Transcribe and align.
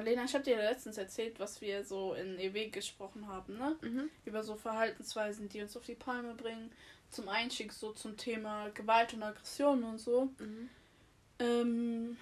Lena, 0.00 0.24
ich 0.24 0.34
habe 0.34 0.44
dir 0.44 0.56
letztens 0.56 0.98
erzählt, 0.98 1.38
was 1.40 1.60
wir 1.60 1.84
so 1.84 2.14
in 2.14 2.38
EW 2.38 2.68
gesprochen 2.70 3.26
haben, 3.26 3.56
ne? 3.58 3.76
Mhm. 3.80 4.10
Über 4.24 4.42
so 4.42 4.54
Verhaltensweisen, 4.56 5.48
die 5.48 5.60
uns 5.62 5.76
auf 5.76 5.84
die 5.84 5.94
Palme 5.94 6.34
bringen. 6.34 6.70
Zum 7.10 7.28
Einstieg 7.28 7.72
so 7.72 7.92
zum 7.92 8.16
Thema 8.16 8.68
Gewalt 8.70 9.14
und 9.14 9.22
Aggression 9.22 9.82
und 9.84 9.98
so. 9.98 10.30
Mhm. 10.38 10.70
Ähm, 11.40 12.16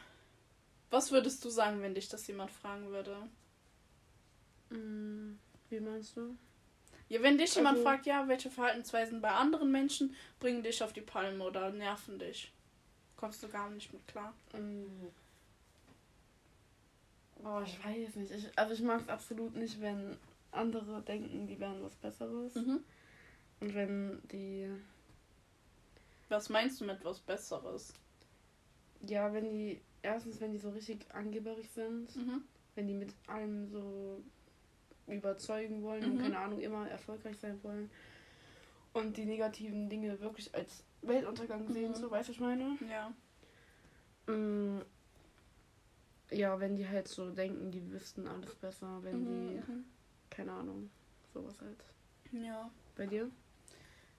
was 0.91 1.11
würdest 1.13 1.45
du 1.45 1.51
sagen, 1.51 1.83
wenn 1.83 1.95
dich 1.95 2.09
das 2.09 2.27
jemand 2.27 2.51
fragen 2.51 2.89
würde? 2.91 3.17
Mm, 4.71 5.39
Wie 5.71 5.81
meinst 5.81 6.17
du? 6.17 6.37
Ja, 7.11 7.23
wenn 7.23 7.39
dich 7.39 7.55
jemand 7.55 7.79
Also- 7.79 7.85
fragt, 7.89 8.07
ja, 8.07 8.27
welche 8.29 8.51
Verhaltensweisen 8.51 9.21
bei 9.21 9.31
anderen 9.31 9.71
Menschen 9.71 10.15
bringen 10.41 10.63
dich 10.63 10.83
auf 10.83 10.93
die 10.93 11.01
Palme 11.03 11.43
oder 11.45 11.71
nerven 11.71 12.19
dich, 12.19 12.53
kommst 13.17 13.43
du 13.43 13.49
gar 13.49 13.69
nicht 13.71 13.93
mit 13.93 14.07
klar. 14.09 14.35
Mm. 14.53 14.85
Boah, 17.43 17.63
ich 17.65 17.79
weiß 17.85 18.17
nicht. 18.17 18.31
Ich, 18.33 18.59
also 18.59 18.75
ich 18.75 18.83
mag 18.83 19.01
es 19.03 19.09
absolut 19.09 19.55
nicht, 19.57 19.81
wenn 19.81 20.17
andere 20.51 21.03
denken, 21.03 21.47
die 21.47 21.59
wären 21.61 21.83
was 21.83 21.95
Besseres. 21.97 22.55
Mhm. 22.55 22.81
Und 23.61 23.75
wenn 23.75 24.21
die, 24.33 24.69
Was 26.29 26.49
meinst 26.49 26.81
du 26.81 26.85
mit 26.85 27.05
was 27.05 27.21
Besseres? 27.21 27.95
ja, 29.07 29.33
wenn 29.33 29.49
die, 29.49 29.81
erstens, 30.03 30.41
wenn 30.41 30.53
die 30.53 30.59
so 30.59 30.71
richtig 30.71 31.07
angeberig 31.15 31.71
sind, 31.71 32.15
Mhm. 32.17 32.43
wenn 32.75 32.87
die 32.89 32.95
mit 32.95 33.15
allem 33.29 33.69
so 33.69 34.23
überzeugen 35.07 35.83
wollen 35.83 36.05
und 36.05 36.15
Mhm. 36.17 36.19
keine 36.19 36.39
Ahnung, 36.39 36.61
immer 36.61 36.89
erfolgreich 36.89 37.37
sein 37.39 37.63
wollen 37.63 37.91
und 38.93 39.17
die 39.17 39.25
negativen 39.25 39.89
Dinge 39.89 40.19
wirklich 40.21 40.55
als 40.55 40.83
Weltuntergang 41.03 41.69
sehen, 41.69 41.93
Mhm. 41.93 41.97
so, 41.97 42.11
weißt 42.11 42.29
du, 42.29 42.33
ich 42.33 42.41
meine? 42.41 42.77
Ja. 42.91 43.13
Ja, 46.31 46.61
wenn 46.61 46.77
die 46.77 46.87
halt 46.89 47.09
so 47.09 47.31
denken, 47.31 47.71
die 47.71 47.91
wüssten 47.91 48.27
alles 48.29 48.55
besser, 48.55 49.03
wenn 49.03 49.25
die, 49.25 49.63
Mhm. 49.67 49.85
keine 50.31 50.53
Ahnung, 50.53 50.91
sowas 51.33 51.61
halt. 51.61 51.83
mhm. 52.33 52.45
Ja. 52.45 52.71
Bei 52.97 53.07
dir? 53.07 53.31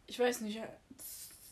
Ich 0.08 0.18
weiß 0.20 0.42
nicht. 0.42 0.58
äh, 0.58 0.68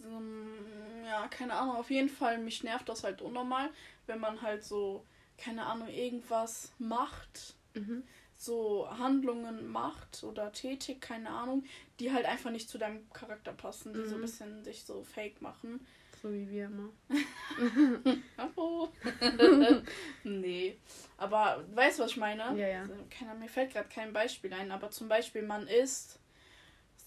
ähm, 0.04 0.66
Ja, 1.06 1.28
keine 1.28 1.54
Ahnung. 1.54 1.76
Auf 1.76 1.90
jeden 1.90 2.10
Fall, 2.10 2.38
mich 2.40 2.64
nervt 2.64 2.90
das 2.90 3.04
halt 3.04 3.22
unnormal, 3.22 3.70
wenn 4.08 4.20
man 4.20 4.42
halt 4.42 4.64
so, 4.64 5.06
keine 5.38 5.66
Ahnung, 5.66 5.88
irgendwas 5.90 6.72
macht, 6.80 7.56
Mhm. 7.76 8.04
so 8.38 8.88
Handlungen 8.90 9.68
macht 9.68 10.24
oder 10.24 10.52
tätig, 10.52 11.02
keine 11.02 11.30
Ahnung, 11.30 11.64
die 12.00 12.12
halt 12.12 12.26
einfach 12.26 12.52
nicht 12.52 12.70
zu 12.70 12.78
deinem 12.78 13.10
Charakter 13.12 13.54
passen, 13.54 13.94
die 13.94 14.06
so 14.06 14.16
ein 14.16 14.18
Mhm. 14.18 14.22
bisschen 14.22 14.64
sich 14.64 14.84
so 14.86 15.04
fake 15.04 15.42
machen. 15.42 15.86
So 16.22 16.32
wie 16.34 16.50
wir 16.50 16.66
immer. 16.66 16.90
Hallo. 18.38 18.90
nee. 20.24 20.78
Aber 21.18 21.64
weißt 21.74 22.00
du, 22.00 22.04
was 22.04 22.12
ich 22.12 22.18
meine? 22.18 22.44
Ja, 22.58 22.68
ja. 22.68 22.82
Also, 22.82 22.94
Keine, 23.10 23.36
mir 23.36 23.50
fällt 23.50 23.74
gerade 23.74 23.90
kein 23.90 24.14
Beispiel 24.14 24.54
ein, 24.54 24.72
aber 24.72 24.90
zum 24.90 25.08
Beispiel, 25.08 25.44
man 25.44 25.68
ist 25.68 26.20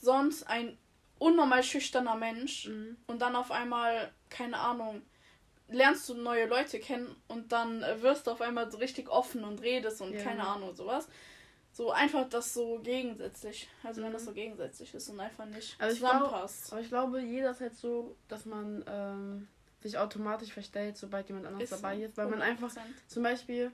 sonst 0.01 0.45
ein 0.45 0.79
unnormal 1.19 1.63
schüchterner 1.63 2.15
Mensch 2.17 2.67
Mhm. 2.69 2.97
und 3.07 3.21
dann 3.21 3.37
auf 3.37 3.51
einmal, 3.51 4.13
keine 4.31 4.59
Ahnung, 4.59 5.03
lernst 5.69 6.09
du 6.09 6.15
neue 6.15 6.47
Leute 6.47 6.81
kennen 6.81 7.15
und 7.29 7.53
dann 7.53 7.83
wirst 8.03 8.27
du 8.27 8.31
auf 8.33 8.41
einmal 8.41 8.71
so 8.71 8.79
richtig 8.79 9.09
offen 9.09 9.45
und 9.45 9.61
redest 9.63 10.01
und 10.01 10.15
Ja. 10.15 10.23
keine 10.23 10.45
Ahnung, 10.47 10.75
sowas. 10.75 11.09
So 11.73 11.93
einfach 11.93 12.29
das 12.29 12.53
so 12.53 12.81
gegensätzlich. 12.83 13.69
Also 13.85 14.03
wenn 14.03 14.09
Mhm. 14.11 14.15
das 14.15 14.25
so 14.25 14.33
gegensätzlich 14.33 14.93
ist 14.95 15.09
und 15.09 15.21
einfach 15.21 15.47
nicht 15.47 15.77
Also 15.81 15.95
ich 15.95 16.01
glaub- 16.01 16.13
zusammenpasst. 16.15 16.73
Aber 16.73 16.81
ich 16.81 16.89
glaube, 16.89 17.21
jeder 17.23 17.51
ist 17.53 17.61
halt 17.61 17.75
so, 17.77 18.17
dass 18.29 18.45
man 18.45 18.85
ähm, 18.89 19.49
sich 19.81 19.97
automatisch 19.97 20.53
verstellt, 20.53 20.97
sobald 20.97 21.29
jemand 21.29 21.47
anderes 21.47 21.71
Ist 21.71 21.83
dabei 21.83 21.97
so. 21.99 22.03
ist. 22.05 22.17
Weil 22.17 22.27
man 22.29 22.43
einfach, 22.43 22.71
100%. 22.71 22.79
zum 23.07 23.23
Beispiel, 23.23 23.71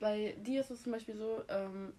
bei 0.00 0.34
dir 0.40 0.60
ist 0.60 0.70
es 0.70 0.82
zum 0.82 0.92
Beispiel 0.92 1.16
so, 1.16 1.42
ähm, 1.48 1.92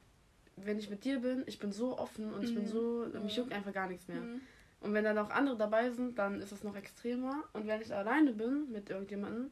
wenn 0.57 0.77
ich 0.79 0.89
mit 0.89 1.03
dir 1.05 1.19
bin, 1.19 1.43
ich 1.47 1.59
bin 1.59 1.71
so 1.71 1.97
offen 1.97 2.33
und 2.33 2.43
ich 2.43 2.53
bin 2.53 2.63
Mhm. 2.63 2.67
so, 2.67 3.05
mich 3.23 3.37
Mhm. 3.37 3.43
juckt 3.43 3.53
einfach 3.53 3.73
gar 3.73 3.87
nichts 3.87 4.07
mehr. 4.07 4.21
Mhm. 4.21 4.41
Und 4.81 4.93
wenn 4.93 5.03
dann 5.05 5.17
auch 5.17 5.29
andere 5.31 5.55
dabei 5.57 5.89
sind, 5.91 6.19
dann 6.19 6.39
ist 6.41 6.52
es 6.52 6.63
noch 6.63 6.75
extremer. 6.75 7.43
Und 7.53 7.65
wenn 7.67 7.81
ich 7.81 7.93
alleine 7.93 8.31
bin 8.33 8.71
mit 8.71 8.89
irgendjemandem, 8.89 9.49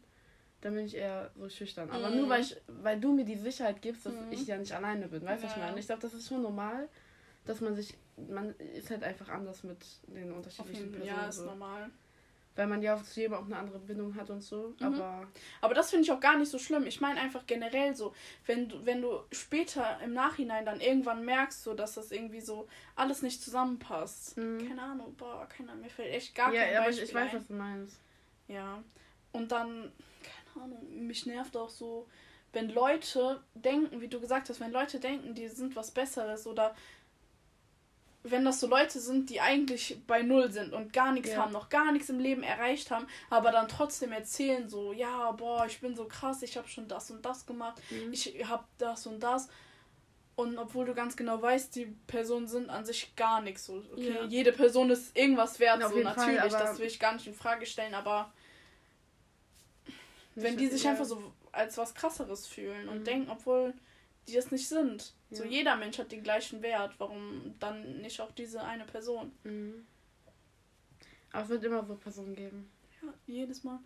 dann 0.61 0.73
bin 0.75 0.85
ich 0.85 0.95
eher 0.95 1.31
so 1.38 1.47
schüchtern. 1.49 1.89
Aber 1.91 2.09
Mhm. 2.09 2.17
nur 2.17 2.29
weil, 2.29 2.41
ich, 2.41 2.55
weil 2.67 2.99
du 2.99 3.13
mir 3.13 3.25
die 3.25 3.35
Sicherheit 3.38 3.81
gibst, 3.81 4.05
dass 4.05 4.13
Mhm. 4.13 4.31
ich 4.31 4.47
ja 4.47 4.57
nicht 4.57 4.71
alleine 4.73 5.07
bin. 5.07 5.23
Weißt 5.23 5.43
du, 5.43 5.47
was 5.47 5.53
ich 5.53 5.59
Ja. 5.61 5.66
meine? 5.67 5.79
Ich 5.79 5.85
glaube, 5.85 6.01
das 6.01 6.13
ist 6.13 6.27
schon 6.27 6.41
normal, 6.41 6.89
dass 7.45 7.61
man 7.61 7.75
sich, 7.75 7.95
man 8.29 8.55
ist 8.55 8.89
halt 8.89 9.03
einfach 9.03 9.29
anders 9.29 9.63
mit 9.63 9.77
den 10.07 10.31
unterschiedlichen 10.31 10.91
Personen. 10.91 11.07
ja, 11.16 11.27
ist 11.27 11.35
so. 11.38 11.45
normal. 11.45 11.89
Weil 12.57 12.67
man 12.67 12.81
ja 12.81 12.95
auch 12.95 13.03
zu 13.03 13.19
jedem 13.19 13.33
auch 13.33 13.43
eine 13.45 13.57
andere 13.57 13.79
Bindung 13.79 14.16
hat 14.16 14.29
und 14.29 14.39
so. 14.41 14.73
Mhm. 14.79 14.85
Aber 14.85 15.27
Aber 15.59 15.73
das 15.73 15.89
finde 15.89 16.03
ich 16.05 16.11
auch 16.13 16.21
gar 16.21 16.38
nicht 16.38 16.49
so 16.49 16.57
schlimm. 16.57 16.87
Ich 16.87 17.01
meine 17.01 17.19
einfach 17.19 17.45
generell 17.45 17.93
so, 17.93 18.16
wenn 18.45 18.69
du, 18.69 18.85
wenn 18.85 19.01
du 19.01 19.19
später 19.33 19.99
im 20.01 20.13
Nachhinein 20.13 20.66
dann 20.66 20.79
irgendwann 20.79 21.25
merkst, 21.25 21.63
so, 21.63 21.73
dass 21.73 21.95
das 21.95 22.11
irgendwie 22.13 22.39
so 22.39 22.67
alles 22.95 23.22
nicht 23.22 23.43
zusammenpasst. 23.43 24.37
Mhm. 24.37 24.69
Keine 24.69 24.81
Ahnung, 24.83 25.13
boah, 25.17 25.45
keine 25.49 25.72
Ahnung, 25.72 25.83
mir 25.83 25.89
fällt 25.89 26.13
echt 26.13 26.33
gar 26.33 26.53
ja, 26.53 26.63
kein 26.63 26.77
aber 26.77 26.85
Beispiel 26.85 27.03
ich, 27.03 27.09
ich 27.09 27.16
weiß, 27.16 27.31
ein. 27.33 27.39
was 27.41 27.47
du 27.47 27.53
meinst. 27.53 27.99
Ja. 28.47 28.81
Und 29.33 29.51
dann, 29.51 29.91
keine 30.23 30.44
Ahnung, 30.63 31.07
mich 31.07 31.25
nervt 31.25 31.55
auch 31.57 31.69
so, 31.69 32.07
wenn 32.53 32.69
Leute 32.69 33.41
denken, 33.53 34.01
wie 34.01 34.07
du 34.07 34.19
gesagt 34.19 34.49
hast, 34.49 34.59
wenn 34.59 34.71
Leute 34.71 34.99
denken, 34.99 35.33
die 35.35 35.47
sind 35.49 35.75
was 35.75 35.91
Besseres 35.91 36.47
oder 36.47 36.75
wenn 38.23 38.43
das 38.43 38.59
so 38.59 38.66
Leute 38.67 38.99
sind, 38.99 39.29
die 39.29 39.39
eigentlich 39.39 39.99
bei 40.07 40.23
Null 40.23 40.51
sind 40.51 40.73
und 40.73 40.93
gar 40.93 41.11
nichts 41.11 41.29
Ja. 41.31 41.43
haben, 41.43 41.51
noch 41.51 41.69
gar 41.69 41.91
nichts 41.91 42.09
im 42.09 42.19
Leben 42.19 42.41
erreicht 42.41 42.89
haben, 42.89 43.05
aber 43.29 43.51
dann 43.51 43.67
trotzdem 43.67 44.11
erzählen 44.11 44.67
so, 44.67 44.93
ja, 44.93 45.31
boah, 45.33 45.66
ich 45.67 45.79
bin 45.79 45.95
so 45.95 46.05
krass, 46.05 46.41
ich 46.41 46.57
habe 46.57 46.67
schon 46.67 46.87
das 46.87 47.11
und 47.11 47.23
das 47.23 47.45
gemacht, 47.45 47.79
Mhm. 47.91 48.11
ich 48.13 48.43
habe 48.47 48.63
das 48.79 49.05
und 49.05 49.19
das. 49.22 49.47
Und 50.35 50.57
obwohl 50.57 50.85
du 50.85 50.93
ganz 50.95 51.16
genau 51.16 51.39
weißt, 51.41 51.75
die 51.75 51.85
Personen 52.07 52.47
sind 52.47 52.69
an 52.69 52.83
sich 52.83 53.16
gar 53.16 53.41
nichts 53.41 53.67
so. 53.67 53.81
Okay, 53.93 54.16
Ja. 54.16 54.23
jede 54.25 54.51
Person 54.51 54.89
ist 54.89 55.16
irgendwas 55.16 55.59
wert, 55.59 55.79
Ja, 55.79 55.87
so 55.87 55.93
Fall, 55.93 56.03
natürlich, 56.03 56.39
aber- 56.39 56.49
das 56.63 56.79
will 56.79 56.87
ich 56.87 56.99
gar 56.99 57.13
nicht 57.13 57.27
in 57.27 57.33
Frage 57.35 57.66
stellen, 57.67 57.93
aber 57.93 58.33
wenn 60.35 60.57
die 60.57 60.68
sich 60.68 60.84
ja. 60.84 60.91
einfach 60.91 61.06
so 61.06 61.34
als 61.51 61.78
was 61.78 61.94
krasseres 61.96 62.46
fühlen 62.47 62.90
und 62.90 63.00
Mhm. 63.00 63.03
denken, 63.06 63.29
obwohl 63.31 63.73
die 64.28 64.34
das 64.34 64.51
nicht 64.51 64.68
sind. 64.68 65.13
So 65.31 65.44
Ja. 65.44 65.50
jeder 65.50 65.75
Mensch 65.75 65.97
hat 66.00 66.12
den 66.12 66.23
gleichen 66.23 66.62
Wert, 66.62 66.94
warum 66.97 67.56
dann 67.59 68.01
nicht 68.01 68.19
auch 68.22 68.31
diese 68.31 68.63
eine 68.63 68.85
Person? 68.85 69.31
Mhm. 69.44 69.85
Aber 71.31 71.44
es 71.44 71.50
wird 71.50 71.63
immer 71.63 71.85
so 71.85 71.96
Personen 71.96 72.35
geben. 72.35 72.69
Ja, 73.01 73.13
jedes 73.28 73.63
Mal. 73.63 73.79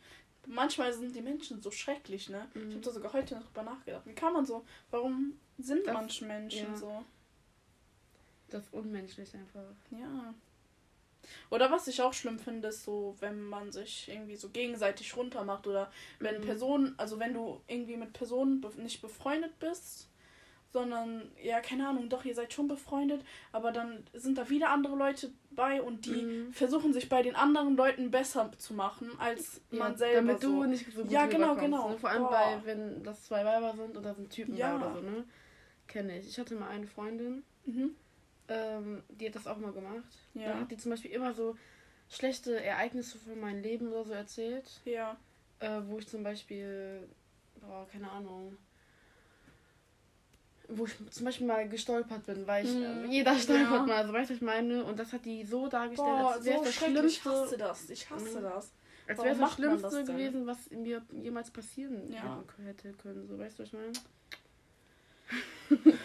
Manchmal 0.46 0.94
sind 0.94 1.16
die 1.16 1.22
Menschen 1.22 1.62
so 1.62 1.70
schrecklich, 1.72 2.30
ne? 2.30 2.48
Ich 2.54 2.62
Mhm. 2.62 2.72
habe 2.72 2.81
da 2.81 2.92
sogar 2.92 3.14
heute 3.14 3.36
noch 3.36 3.46
drüber 3.48 3.64
nachgedacht. 3.64 4.06
Wie 4.06 4.14
kann 4.16 4.34
man 4.34 4.46
so, 4.46 4.66
warum 4.92 5.38
sind 5.58 5.86
Das- 5.86 5.94
manche 5.94 6.26
Menschen 6.26 6.72
ja. 6.72 6.78
so? 6.78 7.04
Das 8.50 8.64
ist 8.64 8.74
unmenschlich 8.74 9.34
einfach. 9.36 9.64
Ja. 9.92 10.34
Oder 11.50 11.72
was 11.72 11.88
ich 11.88 12.02
auch 12.02 12.13
schlimm 12.13 12.40
finde, 12.40 12.69
ist 12.69 12.84
so, 12.85 13.16
wenn 13.19 13.41
man 13.41 13.72
sich 13.72 14.07
irgendwie 14.09 14.35
so 14.35 14.50
gegenseitig 14.50 15.16
runtermacht 15.18 15.68
oder 15.68 15.91
wenn 16.19 16.38
Mhm. 16.41 16.46
Personen, 16.46 16.94
also 16.97 17.19
wenn 17.19 17.34
du 17.34 17.62
irgendwie 17.68 17.97
mit 17.97 18.13
Personen 18.13 18.63
nicht 18.78 19.02
befreundet 19.02 19.57
bist, 19.59 20.09
sondern, 20.72 21.31
ja, 21.44 21.62
keine 21.62 21.88
Ahnung, 21.88 22.09
doch, 22.09 22.25
ihr 22.25 22.35
seid 22.35 22.53
schon 22.53 22.68
befreundet, 22.68 23.24
aber 23.52 23.72
dann 23.72 24.03
sind 24.13 24.38
da 24.38 24.50
wieder 24.50 24.69
andere 24.69 24.96
Leute 24.96 25.31
bei 25.50 25.81
und 25.81 26.06
die 26.06 26.12
Mhm. 26.24 26.53
versuchen 26.53 26.94
sich 26.94 27.09
bei 27.09 27.24
den 27.24 27.36
anderen 27.36 27.75
Leuten 27.75 28.12
besser 28.12 28.51
zu 28.57 28.75
machen, 28.75 29.09
als 29.19 29.62
man 29.72 29.94
Ja, 29.94 29.97
selber 29.97 30.22
Damit 30.34 30.41
so. 30.41 30.62
du 30.62 30.66
nicht 30.66 30.86
so 30.94 31.01
gut 31.01 31.12
Ja, 31.12 31.25
genau, 31.25 31.56
genau. 31.56 31.90
Ne? 31.90 31.97
Vor 31.97 32.09
allem 32.12 32.22
Boah. 32.24 32.30
bei, 32.30 32.66
wenn 32.66 33.03
das 33.03 33.24
zwei 33.24 33.44
Weiber 33.44 33.75
sind 33.75 33.97
oder 33.97 34.13
sind 34.13 34.30
Typen 34.30 34.56
Ja. 34.56 34.78
bei 34.78 34.86
oder 34.86 34.94
so, 34.96 35.01
ne? 35.01 35.24
Kenne 35.88 36.19
ich. 36.19 36.28
Ich 36.28 36.38
hatte 36.38 36.53
mal 36.53 36.69
eine 36.69 36.86
Freundin, 36.86 37.44
Mhm. 37.66 37.96
Ähm, 38.50 39.04
die 39.10 39.28
hat 39.28 39.36
das 39.36 39.48
auch 39.48 39.58
mal 39.58 39.72
gemacht. 39.72 40.04
Ja. 40.34 40.50
Dann 40.50 40.62
hat 40.62 40.72
die 40.72 40.78
zum 40.78 40.92
Beispiel 40.92 41.12
immer 41.12 41.34
so 41.34 41.56
schlechte 42.10 42.62
Ereignisse 42.64 43.18
von 43.18 43.40
meinem 43.40 43.62
Leben 43.62 43.88
oder 43.88 44.04
so 44.04 44.14
erzählt. 44.14 44.82
Ja. 44.86 45.16
Äh, 45.60 45.82
wo 45.88 46.00
ich 46.00 46.08
zum 46.08 46.24
Beispiel, 46.24 47.08
boah, 47.62 47.88
keine 47.92 48.10
Ahnung, 48.10 48.58
wo 50.70 50.86
ich 50.86 50.94
zum 51.12 51.25
Beispiel 51.25 51.48
mal 51.48 51.68
gestolpert 51.68 52.25
bin, 52.25 52.46
weil 52.48 52.66
ich, 52.66 52.74
Mhm. 52.74 53.06
äh, 53.06 53.07
jeder 53.07 53.36
stolpert 53.38 53.72
Ja. 53.72 53.86
mal, 53.86 54.06
so 54.07 54.13
weißt 54.13 54.30
du, 54.30 54.34
was 54.34 54.38
ich 54.42 54.46
meine? 54.46 54.84
Und 54.84 54.98
das 55.00 55.12
hat 55.13 55.25
die 55.25 55.44
so 55.44 55.68
dargestellt, 55.68 56.07
Boah, 56.07 56.34
als 56.34 56.46
wäre 56.46 56.57
so 56.57 56.63
es 56.63 56.69
das 56.69 56.75
schrecklich. 56.75 57.06
Ich 57.06 57.22
Schlimmste, 57.22 57.42
hasse 57.46 57.57
das. 57.57 57.90
Ich 57.90 58.10
hasse 58.10 58.40
Mhm. 58.40 58.44
das. 58.44 58.72
als 59.07 59.18
wäre 59.24 59.30
das 59.30 59.40
das 59.40 59.54
Schlimmste 59.56 59.90
denn? 59.90 60.06
gewesen, 60.06 60.46
was 60.48 60.69
mir 60.69 61.01
jemals 61.12 61.50
passieren 61.50 62.12
Ja. 62.13 62.44
hätte- 62.63 62.90
hätte 62.90 62.94
können, 63.01 63.28
so 63.28 63.40
weißt 63.40 63.57
du, 63.57 63.63
was 63.63 63.69
ich 63.69 63.74
meine? 63.74 63.94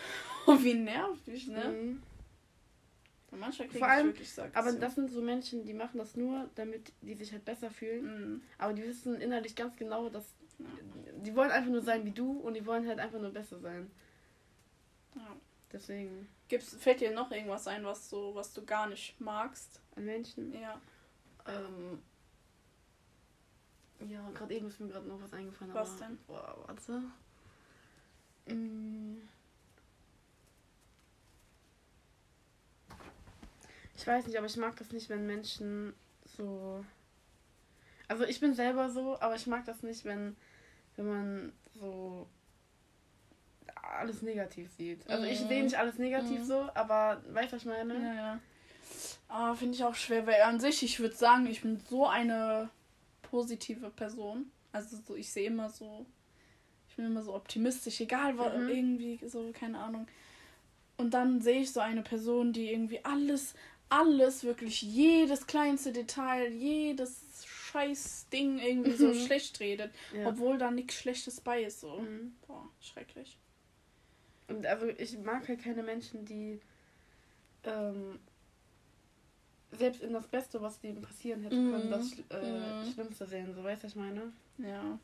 Oh, 0.46 0.58
wie 0.60 0.74
nervig, 0.74 1.46
ne? 1.48 1.64
Mhm. 1.64 2.02
Manchmal 3.38 3.68
kriege 3.68 3.78
Vor 3.80 3.88
ich 3.88 3.92
allem- 3.94 4.06
wirklich. 4.08 4.32
Aber 4.54 4.72
das 4.72 4.94
sind 4.94 5.10
so 5.10 5.20
Menschen, 5.22 5.64
die 5.64 5.74
machen 5.74 5.98
das 5.98 6.16
nur, 6.16 6.48
damit 6.54 6.92
die 7.02 7.14
sich 7.14 7.32
halt 7.32 7.44
besser 7.44 7.70
fühlen. 7.70 8.04
Mhm. 8.34 8.42
Aber 8.58 8.72
die 8.72 8.82
wissen 8.82 9.20
innerlich 9.20 9.54
ganz 9.56 9.76
genau, 9.76 10.08
dass 10.08 10.24
Ja. 10.58 10.66
die 11.24 11.34
wollen 11.34 11.50
einfach 11.50 11.70
nur 11.70 11.82
sein 11.82 12.04
wie 12.04 12.10
du 12.12 12.32
und 12.38 12.54
die 12.54 12.64
wollen 12.66 12.86
halt 12.86 12.98
einfach 12.98 13.20
nur 13.20 13.30
besser 13.30 13.58
sein. 13.58 13.90
Ja. 15.16 15.36
Deswegen 15.72 16.28
Gibt's, 16.48 16.74
fällt 16.76 17.00
dir 17.00 17.10
noch 17.12 17.30
irgendwas 17.32 17.66
ein, 17.66 17.84
was 17.84 18.08
so, 18.08 18.34
was 18.34 18.52
du 18.52 18.64
gar 18.64 18.88
nicht 18.88 19.20
magst? 19.20 19.80
an 19.96 20.04
Menschen. 20.04 20.52
Ja. 20.52 20.80
Ähm, 21.46 22.00
ja, 24.08 24.28
gerade 24.30 24.54
eben 24.54 24.68
ist 24.68 24.80
mir 24.80 24.88
gerade 24.88 25.06
noch 25.08 25.20
was 25.22 25.32
eingefallen. 25.32 25.72
Was 25.74 25.96
denn? 25.98 26.18
Boah, 26.26 26.56
warte. 26.66 27.02
Mm, 28.46 29.16
Ich 33.96 34.06
weiß 34.06 34.26
nicht, 34.26 34.36
aber 34.36 34.46
ich 34.46 34.56
mag 34.56 34.76
das 34.76 34.90
nicht, 34.92 35.08
wenn 35.08 35.26
Menschen 35.26 35.94
so. 36.24 36.84
Also 38.08 38.24
ich 38.24 38.40
bin 38.40 38.54
selber 38.54 38.90
so, 38.90 39.18
aber 39.20 39.34
ich 39.36 39.46
mag 39.46 39.64
das 39.64 39.82
nicht, 39.82 40.04
wenn, 40.04 40.36
wenn 40.96 41.06
man 41.08 41.52
so 41.74 42.26
alles 43.82 44.22
negativ 44.22 44.70
sieht. 44.76 45.08
Also 45.08 45.24
ich 45.26 45.40
Mhm. 45.40 45.48
sehe 45.48 45.62
nicht 45.64 45.78
alles 45.78 45.98
negativ 45.98 46.40
Mhm. 46.40 46.44
so, 46.44 46.68
aber 46.74 47.22
weißt 47.28 47.52
du, 47.52 47.56
was 47.56 47.62
ich 47.62 47.68
meine? 47.68 47.94
Ja, 47.94 48.14
ja. 48.14 48.40
Ah, 49.28 49.54
finde 49.54 49.74
ich 49.74 49.84
auch 49.84 49.94
schwer, 49.94 50.26
weil 50.26 50.42
an 50.42 50.60
sich, 50.60 50.82
ich 50.82 51.00
würde 51.00 51.14
sagen, 51.16 51.46
ich 51.46 51.62
bin 51.62 51.78
so 51.88 52.06
eine 52.06 52.70
positive 53.22 53.90
Person. 53.90 54.50
Also 54.72 54.96
so, 54.96 55.14
ich 55.16 55.32
sehe 55.32 55.46
immer 55.46 55.70
so, 55.70 56.04
ich 56.88 56.96
bin 56.96 57.06
immer 57.06 57.22
so 57.22 57.34
optimistisch, 57.34 58.00
egal 58.00 58.36
was, 58.38 58.54
Mhm. 58.54 58.68
irgendwie 58.68 59.20
so, 59.26 59.50
keine 59.52 59.78
Ahnung. 59.78 60.06
Und 60.96 61.14
dann 61.14 61.40
sehe 61.40 61.60
ich 61.62 61.72
so 61.72 61.80
eine 61.80 62.02
Person, 62.02 62.52
die 62.52 62.70
irgendwie 62.70 63.04
alles, 63.04 63.54
alles, 63.88 64.44
wirklich 64.44 64.82
jedes 64.82 65.46
kleinste 65.46 65.92
Detail, 65.92 66.50
jedes 66.52 67.44
scheiß 67.46 68.26
Ding 68.32 68.58
irgendwie 68.58 68.92
so 68.96 69.08
Mhm. 69.08 69.26
schlecht 69.26 69.60
redet, 69.60 69.92
Ja. 70.12 70.28
obwohl 70.28 70.58
da 70.58 70.70
nichts 70.70 70.94
Schlechtes 70.94 71.40
bei 71.40 71.62
ist. 71.62 71.80
So. 71.80 71.98
Mhm. 71.98 72.34
Boah, 72.46 72.68
schrecklich. 72.80 73.36
Und 74.48 74.66
also 74.66 74.86
ich 74.86 75.16
mag 75.18 75.48
halt 75.48 75.62
keine 75.62 75.82
Menschen, 75.82 76.24
die 76.24 76.60
ähm, 77.64 78.18
selbst 79.72 80.02
in 80.02 80.12
das 80.12 80.26
Beste, 80.28 80.60
was 80.60 80.80
dem 80.80 81.00
passieren 81.02 81.42
hätte 81.42 81.56
Mhm. 81.56 81.70
können, 81.72 81.90
das 81.90 82.12
äh, 82.30 82.72
Mhm. 82.84 82.92
Schlimmste 82.92 83.26
sehen. 83.26 83.54
So 83.54 83.64
weißt 83.64 83.82
du, 83.82 83.86
was 83.86 83.92
ich 83.92 83.96
meine? 83.96 84.32
Ja. 84.58 84.98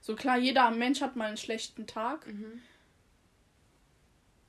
So 0.00 0.14
klar, 0.14 0.38
jeder 0.38 0.70
Mensch 0.70 1.00
hat 1.00 1.16
mal 1.16 1.26
einen 1.28 1.36
schlechten 1.36 1.86
Tag, 1.86 2.26
Mhm. 2.26 2.60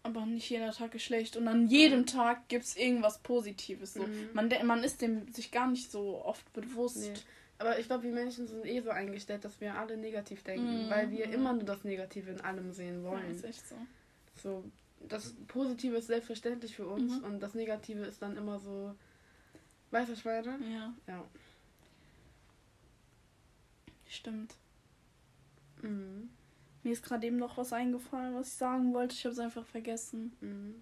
Aber 0.05 0.25
nicht 0.25 0.49
jeder 0.49 0.71
Tag 0.71 0.95
ist 0.95 1.03
schlecht. 1.03 1.35
Und 1.35 1.47
an 1.47 1.67
jedem 1.67 2.05
Tag 2.05 2.47
gibt 2.47 2.63
es 2.65 2.77
irgendwas 2.77 3.19
Positives. 3.19 3.93
So. 3.95 4.03
Mhm. 4.03 4.29
Man, 4.33 4.49
man 4.65 4.83
ist 4.83 5.01
dem 5.01 5.27
sich 5.33 5.51
gar 5.51 5.67
nicht 5.69 5.91
so 5.91 6.23
oft 6.23 6.51
bewusst. 6.53 6.97
Nee. 6.97 7.13
Aber 7.57 7.79
ich 7.79 7.87
glaube, 7.87 8.03
wir 8.03 8.11
Menschen 8.11 8.47
sind 8.47 8.65
eh 8.65 8.81
so 8.81 8.89
eingestellt, 8.89 9.43
dass 9.45 9.59
wir 9.61 9.75
alle 9.75 9.97
negativ 9.97 10.43
denken, 10.43 10.85
Mhm. 10.85 10.89
weil 10.89 11.09
wir 11.11 11.25
immer 11.29 11.53
nur 11.53 11.63
das 11.63 11.83
Negative 11.83 12.29
in 12.31 12.41
allem 12.41 12.71
sehen 12.71 13.03
Ja, 13.03 13.09
wollen. 13.11 13.31
ist 13.31 13.43
echt 13.45 13.67
so. 13.67 13.75
So, 14.43 14.63
das 15.07 15.33
Positive 15.47 15.95
ist 15.95 16.07
selbstverständlich 16.07 16.75
für 16.75 16.87
uns 16.87 17.17
Mhm. 17.19 17.23
und 17.23 17.39
das 17.39 17.53
Negative 17.53 18.03
ist 18.05 18.21
dann 18.21 18.35
immer 18.37 18.59
so. 18.59 18.93
Weißt 19.91 20.09
du, 20.09 20.15
meine? 20.25 20.57
Ja, 20.69 20.93
Ja. 21.07 21.23
stimmt. 24.07 24.53
Mhm. 25.81 26.29
Mir 26.85 26.91
ist 26.91 27.03
gerade 27.03 27.25
eben 27.25 27.37
noch 27.37 27.57
was 27.57 27.73
eingefallen, 27.73 28.35
was 28.35 28.47
ich 28.49 28.53
sagen 28.53 28.93
wollte. 28.93 29.15
Ich 29.15 29.25
habe 29.25 29.33
es 29.33 29.39
einfach 29.39 29.65
vergessen. 29.65 30.31
Mhm. 30.39 30.75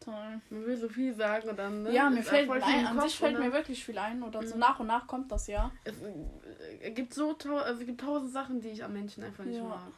Toll. 0.00 0.40
Man 0.48 0.64
will 0.66 0.76
so 0.78 0.88
viel 0.88 1.12
sagen 1.14 1.50
und 1.50 1.58
dann. 1.58 1.82
Ne, 1.82 1.92
ja, 1.92 2.08
mir 2.08 2.22
fällt 2.22 2.50
ein, 2.50 2.80
im 2.80 2.86
an 2.86 2.96
Kopf 2.96 3.04
sich 3.08 3.18
fällt 3.18 3.38
mir 3.38 3.52
wirklich 3.52 3.84
viel 3.84 3.98
ein. 3.98 4.22
Oder 4.22 4.42
so 4.46 4.54
Mhm. 4.54 4.60
nach 4.60 4.80
und 4.80 4.86
nach 4.86 5.06
kommt 5.06 5.30
das 5.30 5.46
ja. 5.46 5.70
Es 5.84 5.94
äh, 6.80 6.90
gibt 6.92 7.12
so 7.12 7.36
also 7.36 7.80
es 7.80 7.86
gibt 7.86 8.00
tausend 8.00 8.32
Sachen, 8.32 8.62
die 8.62 8.68
ich 8.70 8.82
am 8.82 8.94
Menschen 8.94 9.22
einfach 9.22 9.44
nicht 9.44 9.58
Ja. 9.58 9.64
mag. 9.64 9.92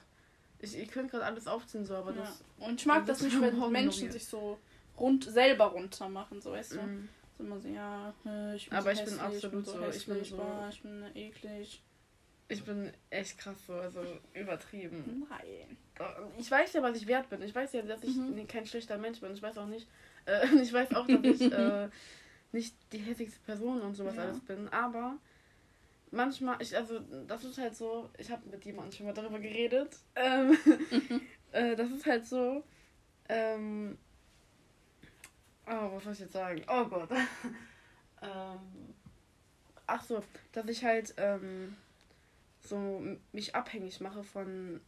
Ich, 0.59 0.77
ich 0.77 0.89
könnte 0.89 1.13
gerade 1.13 1.25
alles 1.25 1.47
aufziehen, 1.47 1.85
so, 1.85 1.95
aber 1.95 2.11
ja. 2.15 2.23
das. 2.23 2.43
Und 2.59 2.81
ich 2.81 2.87
mag 2.87 3.07
das 3.07 3.19
das 3.19 3.27
nicht, 3.29 3.41
wenn 3.41 3.71
Menschen 3.71 4.11
sich 4.11 4.27
so 4.27 4.59
rund 4.99 5.23
selber 5.25 5.67
runter 5.67 6.09
machen, 6.09 6.41
so 6.41 6.51
weißt 6.51 6.73
du. 6.75 6.83
Mhm. 6.83 7.09
So 7.39 7.45
immer 7.45 7.61
so, 7.61 7.69
ja, 7.69 8.13
äh, 8.27 8.57
ich 8.57 8.69
bin 8.69 8.79
Aber 8.79 8.93
so 8.95 9.01
ich 9.03 9.09
bin 9.09 9.19
hässlich, 9.21 9.45
absolut 9.45 9.67
so, 9.67 9.73
so, 9.73 9.87
ich 9.89 10.07
bin 10.07 10.25
so- 10.25 10.67
ich 10.69 10.83
bin 10.83 11.05
eklig. 11.15 11.81
Ich 12.53 12.65
bin 12.65 12.93
echt 13.11 13.39
krass 13.39 13.57
so, 13.67 13.75
also 13.75 14.05
übertrieben. 14.35 15.27
Nein. 15.29 15.77
Ich 16.39 16.51
weiß 16.51 16.73
ja, 16.73 16.83
was 16.83 16.97
ich 16.97 17.07
wert 17.07 17.29
bin. 17.31 17.43
Ich 17.43 17.55
weiß 17.55 17.73
ja, 17.75 17.83
dass 17.83 18.03
ich 18.03 18.17
Mhm. 18.17 18.47
kein 18.49 18.67
schlechter 18.67 18.99
Mensch 18.99 19.21
bin. 19.21 19.33
Ich 19.33 19.43
weiß 19.43 19.59
auch 19.59 19.67
nicht, 19.67 19.89
äh, 20.27 20.47
ich 20.63 20.73
weiß 20.73 20.95
auch, 20.95 21.07
dass 21.07 21.25
ich 21.25 21.53
äh, 21.53 21.89
nicht 22.53 22.75
die 22.93 22.99
hässlichste 22.99 23.41
Person 23.41 23.81
und 23.83 23.95
sowas 23.95 24.17
Ja. 24.17 24.23
alles 24.23 24.41
bin. 24.41 24.69
Aber 24.69 25.17
manchmal, 26.11 26.61
ich, 26.61 26.77
also 26.77 26.99
das 27.27 27.45
ist 27.45 27.59
halt 27.59 27.75
so, 27.77 28.11
ich 28.19 28.31
habe 28.31 28.49
mit 28.49 28.65
jemandem 28.65 28.93
schon 28.93 29.07
mal 29.07 29.13
darüber 29.15 29.39
geredet. 29.39 29.97
Ähm, 30.15 30.57
äh, 31.53 31.77
das 31.77 31.91
ist 31.91 32.07
halt 32.07 32.27
so, 32.27 32.65
ähm, 33.29 33.97
oh, 35.67 35.93
was 35.95 36.05
soll 36.05 36.13
ich 36.15 36.21
jetzt 36.21 36.33
sagen? 36.33 36.63
Oh 36.69 36.85
Gott. 36.87 37.11
ähm, 38.23 38.95
ach 39.87 40.03
so, 40.03 40.23
dass 40.53 40.67
ich 40.69 40.85
halt 40.85 41.15
ähm, 41.17 41.77
so 42.63 43.03
mich 43.33 43.55
abhängig 43.55 44.01
mache 44.01 44.23
von 44.25 44.81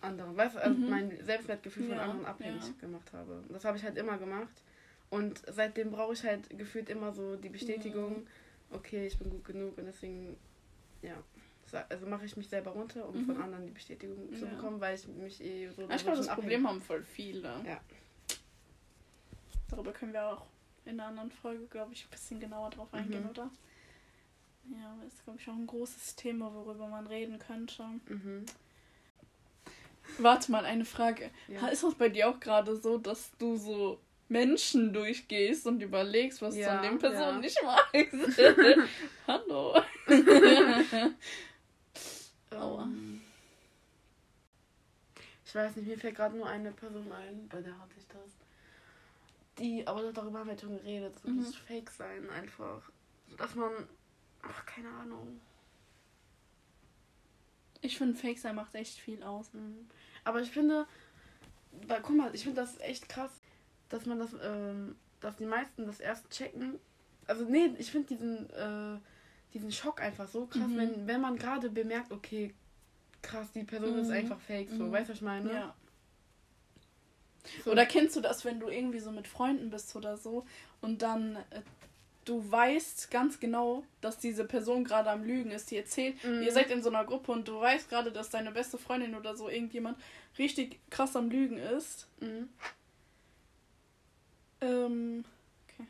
anderen. 0.00 0.36
Weißt 0.36 0.54
du, 0.56 0.62
also 0.62 0.78
Mhm. 0.78 0.90
mein 0.90 1.24
Selbstwertgefühl 1.24 1.88
von 1.88 1.96
Ja, 1.96 2.02
anderen 2.02 2.26
abhängig 2.26 2.62
ja. 2.66 2.72
gemacht 2.80 3.12
habe. 3.12 3.42
Das 3.48 3.64
habe 3.64 3.76
ich 3.76 3.84
halt 3.84 3.96
immer 3.98 4.18
gemacht. 4.18 4.62
Und 5.10 5.42
seitdem 5.50 5.90
brauche 5.90 6.12
ich 6.12 6.22
halt 6.24 6.48
gefühlt 6.56 6.88
immer 6.88 7.12
so 7.12 7.36
die 7.36 7.48
Bestätigung, 7.48 8.18
Mhm. 8.20 8.26
okay, 8.70 9.06
ich 9.06 9.18
bin 9.18 9.28
gut 9.30 9.44
genug 9.44 9.76
und 9.78 9.86
deswegen, 9.86 10.36
ja. 11.02 11.14
Also 11.88 12.06
mache 12.06 12.24
ich 12.24 12.36
mich 12.36 12.48
selber 12.48 12.72
runter, 12.72 13.08
um 13.08 13.16
Mhm. 13.16 13.26
von 13.26 13.36
anderen 13.36 13.66
die 13.66 13.72
Bestätigung 13.72 14.32
zu 14.34 14.44
Ja. 14.44 14.50
bekommen, 14.54 14.80
weil 14.80 14.94
ich 14.96 15.06
mich 15.06 15.40
eh 15.42 15.68
so. 15.70 15.82
Ich 15.88 16.02
glaube, 16.02 16.16
das 16.18 16.28
Problem 16.28 16.66
haben 16.66 16.80
voll 16.80 17.02
viele. 17.04 17.62
Ja. 17.64 17.80
Darüber 19.68 19.92
können 19.92 20.12
wir 20.12 20.26
auch 20.26 20.46
in 20.84 20.98
einer 20.98 21.06
anderen 21.10 21.30
Folge, 21.30 21.66
glaube 21.66 21.92
ich, 21.92 22.04
ein 22.04 22.10
bisschen 22.10 22.40
genauer 22.40 22.70
drauf 22.70 22.92
eingehen, 22.92 23.22
Mhm. 23.24 23.30
oder? 23.30 23.50
Ja, 24.70 24.96
das 25.02 25.14
ist, 25.14 25.24
glaube 25.24 25.38
ich, 25.40 25.48
auch 25.48 25.54
ein 25.54 25.66
großes 25.66 26.16
Thema, 26.16 26.52
worüber 26.54 26.86
man 26.86 27.06
reden 27.06 27.38
könnte. 27.38 27.84
Mhm. 28.08 28.46
Warte 30.18 30.50
mal, 30.52 30.64
eine 30.64 30.84
Frage. 30.84 31.30
Ja. 31.48 31.68
Ist 31.68 31.82
das 31.82 31.94
bei 31.94 32.08
dir 32.08 32.28
auch 32.28 32.40
gerade 32.40 32.76
so, 32.76 32.98
dass 32.98 33.30
du 33.38 33.56
so 33.56 33.98
Menschen 34.28 34.92
durchgehst 34.92 35.66
und 35.66 35.82
überlegst, 35.82 36.40
was 36.42 36.54
du 36.54 36.60
Ja, 36.60 36.76
an 36.78 36.82
den 36.82 36.98
Personen 36.98 37.34
ja. 37.34 37.38
nicht 37.40 37.58
magst? 37.62 38.38
Hallo. 39.26 39.74
Aua. 42.52 42.82
Ähm, 42.84 43.20
ich 45.44 45.54
weiß 45.54 45.76
nicht, 45.76 45.88
mir 45.88 45.98
fällt 45.98 46.16
gerade 46.16 46.36
nur 46.36 46.46
eine 46.48 46.70
Person 46.72 47.10
ein, 47.12 47.48
bei 47.48 47.60
der 47.60 47.76
hatte 47.78 47.94
ich 47.98 48.06
das. 48.08 48.30
Die, 49.58 49.86
aber 49.86 50.12
darüber 50.12 50.40
haben 50.40 50.48
wir 50.50 50.58
schon 50.58 50.76
geredet, 50.78 51.14
so 51.20 51.28
Mhm. 51.28 51.38
dieses 51.38 51.56
Fake 51.56 51.90
sein 51.90 52.28
einfach. 52.30 52.82
Dass 53.36 53.54
man, 53.54 53.72
ach, 54.42 54.66
keine 54.66 54.88
Ahnung. 54.90 55.40
Ich 57.82 57.96
finde, 57.96 58.14
Fake 58.18 58.38
sein 58.38 58.54
macht 58.54 58.74
echt 58.74 58.98
viel 58.98 59.22
aus. 59.22 59.52
Mhm. 59.54 59.88
Aber 60.24 60.40
ich 60.42 60.50
finde, 60.50 60.86
weil, 61.86 62.00
guck 62.02 62.16
mal, 62.16 62.34
ich 62.34 62.42
finde 62.44 62.60
das 62.60 62.78
echt 62.80 63.08
krass, 63.08 63.30
dass 63.88 64.06
man 64.06 64.18
das, 64.18 64.30
ähm, 64.42 64.96
dass 65.20 65.36
die 65.36 65.46
meisten 65.46 65.86
das 65.86 66.00
erst 66.00 66.28
checken. 66.30 66.78
Also 67.26 67.44
nee, 67.44 67.74
ich 67.78 67.90
finde 67.90 68.08
diesen, 68.08 68.50
äh, 68.50 68.98
diesen 69.54 69.72
Schock 69.72 70.00
einfach 70.00 70.28
so 70.28 70.46
krass, 70.46 70.70
Mhm. 70.70 70.76
wenn, 70.76 71.06
wenn 71.06 71.20
man 71.20 71.36
gerade 71.36 71.70
bemerkt, 71.70 72.12
okay, 72.12 72.54
krass, 73.22 73.50
die 73.52 73.64
Person 73.64 73.98
ist 73.98 74.08
Mhm. 74.08 74.14
einfach 74.14 74.40
fake, 74.40 74.68
so, 74.70 74.84
Mhm. 74.84 74.92
weißt 74.92 75.08
du, 75.08 75.12
was 75.12 75.18
ich 75.18 75.22
meine? 75.22 75.50
Ja. 75.50 75.74
So. 77.64 77.70
Oder 77.72 77.86
kennst 77.86 78.14
du 78.16 78.20
das, 78.20 78.44
wenn 78.44 78.60
du 78.60 78.68
irgendwie 78.68 79.00
so 79.00 79.10
mit 79.10 79.26
Freunden 79.26 79.70
bist 79.70 79.96
oder 79.96 80.16
so 80.18 80.44
und 80.82 81.00
dann 81.02 81.36
äh, 81.36 81.62
du 82.30 82.50
weißt 82.50 83.10
ganz 83.10 83.40
genau, 83.40 83.82
dass 84.00 84.18
diese 84.18 84.44
Person 84.44 84.84
gerade 84.84 85.10
am 85.10 85.24
Lügen 85.24 85.50
ist, 85.50 85.70
die 85.72 85.76
erzählt, 85.78 86.22
Mhm. 86.22 86.42
ihr 86.42 86.52
seid 86.52 86.70
in 86.70 86.80
so 86.82 86.88
einer 86.88 87.04
Gruppe 87.04 87.32
und 87.32 87.48
du 87.48 87.60
weißt 87.60 87.88
gerade, 87.88 88.12
dass 88.12 88.30
deine 88.30 88.52
beste 88.52 88.78
Freundin 88.78 89.14
oder 89.16 89.36
so 89.36 89.48
irgendjemand 89.48 89.98
richtig 90.38 90.78
krass 90.90 91.16
am 91.16 91.28
Lügen 91.28 91.56
ist. 91.58 92.06
Mhm. 92.20 92.48
Ähm, 94.60 95.24
okay. 95.68 95.86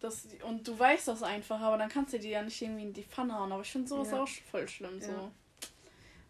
Das, 0.00 0.26
und 0.42 0.66
du 0.66 0.78
weißt 0.78 1.08
das 1.08 1.22
einfach, 1.22 1.60
aber 1.60 1.78
dann 1.78 1.88
kannst 1.88 2.12
du 2.14 2.18
dir 2.18 2.30
ja 2.30 2.42
nicht 2.42 2.60
irgendwie 2.60 2.82
in 2.84 2.92
die 2.92 3.04
Pfanne 3.04 3.38
hauen. 3.38 3.52
Aber 3.52 3.62
ich 3.62 3.70
finde 3.70 3.88
sowas 3.88 4.10
Ja. 4.10 4.22
auch 4.22 4.28
voll 4.50 4.66
schlimm. 4.68 5.00
So. 5.00 5.12
Ja. 5.12 5.30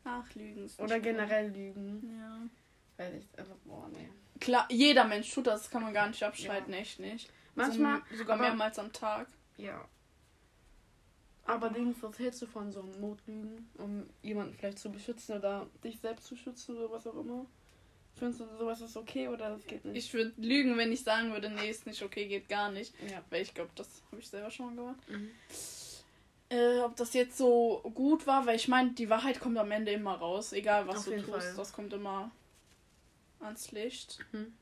Ach, 0.04 0.34
Lügen. 0.34 0.70
Oder 0.78 1.00
generell 1.00 1.48
lügen. 1.50 2.18
Ja. 2.20 3.04
Weiß 3.04 3.14
ich 3.14 3.38
einfach, 3.38 3.56
boah, 3.64 3.88
nee. 3.92 4.08
Klar, 4.40 4.66
jeder 4.70 5.04
Mensch 5.04 5.32
tut 5.32 5.46
das, 5.46 5.62
das 5.62 5.70
kann 5.70 5.82
man 5.82 5.94
gar 5.94 6.08
nicht 6.08 6.22
abschalten, 6.22 6.72
echt 6.75 7.00
nicht. 7.00 7.30
Manchmal, 7.54 8.02
so, 8.10 8.18
sogar 8.18 8.34
aber- 8.36 8.48
mehrmals 8.48 8.78
am 8.78 8.92
Tag. 8.92 9.26
Ja. 9.56 9.88
Aber 11.44 11.70
Dings, 11.70 11.96
was 12.02 12.18
hältst 12.18 12.42
du 12.42 12.46
von 12.46 12.72
so 12.72 12.80
einem 12.80 13.00
Notlügen, 13.00 13.70
um 13.78 14.08
jemanden 14.22 14.54
vielleicht 14.54 14.78
zu 14.78 14.90
beschützen 14.90 15.36
oder 15.38 15.68
dich 15.84 16.00
selbst 16.00 16.26
zu 16.26 16.36
schützen 16.36 16.76
oder 16.76 16.90
was 16.90 17.06
auch 17.06 17.14
immer? 17.14 17.46
Findest 18.16 18.40
du 18.40 18.46
sowas 18.58 18.80
ist 18.80 18.96
okay 18.96 19.28
oder 19.28 19.50
das 19.50 19.66
geht 19.66 19.84
nicht? 19.84 19.96
Ich 19.96 20.14
würde 20.14 20.32
lügen, 20.38 20.76
wenn 20.76 20.90
ich 20.90 21.02
sagen 21.02 21.32
würde, 21.32 21.50
nee, 21.50 21.70
ist 21.70 21.86
nicht 21.86 22.02
okay, 22.02 22.26
geht 22.26 22.48
gar 22.48 22.72
nicht. 22.72 22.94
ja. 23.10 23.22
Weil 23.30 23.42
ich 23.42 23.54
glaube, 23.54 23.70
das 23.76 24.02
habe 24.10 24.20
ich 24.20 24.28
selber 24.28 24.50
schon 24.50 24.75
mal 24.75 24.76
gemacht. 24.76 25.08
Mhm. 25.08 25.30
Äh, 26.48 26.78
ob 26.80 26.96
das 26.96 27.12
jetzt 27.12 27.36
so 27.36 27.82
gut 27.94 28.26
war, 28.26 28.46
weil 28.46 28.56
ich 28.56 28.68
meine, 28.68 28.92
die 28.92 29.10
Wahrheit 29.10 29.40
kommt 29.40 29.58
am 29.58 29.70
Ende 29.70 29.92
immer 29.92 30.14
raus, 30.14 30.52
egal 30.52 30.86
was 30.86 30.98
Auf 30.98 31.04
du 31.06 31.16
tust, 31.16 31.30
Fall. 31.30 31.54
das 31.56 31.72
kommt 31.72 31.92
immer 31.92 32.30
ans 33.40 33.72
Licht. 33.72 34.18
Mhm. 34.32 34.52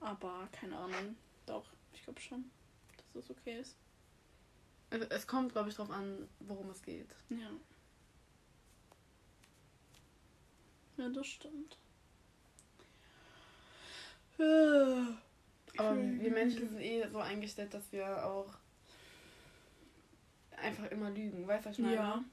Aber 0.00 0.48
keine 0.52 0.76
Ahnung, 0.76 1.16
doch, 1.46 1.66
ich 1.92 2.02
glaube 2.02 2.20
schon, 2.20 2.50
dass 3.14 3.24
es 3.24 3.30
okay 3.30 3.60
ist. 3.60 3.76
Es, 4.90 5.02
es 5.06 5.26
kommt, 5.26 5.52
glaube 5.52 5.68
ich, 5.68 5.74
drauf 5.76 5.90
an, 5.90 6.28
worum 6.40 6.70
es 6.70 6.82
geht. 6.82 7.14
Ja. 7.28 7.50
Ja, 10.96 11.08
das 11.08 11.26
stimmt. 11.26 11.78
Aber 15.76 15.96
wir 15.96 16.30
Menschen 16.30 16.68
sind 16.70 16.80
eh 16.80 17.06
so 17.08 17.18
eingestellt, 17.18 17.72
dass 17.74 17.92
wir 17.92 18.24
auch 18.26 18.52
einfach 20.56 20.90
immer 20.90 21.10
lügen. 21.10 21.46
Weißt 21.46 21.78
du, 21.78 21.82
meine? 21.82 21.94
Ja. 21.94 22.24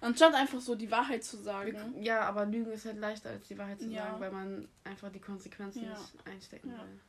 Anstatt 0.00 0.34
einfach 0.34 0.60
so 0.60 0.74
die 0.74 0.90
Wahrheit 0.90 1.22
zu 1.24 1.36
sagen. 1.36 1.94
Wir, 1.94 2.02
ja, 2.02 2.20
aber 2.22 2.46
Lügen 2.46 2.72
ist 2.72 2.84
halt 2.84 2.96
leichter 2.98 3.30
als 3.30 3.46
die 3.46 3.56
Wahrheit 3.58 3.80
zu 3.80 3.88
Ja. 3.88 4.06
sagen, 4.06 4.20
weil 4.20 4.32
man 4.32 4.68
einfach 4.84 5.10
die 5.12 5.20
Konsequenzen 5.20 5.84
Ja. 5.84 5.90
nicht 5.90 6.26
einstecken 6.26 6.70
Ja. 6.70 6.78
will. 6.82 7.00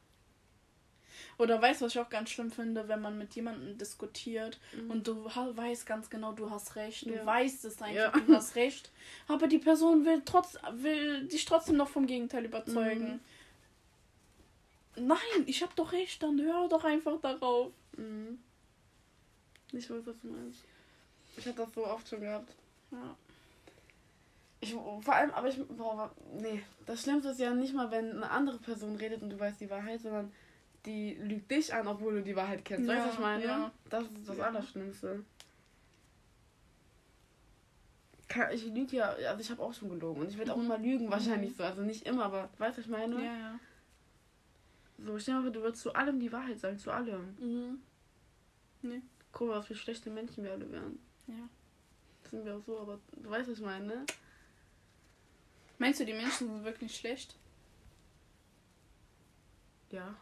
Oder 1.37 1.61
weißt 1.61 1.81
du, 1.81 1.85
was 1.85 1.93
ich 1.93 1.99
auch 1.99 2.09
ganz 2.09 2.29
schlimm 2.29 2.51
finde, 2.51 2.87
wenn 2.87 3.01
man 3.01 3.17
mit 3.17 3.33
jemandem 3.35 3.77
diskutiert 3.77 4.59
Mhm. 4.73 4.91
und 4.91 5.07
du 5.07 5.25
weißt 5.25 5.85
ganz 5.85 6.09
genau, 6.09 6.31
du 6.33 6.49
hast 6.49 6.75
recht, 6.75 7.05
du 7.05 7.13
Ja. 7.13 7.25
weißt 7.25 7.65
es 7.65 7.81
einfach, 7.81 7.95
Ja. 7.95 8.11
du 8.11 8.33
hast 8.35 8.55
recht, 8.55 8.91
aber 9.27 9.47
die 9.47 9.59
Person 9.59 10.05
will 10.05 10.21
trotz 10.25 10.57
will 10.73 11.27
dich 11.27 11.45
trotzdem 11.45 11.77
noch 11.77 11.89
vom 11.89 12.05
Gegenteil 12.07 12.45
überzeugen. 12.45 13.19
Nein, 14.95 15.17
ich 15.45 15.61
hab 15.63 15.75
doch 15.75 15.91
recht, 15.91 16.21
dann 16.23 16.41
hör 16.41 16.67
doch 16.67 16.83
einfach 16.83 17.19
darauf. 17.21 17.71
Mhm. 17.95 18.39
Ich 19.71 19.89
weiß, 19.89 20.05
was 20.05 20.19
du 20.21 20.27
meinst. 20.27 20.63
Ich 21.37 21.45
hatte 21.45 21.57
das 21.57 21.73
so 21.73 21.85
oft 21.85 22.07
schon 22.07 22.21
gehabt. 22.21 22.51
Ja. 22.91 23.15
Ich, 24.61 24.73
vor 24.73 25.13
allem, 25.15 25.31
aber 25.31 25.47
ich, 25.47 25.57
boah, 25.67 26.11
nee, 26.33 26.61
das 26.85 27.03
Schlimmste 27.03 27.29
ist 27.29 27.39
ja 27.39 27.53
nicht 27.53 27.73
mal, 27.73 27.89
wenn 27.91 28.11
eine 28.17 28.29
andere 28.29 28.57
Person 28.57 28.95
redet 28.97 29.21
und 29.21 29.29
du 29.29 29.39
weißt 29.39 29.61
die 29.61 29.69
Wahrheit, 29.69 30.01
sondern 30.01 30.33
die 30.89 31.13
lügt 31.15 31.49
dich 31.51 31.73
an, 31.73 31.87
obwohl 31.87 32.15
du 32.15 32.23
die 32.23 32.35
Wahrheit 32.35 32.65
kennst. 32.65 32.87
weißt 32.87 33.05
du, 33.05 33.07
was 33.07 33.13
ich 33.13 33.19
Ja, 33.19 33.25
meine? 33.25 33.43
ja. 33.45 33.71
Das 33.89 34.03
ist 34.05 34.27
das 34.27 34.37
Ja. 34.37 34.43
Allerschlimmste. 34.45 35.23
Ich 38.51 38.65
lüge 38.65 38.95
ja, 38.97 39.09
also 39.09 39.39
ich 39.41 39.49
habe 39.49 39.61
auch 39.63 39.73
schon 39.73 39.89
gelogen 39.89 40.21
und 40.21 40.29
ich 40.29 40.37
werde 40.37 40.53
auch 40.53 40.57
Mhm. 40.57 40.65
immer 40.65 40.77
lügen, 40.77 41.09
wahrscheinlich 41.11 41.51
Mhm. 41.51 41.55
so. 41.55 41.63
Also 41.63 41.81
nicht 41.81 42.05
immer, 42.05 42.25
aber 42.25 42.49
weißt 42.59 42.77
du, 42.77 42.81
was 42.81 42.85
ich 42.85 42.91
meine? 42.91 43.15
Ja, 43.15 43.37
ja. 43.37 43.59
So, 44.99 45.17
mal 45.35 45.43
vor, 45.43 45.51
du 45.51 45.61
würdest 45.61 45.81
zu 45.81 45.93
allem 45.93 46.19
die 46.19 46.31
Wahrheit 46.31 46.59
sagen, 46.59 46.77
zu 46.77 46.91
allem. 46.91 47.35
Mhm. 47.39 47.81
Guck 49.31 49.47
mal, 49.47 49.57
was 49.59 49.67
für 49.67 49.75
schlechte 49.75 50.09
Menschen 50.09 50.43
wir 50.43 50.51
alle 50.51 50.69
wären. 50.71 50.99
Ja. 51.27 51.47
Das 52.23 52.31
sind 52.31 52.45
wir 52.45 52.55
auch 52.55 52.63
so, 52.65 52.79
aber 52.79 52.99
du 53.13 53.29
weißt, 53.29 53.49
was 53.49 53.57
ich 53.59 53.63
meine, 53.65 53.85
ne? 53.85 54.05
Meinst 55.77 55.99
du, 55.99 56.05
die 56.05 56.13
Menschen 56.13 56.47
sind 56.49 56.63
wirklich 56.63 56.95
schlecht? 56.95 57.35
Ja. 59.91 60.15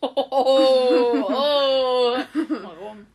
Oh, 0.00 1.26
oh. 1.28 2.16
Warum? 2.62 3.06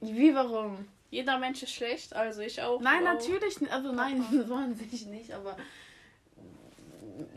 Wie, 0.00 0.34
warum? 0.34 0.86
Jeder 1.10 1.38
Mensch 1.38 1.62
ist 1.62 1.72
schlecht, 1.72 2.12
also 2.14 2.40
ich 2.42 2.60
auch. 2.62 2.80
Nein, 2.80 3.00
auch. 3.06 3.14
natürlich 3.14 3.60
nicht. 3.60 3.72
Also 3.72 3.92
nein, 3.92 4.24
so 4.46 4.54
an 4.54 4.74
sich 4.74 5.06
nicht, 5.06 5.32
aber 5.32 5.56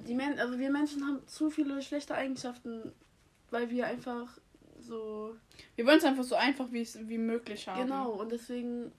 die 0.08 0.16
Men 0.16 0.40
also 0.40 0.58
wir 0.58 0.70
Menschen 0.72 1.06
haben 1.06 1.26
zu 1.28 1.50
viele 1.50 1.82
schlechte 1.82 2.16
Eigenschaften, 2.16 2.92
weil 3.52 3.70
wir 3.70 3.86
einfach 3.88 4.28
so 4.80 5.36
Wir 5.76 5.86
wollen 5.86 6.00
es 6.00 6.06
einfach 6.06 6.24
so 6.24 6.36
einfach 6.36 6.66
wie, 6.72 6.88
wie 7.08 7.18
möglich 7.18 7.68
haben. 7.68 7.82
genau 7.88 8.12
und 8.14 8.32
deswegen 8.32 8.92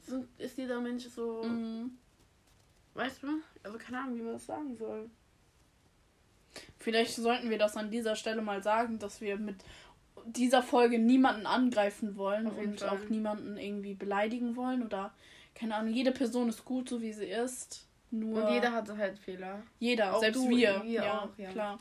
sind, 0.00 0.26
ist 0.38 0.56
jeder 0.56 0.80
Mensch 0.80 1.06
so, 1.08 1.42
Mhm. 1.42 1.90
weißt 2.94 3.22
du? 3.22 3.28
Also 3.62 3.76
keine 3.78 4.00
Ahnung, 4.00 4.16
wie 4.18 4.22
man 4.22 4.32
das 4.34 4.46
sagen 4.46 4.74
soll. 4.76 5.10
Vielleicht 6.78 7.14
sollten 7.16 7.50
wir 7.50 7.58
das 7.58 7.76
an 7.76 7.90
dieser 7.90 8.16
Stelle 8.16 8.42
mal 8.42 8.62
sagen, 8.62 8.98
dass 8.98 9.20
wir 9.20 9.36
mit 9.36 9.56
dieser 10.26 10.62
Folge 10.62 10.98
niemanden 10.98 11.46
angreifen 11.46 12.16
wollen 12.16 12.46
Auf 12.48 12.58
und 12.58 12.80
Fall. 12.80 12.88
auch 12.90 13.08
niemanden 13.08 13.56
irgendwie 13.56 13.94
beleidigen 13.94 14.56
wollen 14.56 14.82
oder 14.84 15.12
keine 15.54 15.74
Ahnung, 15.74 15.92
jede 15.92 16.12
Person 16.12 16.48
ist 16.48 16.64
gut, 16.64 16.88
so 16.88 17.00
wie 17.00 17.12
sie 17.12 17.26
ist. 17.26 17.86
Nur 18.10 18.44
Und 18.44 18.52
jeder 18.54 18.72
hatte 18.72 18.96
halt 18.96 19.18
Fehler. 19.18 19.62
jeder, 19.80 20.14
auch 20.14 20.20
selbst 20.20 20.38
du, 20.42 20.48
wir. 20.48 20.82
wir 20.84 20.90
ja, 21.04 21.20
auch, 21.20 21.28
ja. 21.38 21.50
klar. 21.50 21.78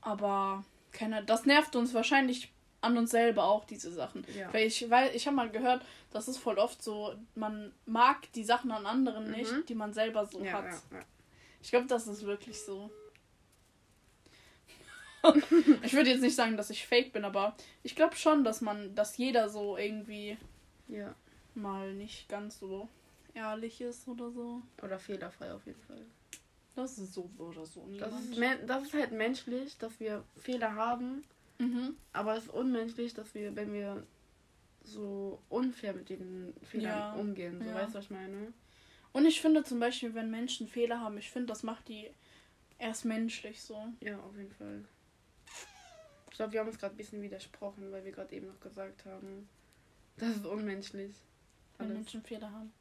Aber 0.00 0.64
keine, 0.92 1.24
das 1.24 1.46
nervt 1.46 1.76
uns 1.76 1.94
wahrscheinlich 1.94 2.52
an 2.80 2.98
uns 2.98 3.10
selber 3.10 3.44
auch 3.44 3.64
diese 3.64 3.90
Sachen. 3.92 4.26
Ja. 4.38 4.52
Weil 4.52 4.66
ich, 4.66 4.90
weil 4.90 5.14
ich 5.16 5.26
habe 5.26 5.36
mal 5.36 5.50
gehört, 5.50 5.82
das 6.12 6.28
ist 6.28 6.36
voll 6.38 6.58
oft 6.58 6.82
so, 6.82 7.14
man 7.34 7.72
mag 7.86 8.30
die 8.34 8.44
Sachen 8.44 8.70
an 8.70 8.84
anderen 8.86 9.30
nicht, 9.30 9.50
Mhm. 9.52 9.66
die 9.66 9.74
man 9.74 9.92
selber 9.94 10.26
so 10.26 10.42
ja, 10.44 10.52
hat. 10.52 10.66
ja. 10.92 11.00
Ich 11.62 11.70
glaube, 11.70 11.86
das 11.86 12.06
ist 12.06 12.26
wirklich 12.26 12.60
so. 12.60 12.90
Ich 15.82 15.92
würde 15.92 16.10
jetzt 16.10 16.20
nicht 16.20 16.36
sagen, 16.36 16.56
dass 16.56 16.70
ich 16.70 16.86
fake 16.86 17.12
bin, 17.12 17.24
aber 17.24 17.56
ich 17.82 17.94
glaube 17.96 18.16
schon, 18.16 18.44
dass 18.44 18.60
man, 18.60 18.94
dass 18.94 19.16
jeder 19.16 19.48
so 19.48 19.76
irgendwie 19.76 20.36
ja. 20.88 21.14
mal 21.54 21.92
nicht 21.94 22.28
ganz 22.28 22.58
so 22.58 22.88
ehrlich 23.34 23.80
ist 23.80 24.06
oder 24.08 24.30
so. 24.30 24.62
Oder 24.82 24.98
fehlerfrei 24.98 25.52
auf 25.52 25.64
jeden 25.66 25.80
Fall. 25.82 26.04
Das 26.76 26.98
ist 26.98 27.14
so 27.14 27.30
oder 27.38 27.64
so 27.64 27.86
Das 27.98 28.12
ist, 28.20 28.40
das 28.66 28.82
ist 28.84 28.94
halt 28.94 29.12
menschlich, 29.12 29.76
dass 29.78 29.98
wir 30.00 30.24
Fehler 30.36 30.74
haben, 30.74 31.24
Mhm. 31.58 31.96
aber 32.12 32.36
es 32.36 32.44
ist 32.46 32.52
unmenschlich, 32.52 33.14
dass 33.14 33.32
wir, 33.34 33.54
wenn 33.54 33.72
wir 33.72 34.04
so 34.82 35.40
unfair 35.48 35.94
mit 35.94 36.08
den 36.08 36.52
Fehlern 36.62 36.98
Ja, 36.98 37.12
umgehen. 37.14 37.60
So 37.62 37.68
ja. 37.68 37.76
weißt 37.76 37.94
du, 37.94 37.98
was 37.98 38.04
ich 38.06 38.10
meine? 38.10 38.52
Und 39.12 39.24
ich 39.24 39.40
finde 39.40 39.62
zum 39.62 39.78
Beispiel, 39.78 40.14
wenn 40.14 40.30
Menschen 40.30 40.66
Fehler 40.66 41.00
haben, 41.00 41.16
ich 41.16 41.30
finde, 41.30 41.46
das 41.46 41.62
macht 41.62 41.86
die 41.88 42.10
erst 42.78 43.04
menschlich 43.04 43.62
so. 43.62 43.76
Ja, 44.00 44.18
auf 44.18 44.36
jeden 44.36 44.52
Fall. 44.52 44.84
Ich 46.34 46.38
glaube, 46.38 46.52
wir 46.52 46.58
haben 46.58 46.66
uns 46.66 46.80
gerade 46.80 46.92
ein 46.92 46.96
bisschen 46.96 47.22
widersprochen, 47.22 47.92
weil 47.92 48.04
wir 48.04 48.10
gerade 48.10 48.34
eben 48.34 48.48
noch 48.48 48.58
gesagt 48.58 49.04
haben, 49.04 49.48
das 50.16 50.30
ist 50.30 50.44
unmenschlich. 50.44 51.14
Wenn 51.78 51.86
Alles. 51.86 51.98
Menschen 51.98 52.24
Fehler 52.24 52.50
haben. 52.50 52.72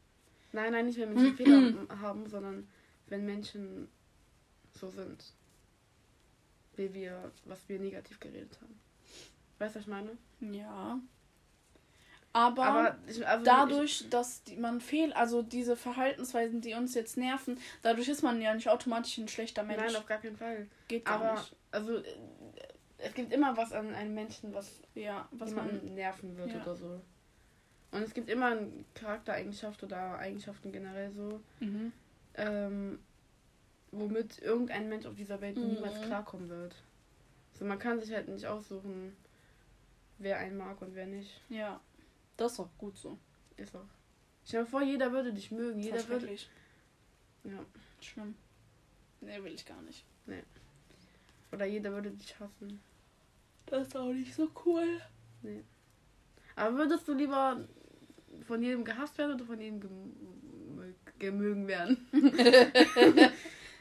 Nein, 0.54 0.72
nein, 0.72 0.88
nicht 0.88 0.98
wenn 0.98 1.14
Menschen 1.14 1.38
Fehler 1.38 1.88
haben, 2.02 2.28
sondern 2.28 2.68
wenn 3.10 3.28
Menschen 3.28 3.90
so 4.72 4.90
sind. 4.90 5.36
Wie 6.78 6.92
wir, 6.96 7.32
was 7.46 7.70
wir 7.70 7.78
negativ 7.78 8.20
geredet 8.20 8.58
haben. 8.60 8.80
Weißt 9.60 9.76
du, 9.76 9.80
was 9.82 9.86
ich 9.86 9.88
meine? 9.88 10.18
Ja. 10.40 11.00
Aber, 12.36 12.64
Aber 12.64 12.98
ich, 13.06 13.28
also 13.28 13.46
dadurch, 13.46 14.10
dass 14.10 14.44
die, 14.46 14.56
man 14.56 14.82
fehl, 14.82 15.14
also 15.14 15.44
diese 15.44 15.76
Verhaltensweisen, 15.76 16.62
die 16.62 16.74
uns 16.74 16.96
jetzt 16.96 17.18
nerven, 17.18 17.60
dadurch 17.84 18.08
ist 18.10 18.24
man 18.24 18.42
ja 18.42 18.56
nicht 18.56 18.68
automatisch 18.70 19.20
ein 19.20 19.28
schlechter 19.28 19.62
Ich, 19.62 19.68
Mensch. 19.68 19.84
nein, 19.84 19.96
auf 19.96 20.08
gar 20.08 20.18
keinen 20.18 20.38
Fall. 20.38 20.68
Geht 20.88 21.06
gar 21.06 21.22
Aber 21.22 21.40
nicht. 21.40 21.56
also 21.70 22.02
es 23.04 23.14
gibt 23.14 23.32
immer 23.34 23.56
was 23.58 23.72
an 23.74 23.94
einem 23.94 24.14
Menschen, 24.14 24.54
was 24.54 24.82
Ja, 24.96 25.28
was 25.32 25.52
man. 25.52 25.94
nerven 25.94 26.36
wird 26.38 26.52
Ja. 26.52 26.62
oder 26.62 26.76
so. 26.76 27.02
Und 27.92 28.02
es 28.02 28.14
gibt 28.14 28.30
immer 28.30 28.48
eine 28.48 28.70
Charaktereigenschaft 28.96 29.84
oder 29.84 30.18
Eigenschaften 30.18 30.72
generell 30.72 31.12
so, 31.12 31.42
Mhm. 31.60 31.92
ähm, 32.36 33.00
womit 33.92 34.40
irgendein 34.40 34.90
Mensch 34.90 35.06
auf 35.06 35.16
dieser 35.16 35.40
Welt 35.42 35.58
Mhm. 35.58 35.74
niemals 35.76 36.02
klarkommen 36.02 36.50
wird. 36.50 36.76
So, 37.54 37.66
man 37.66 37.78
kann 37.78 38.00
sich 38.00 38.12
halt 38.12 38.28
nicht 38.30 38.48
aussuchen, 38.48 39.16
wer 40.18 40.38
einen 40.40 40.58
mag 40.58 40.82
und 40.82 40.96
wer 40.96 41.06
nicht. 41.06 41.42
Ja. 41.50 41.80
Das 42.38 42.54
ist 42.54 42.60
auch 42.60 42.70
gut 42.80 42.98
so. 42.98 43.20
Ist 43.58 43.76
auch. 43.76 43.86
Stell 44.46 44.64
dir 44.64 44.70
vor, 44.70 44.82
jeder 44.82 45.12
würde 45.12 45.32
dich 45.32 45.52
mögen. 45.52 45.80
Jeder 45.80 46.08
würde. 46.08 46.28
Ja. 47.44 47.60
Schlimm. 48.02 48.36
Nee, 49.22 49.42
will 49.44 49.54
ich 49.54 49.66
gar 49.66 49.82
nicht. 49.84 50.04
Oder 51.52 51.66
jeder 51.66 51.92
würde 51.92 52.10
dich 52.10 52.40
hassen. 52.40 52.82
Das 53.66 53.88
ist 53.88 53.98
auch 53.98 54.12
nicht 54.12 54.34
so 54.36 54.50
cool. 54.66 55.02
Aber 56.56 56.78
würdest 56.78 57.08
du 57.08 57.14
lieber 57.14 57.68
von 58.46 58.62
jedem 58.62 58.84
gehasst 58.84 59.18
werden 59.18 59.36
oder 59.36 59.46
von 59.46 59.60
jedem 59.60 59.80
gem 59.80 60.96
gemögen 61.20 61.68
werden? 61.68 62.08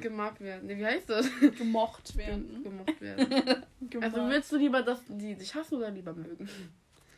Gemag 0.01 0.41
werden. 0.41 0.67
Nee, 0.67 0.77
wie 0.77 0.85
heißt 0.87 1.09
das? 1.09 1.27
Gemocht 1.57 2.09
Gem 2.09 2.19
werden. 2.19 2.63
gemocht 2.65 3.01
werden. 3.01 3.65
Gemocht. 3.89 4.05
Also 4.05 4.29
willst 4.29 4.51
du 4.53 4.57
lieber, 4.57 4.83
dass 4.83 5.01
die 5.07 5.37
dich 5.37 5.55
hassen 5.55 5.77
oder 5.77 5.91
lieber 5.91 6.13
mögen? 6.13 6.49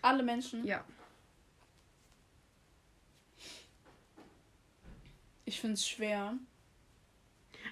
Alle 0.03 0.23
Menschen. 0.23 0.65
Ja. 0.67 0.85
Ich 5.47 5.61
finde 5.61 5.75
es 5.75 5.89
schwer. 5.89 6.35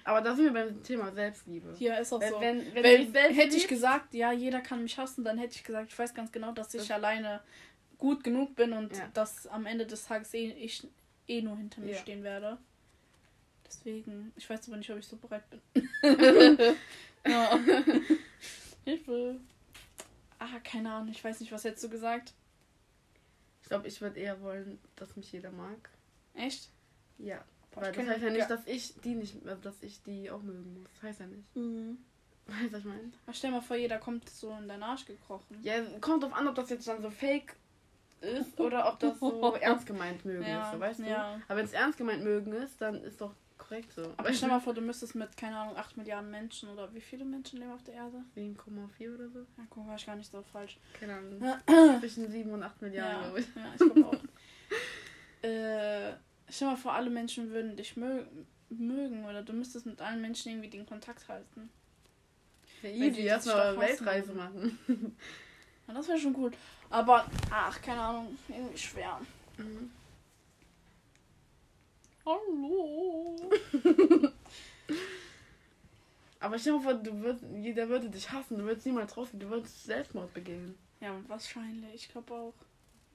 Aber 0.05 0.21
da 0.21 0.35
sind 0.35 0.45
wir 0.45 0.53
beim 0.53 0.83
Thema 0.83 1.11
Selbstliebe. 1.11 1.73
Hier 1.77 1.97
ist 1.99 2.11
auch 2.11 2.19
Wenn, 2.19 2.29
so. 2.31 2.41
wenn, 2.41 2.75
wenn 2.75 2.83
dich 2.83 3.09
selbst 3.11 3.37
hätte 3.37 3.55
ich 3.57 3.67
gesagt, 3.67 4.13
ja, 4.13 4.31
jeder 4.31 4.61
kann 4.61 4.83
mich 4.83 4.97
hassen, 4.97 5.23
dann 5.23 5.37
hätte 5.37 5.55
ich 5.55 5.63
gesagt, 5.63 5.91
ich 5.91 5.97
weiß 5.97 6.13
ganz 6.13 6.31
genau, 6.31 6.51
dass 6.51 6.73
ich 6.73 6.81
Das- 6.81 6.91
alleine 6.91 7.41
gut 7.97 8.23
genug 8.23 8.55
bin 8.55 8.73
und 8.73 8.95
Ja. 8.97 9.07
dass 9.13 9.47
am 9.47 9.65
Ende 9.65 9.85
des 9.85 10.05
Tages 10.05 10.33
eh, 10.33 10.51
ich 10.51 10.85
eh 11.27 11.41
nur 11.41 11.55
hinter 11.57 11.79
mir 11.81 11.93
Ja. 11.93 11.97
stehen 11.99 12.21
werde. 12.23 12.57
Deswegen, 13.65 14.33
ich 14.35 14.49
weiß 14.49 14.67
aber 14.67 14.77
nicht, 14.77 14.91
ob 14.91 14.97
ich 14.99 15.07
so 15.07 15.15
bereit 15.15 15.43
bin. 15.49 15.87
ja. 17.25 17.59
Hilfe. 18.83 19.39
Ah, 20.37 20.59
keine 20.63 20.91
Ahnung, 20.91 21.09
ich 21.11 21.23
weiß 21.23 21.39
nicht, 21.39 21.51
was 21.53 21.63
hättest 21.63 21.85
du 21.85 21.89
gesagt? 21.89 22.33
Ich 23.61 23.69
glaube, 23.69 23.87
ich 23.87 24.01
würde 24.01 24.19
eher 24.19 24.41
wollen, 24.41 24.77
dass 24.97 25.15
mich 25.15 25.31
jeder 25.31 25.51
mag. 25.51 25.89
Echt? 26.35 26.69
Ja. 27.17 27.43
Weil 27.75 27.91
das 27.91 28.07
heißt 28.07 28.23
ja 28.23 28.29
nicht, 28.29 28.49
dass 28.49 28.65
ich 28.67 28.93
die 29.01 29.15
nicht, 29.15 29.45
äh, 29.45 29.55
dass 29.61 29.81
ich 29.81 30.01
die 30.03 30.29
auch 30.29 30.41
mögen 30.41 30.73
muss. 30.79 30.89
Das 30.93 31.03
heißt 31.03 31.19
ja 31.21 31.27
nicht. 31.27 31.55
Mhm. 31.55 31.97
Weißt 32.45 32.61
du, 32.65 32.71
was 32.73 32.79
ich 32.79 32.85
meine? 32.85 33.11
Aber 33.25 33.33
stell 33.33 33.51
mal 33.51 33.61
vor, 33.61 33.75
jeder 33.77 33.97
kommt 33.99 34.29
so 34.29 34.51
in 34.51 34.67
deinen 34.67 34.83
Arsch 34.83 35.05
gekrochen. 35.05 35.57
Ja, 35.63 35.75
kommt 36.01 36.23
drauf 36.23 36.33
an, 36.33 36.47
ob 36.47 36.55
das 36.55 36.69
jetzt 36.69 36.87
dann 36.87 37.01
so 37.01 37.09
fake 37.09 37.55
ist 38.21 38.59
oder 38.59 38.87
ob 38.91 38.99
das 38.99 39.19
so 39.19 39.53
ernst 39.55 39.85
gemeint 39.85 40.23
mögen 40.25 40.43
Ja, 40.43 40.65
ist, 40.65 40.71
so, 40.73 40.79
weißt 40.79 40.99
du? 40.99 41.03
ja. 41.03 41.39
Aber 41.47 41.57
wenn 41.59 41.65
es 41.65 41.73
ernst 41.73 41.97
gemeint 41.97 42.23
mögen 42.23 42.51
ist, 42.53 42.79
dann 42.81 43.01
ist 43.03 43.19
doch 43.21 43.33
korrekt 43.57 43.93
so. 43.93 44.13
Aber 44.17 44.33
stell 44.33 44.49
mal 44.49 44.59
vor, 44.59 44.73
du 44.73 44.81
müsstest 44.81 45.15
mit, 45.15 45.35
keine 45.37 45.57
Ahnung, 45.57 45.77
8 45.77 45.95
Milliarden 45.97 46.29
Menschen 46.31 46.69
oder 46.69 46.93
wie 46.93 47.01
viele 47.01 47.23
Menschen 47.25 47.59
leben 47.59 47.71
auf 47.71 47.83
der 47.83 47.93
Erde? 47.95 48.23
7,4 48.35 49.13
oder 49.15 49.29
so? 49.29 49.39
Ja, 49.39 49.63
guck, 49.69 49.87
war 49.87 49.95
ich 49.95 50.05
gar 50.05 50.15
nicht 50.17 50.29
so 50.31 50.41
falsch. 50.43 50.77
Keine 50.99 51.15
Ahnung. 51.15 51.41
Zwischen 52.01 52.29
7 52.29 52.51
und 52.51 52.61
8 52.63 52.81
Milliarden, 52.81 53.13
Ja, 53.15 53.21
glaube 53.21 53.39
ich. 53.39 53.47
ja 53.55 53.71
ich 53.73 53.77
glaube 53.93 54.05
auch. 55.43 55.47
äh, 55.47 56.13
stell 56.53 56.67
mal 56.67 56.77
vor, 56.77 56.93
alle 56.93 57.09
Menschen 57.09 57.49
würden 57.51 57.75
dich 57.75 57.97
mö 57.97 58.23
mögen 58.69 59.25
oder 59.25 59.43
du 59.43 59.53
müsstest 59.53 59.85
mit 59.85 60.01
allen 60.01 60.21
Menschen 60.21 60.51
irgendwie 60.51 60.69
den 60.69 60.85
Kontakt 60.85 61.27
halten. 61.27 61.69
Ja, 62.81 62.89
easy, 62.89 63.21
erstmal 63.21 63.77
Weltreise 63.77 64.35
hassen. 64.35 64.79
machen. 64.87 65.17
Ja, 65.87 65.93
das 65.93 66.07
wäre 66.07 66.17
schon 66.17 66.35
cool. 66.37 66.51
Aber, 66.89 67.25
ach, 67.51 67.81
keine 67.81 68.01
Ahnung, 68.01 68.37
irgendwie 68.47 68.77
schwer. 68.77 69.19
Mhm. 69.57 69.91
Hallo. 72.25 73.51
Aber 76.39 76.57
stell 76.59 76.73
dir 76.73 76.79
mal 76.79 76.83
vor, 76.83 76.93
du 76.95 77.21
würd, 77.21 77.39
jeder 77.61 77.87
würde 77.89 78.09
dich 78.09 78.31
hassen, 78.31 78.57
du 78.57 78.63
würdest 78.63 78.85
niemals 78.85 79.15
rausgehen, 79.15 79.39
du 79.39 79.49
würdest 79.49 79.83
Selbstmord 79.83 80.33
begehen. 80.33 80.77
Ja, 80.99 81.13
wahrscheinlich. 81.27 81.95
Ich 81.95 82.09
glaube 82.09 82.33
auch. 82.33 82.53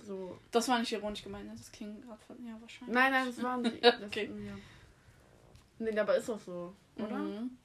So. 0.02 0.38
Das 0.50 0.68
war 0.68 0.78
nicht 0.78 0.92
ironisch 0.92 1.22
gemeint, 1.22 1.46
ne? 1.46 1.54
das 1.56 1.70
klingt 1.72 2.02
gerade 2.02 2.20
von. 2.26 2.36
Ja, 2.46 2.56
wahrscheinlich. 2.60 2.94
Nein, 2.94 3.12
nein, 3.12 3.26
das 3.26 3.36
die. 3.64 4.04
Okay. 4.04 4.26
Das, 4.28 4.44
ja. 4.46 4.58
Nee, 5.80 5.98
aber 5.98 6.16
ist 6.16 6.28
doch 6.28 6.40
so, 6.40 6.74
oder? 6.96 7.18
Mhm. 7.18 7.56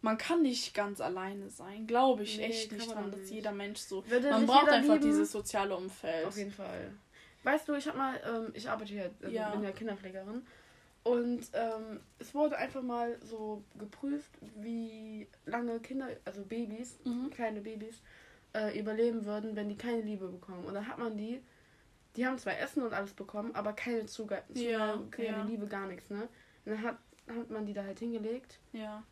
Man 0.00 0.18
kann 0.18 0.42
nicht 0.42 0.74
ganz 0.74 1.00
alleine 1.00 1.48
sein, 1.48 1.86
glaube 1.86 2.24
ich 2.24 2.36
Nee, 2.36 2.46
echt 2.46 2.72
nicht 2.72 2.92
dran, 2.92 3.10
dass 3.12 3.20
nicht. 3.20 3.30
jeder 3.32 3.52
Mensch 3.52 3.78
so. 3.80 4.04
Würde 4.08 4.30
Man 4.30 4.46
braucht 4.46 4.68
einfach 4.68 4.94
lieben? 4.94 5.06
dieses 5.06 5.30
soziale 5.30 5.76
Umfeld. 5.76 6.26
Auf 6.26 6.36
jeden 6.36 6.50
Fall. 6.50 6.92
Weißt 7.44 7.68
du, 7.68 7.74
ich 7.74 7.86
habe 7.86 7.98
mal, 7.98 8.20
ähm, 8.26 8.50
ich 8.54 8.68
arbeite 8.68 8.92
hier, 8.92 9.10
also 9.22 9.32
Ja. 9.34 9.50
bin 9.50 9.62
ja 9.62 9.70
Kinderpflegerin. 9.70 10.44
Und 11.04 11.40
ähm, 11.52 12.00
es 12.20 12.34
wurde 12.34 12.56
einfach 12.56 12.82
mal 12.82 13.16
so 13.24 13.64
geprüft, 13.78 14.30
wie 14.56 15.26
lange 15.46 15.78
Kinder, 15.80 16.08
also 16.24 16.42
Babys, 16.42 16.98
Mhm. 17.04 17.30
kleine 17.30 17.60
Babys, 17.60 18.00
äh, 18.54 18.78
überleben 18.78 19.24
würden, 19.24 19.56
wenn 19.56 19.68
die 19.68 19.76
keine 19.76 20.02
Liebe 20.02 20.28
bekommen. 20.28 20.64
Und 20.64 20.74
dann 20.74 20.86
hat 20.86 20.98
man 20.98 21.16
die, 21.16 21.42
die 22.16 22.26
haben 22.26 22.38
zwar 22.38 22.58
Essen 22.58 22.82
und 22.82 22.92
alles 22.92 23.12
bekommen, 23.14 23.54
aber 23.54 23.72
keine 23.72 24.06
Zugang, 24.06 24.42
Ja, 24.54 24.98
keine 25.10 25.28
ja. 25.28 25.42
Liebe, 25.44 25.66
gar 25.66 25.86
nichts, 25.86 26.10
ne? 26.10 26.28
Und 26.64 26.72
dann 26.72 26.82
hat, 26.82 26.98
hat 27.28 27.50
man 27.50 27.64
die 27.66 27.72
da 27.72 27.82
halt 27.84 27.98
hingelegt 27.98 28.58
Ja, 28.72 29.02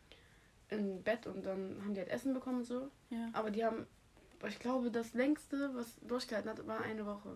im 0.69 1.01
Bett 1.03 1.25
und 1.27 1.45
dann 1.45 1.81
haben 1.83 1.93
die 1.93 1.99
halt 1.99 2.09
Essen 2.09 2.33
bekommen 2.33 2.59
und 2.59 2.65
so. 2.65 2.89
ja. 3.09 3.29
Aber 3.33 3.49
die 3.51 3.65
haben, 3.65 3.85
ich 4.47 4.59
glaube, 4.59 4.89
das 4.91 5.13
längste, 5.13 5.71
was 5.75 5.99
durchgehalten 6.01 6.49
hat, 6.51 6.65
war 6.67 6.81
eine 6.81 7.05
Woche. 7.05 7.35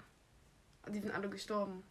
Die 0.90 1.00
sind 1.00 1.12
alle 1.14 1.30
gestorben. 1.30 1.84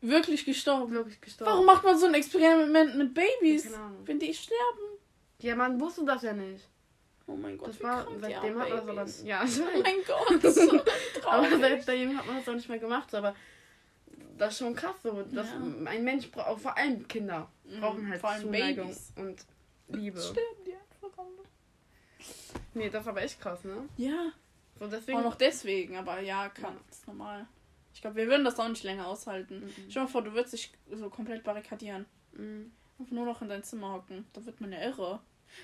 Wirklich 0.00 0.44
gestorben. 0.44 0.92
Wirklich 0.92 1.20
gestorben. 1.20 1.52
Warum 1.52 1.66
macht 1.66 1.84
man 1.84 1.96
so 1.98 2.06
ein 2.06 2.14
Experiment 2.14 2.96
mit 2.96 3.12
Babys? 3.14 3.64
Keine 3.64 3.76
Ahnung. 3.76 4.06
Wenn 4.06 4.18
die 4.18 4.32
sterben? 4.34 4.98
Ja, 5.40 5.54
man 5.56 5.78
wusste 5.80 6.04
das 6.04 6.22
ja 6.22 6.32
nicht. 6.32 6.68
Oh 7.30 7.36
mein 7.36 7.56
Gott, 7.58 7.68
Das 7.68 7.82
war, 7.82 8.06
seitdem 8.20 8.58
hat 8.58 8.68
man. 8.86 8.96
Babys. 8.96 9.22
Ja, 9.24 9.44
Oh 9.44 9.80
mein 9.82 9.94
Gott, 10.06 10.44
das 10.44 10.56
ist 10.56 10.70
so 10.70 10.80
aber 11.28 11.48
seitdem 11.58 12.16
hat 12.18 12.26
man 12.26 12.36
das 12.36 12.48
auch 12.48 12.54
nicht 12.54 12.68
mehr 12.68 12.78
gemacht. 12.78 13.14
Aber 13.14 13.34
das 14.36 14.52
ist 14.52 14.58
schon 14.58 14.74
krass 14.74 14.96
so. 15.02 15.22
Dass 15.30 15.46
Ja. 15.48 15.56
Ein 15.90 16.04
Mensch 16.04 16.30
braucht, 16.30 16.60
vor 16.62 16.76
allem 16.76 17.06
Kinder, 17.06 17.48
brauchen 17.78 18.08
halt 18.08 18.20
Vor 18.20 18.30
allem 18.30 18.42
Zuneigung 18.42 18.86
Babys. 18.88 19.12
und 19.16 19.44
Liebe. 19.88 20.20
Die 20.66 20.72
einfach 20.74 21.18
alle. 21.18 21.28
Nee, 22.74 22.90
das 22.90 23.02
ist 23.02 23.08
aber 23.08 23.22
echt 23.22 23.40
krass, 23.40 23.64
ne? 23.64 23.88
Ja, 23.96 24.32
So 24.78 24.86
deswegen. 24.86 25.18
auch 25.18 25.24
noch 25.24 25.34
deswegen, 25.36 25.96
aber 25.96 26.20
ja, 26.20 26.48
kann, 26.48 26.74
Ja. 26.74 26.80
ist 26.90 27.06
normal. 27.06 27.46
Ich 27.92 28.00
glaube, 28.00 28.16
wir 28.16 28.26
würden 28.28 28.44
das 28.44 28.58
auch 28.58 28.68
nicht 28.68 28.84
länger 28.84 29.06
aushalten. 29.06 29.60
Mhm. 29.60 29.70
Stell 29.74 29.88
dir 29.88 30.00
mal 30.00 30.06
vor, 30.08 30.22
du 30.22 30.32
würdest 30.32 30.52
dich 30.54 30.72
so 30.92 31.10
komplett 31.10 31.42
barrikadieren. 31.44 32.06
Mhm. 32.32 32.70
Einfach 32.98 33.12
nur 33.12 33.24
noch 33.26 33.42
in 33.42 33.48
dein 33.48 33.62
Zimmer 33.64 33.94
hocken. 33.94 34.26
Da 34.32 34.44
wird 34.46 34.60
man 34.60 34.72
ja 34.72 34.80
irre. 34.80 35.20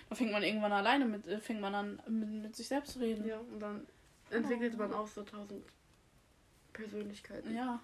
Da 0.09 0.15
fängt 0.15 0.33
man 0.33 0.43
irgendwann 0.43 0.73
alleine 0.73 1.05
mit, 1.05 1.27
äh, 1.27 1.41
fängt 1.41 1.61
man 1.61 1.75
an, 1.75 2.03
mit, 2.09 2.29
mit 2.29 2.57
sich 2.57 2.69
selbst 2.69 2.93
zu 2.93 3.01
reden. 3.01 3.27
Ja, 3.27 3.39
und 3.39 3.61
dann 3.61 3.87
entwickelt 4.31 4.77
man 4.77 4.93
auch 4.93 5.07
so 5.07 5.23
tausend 5.23 5.65
Persönlichkeiten. 6.73 7.55
Ja. 7.55 7.81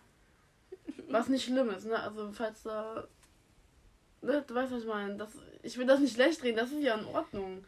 Was 1.08 1.28
nicht 1.28 1.44
schlimm 1.44 1.70
ist, 1.70 1.86
ne? 1.86 1.98
Also 1.98 2.30
falls 2.32 2.62
da. 2.62 3.06
Ne, 4.20 4.44
du 4.46 4.54
weißt, 4.54 4.72
was 4.72 4.82
ich 4.82 4.88
meine. 4.88 5.16
Das, 5.16 5.30
ich 5.62 5.76
will 5.78 5.86
das 5.86 6.00
nicht 6.00 6.14
schlecht 6.14 6.42
reden, 6.42 6.56
das 6.56 6.72
ist 6.72 6.82
ja 6.82 6.94
in 6.94 7.06
Ordnung. 7.06 7.64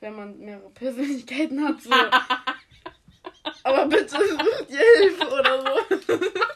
Wenn 0.00 0.16
man 0.16 0.38
mehrere 0.38 0.70
Persönlichkeiten 0.74 1.62
hat. 1.64 1.80
So. 1.80 1.90
Aber 3.64 3.86
bitte 3.86 4.08
sucht 4.08 4.70
ihr 4.70 4.78
Hilfe 4.98 5.28
oder 5.28 5.62
so. 5.98 6.20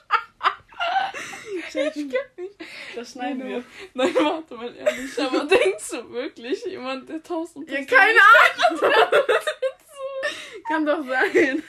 Ich 1.77 1.95
kenn 1.95 2.09
nicht. 2.45 2.55
Das 2.95 3.13
schneiden 3.13 3.47
wir. 3.47 3.65
Nein, 3.95 4.15
warte 4.15 4.55
mal 4.55 4.75
ehrlich. 4.75 5.19
Aber 5.21 5.45
denkst 5.47 5.91
du 5.91 6.11
wirklich, 6.11 6.65
jemand, 6.65 7.09
der 7.09 7.23
tausend 7.23 7.71
Ja, 7.71 7.85
keine 7.85 8.19
Ahnung. 8.21 8.93
Kann 10.69 10.87
doch 10.87 11.05
sein. 11.07 11.63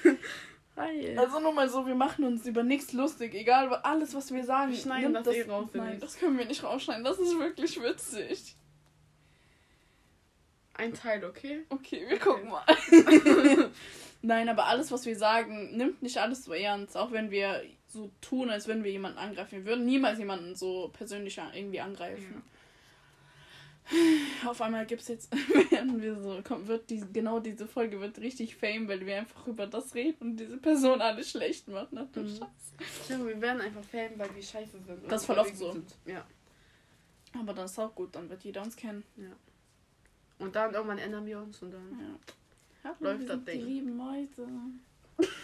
Hi. 0.75 1.17
Also 1.17 1.39
nur 1.39 1.53
mal 1.53 1.67
so, 1.69 1.85
wir 1.85 1.95
machen 1.95 2.23
uns 2.25 2.45
über 2.45 2.63
nichts 2.63 2.93
lustig. 2.93 3.33
Egal, 3.33 3.67
alles, 3.83 4.13
was 4.15 4.31
wir 4.33 4.43
sagen. 4.43 4.71
Wir 4.71 4.79
schneiden 4.79 5.11
nimmt 5.11 5.25
das 5.27 5.35
eh 5.35 5.43
raus, 5.43 5.69
Nein, 5.73 5.99
das 5.99 6.17
können 6.17 6.37
wir 6.37 6.45
nicht 6.45 6.63
rausschneiden. 6.63 7.03
Das 7.03 7.17
ist 7.19 7.37
wirklich 7.37 7.81
witzig. 7.81 8.55
Ein 10.75 10.93
Teil, 10.93 11.23
okay? 11.25 11.65
Okay, 11.69 12.05
wir 12.07 12.17
Okay. 12.17 12.19
gucken 12.19 12.49
mal. 12.49 12.63
Nein, 14.21 14.49
aber 14.49 14.65
alles, 14.65 14.91
was 14.91 15.05
wir 15.05 15.15
sagen, 15.15 15.75
nimmt 15.77 16.01
nicht 16.01 16.17
alles 16.17 16.45
so 16.45 16.53
ernst. 16.53 16.97
Auch 16.97 17.11
wenn 17.11 17.31
wir 17.31 17.63
so 17.87 18.11
tun, 18.21 18.49
als 18.49 18.67
würden 18.67 18.83
wir 18.83 18.91
jemanden 18.91 19.19
angreifen. 19.19 19.59
Wir 19.59 19.65
würden 19.65 19.85
niemals 19.85 20.19
jemanden 20.19 20.55
so 20.55 20.89
persönlich 20.89 21.39
irgendwie 21.53 21.79
angreifen. 21.79 22.43
Auf 24.45 24.61
einmal 24.61 24.85
gibt's 24.85 25.07
jetzt, 25.07 25.31
werden 25.71 26.01
wir 26.01 26.21
so, 26.21 26.41
kommt, 26.43 26.67
wird 26.67 26.89
die, 26.89 27.01
genau 27.13 27.39
diese 27.39 27.67
Folge 27.67 28.01
wird 28.01 28.19
richtig 28.19 28.57
fame, 28.57 28.87
weil 28.87 29.05
wir 29.05 29.19
einfach 29.19 29.47
über 29.47 29.65
das 29.65 29.95
reden 29.95 30.31
und 30.31 30.37
diese 30.37 30.57
Person 30.57 30.99
alles 30.99 31.31
schlecht 31.31 31.69
macht. 31.69 31.93
Ne? 31.93 32.07
Mhm. 32.13 32.27
Scheiße. 32.27 33.13
Ja, 33.13 33.25
wir 33.25 33.41
werden 33.41 33.61
einfach 33.61 33.83
Fan, 33.83 34.11
weil 34.17 34.35
wir 34.35 34.43
scheiße 34.43 34.79
sind. 34.85 35.09
Das 35.09 35.21
ist 35.21 35.25
voll 35.25 35.39
oft 35.39 35.57
gut 35.57 35.73
Sind. 35.73 35.95
Ja. 36.05 36.25
Aber 37.39 37.53
das 37.53 37.71
ist 37.71 37.79
auch 37.79 37.95
gut, 37.95 38.15
dann 38.15 38.29
wird 38.29 38.43
jeder 38.43 38.61
uns 38.61 38.75
kennen. 38.75 39.03
Und 40.39 40.55
dann 40.55 40.73
irgendwann 40.73 40.97
ändern 40.97 41.25
wir 41.25 41.39
uns 41.39 41.61
und 41.61 41.71
dann. 41.71 41.99
Ja. 41.99 42.33
Läuft 42.99 43.21
wir 43.21 43.27
das 43.27 43.43
Ding. 43.45 43.59
Die 43.59 43.65
lieben 43.65 43.95
Mäuse. 43.97 44.47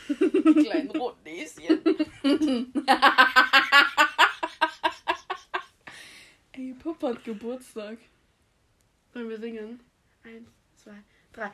die 0.10 0.64
kleinen 0.64 0.92
roten 0.92 1.24
Näschen. 1.24 1.80
Ey, 6.54 6.76
Papa 6.84 7.10
hat 7.10 7.24
Geburtstag. 7.24 7.98
Sollen 9.14 9.30
wir 9.30 9.40
singen? 9.40 9.80
Eins, 10.24 10.50
zwei, 10.76 11.04
drei. 11.32 11.52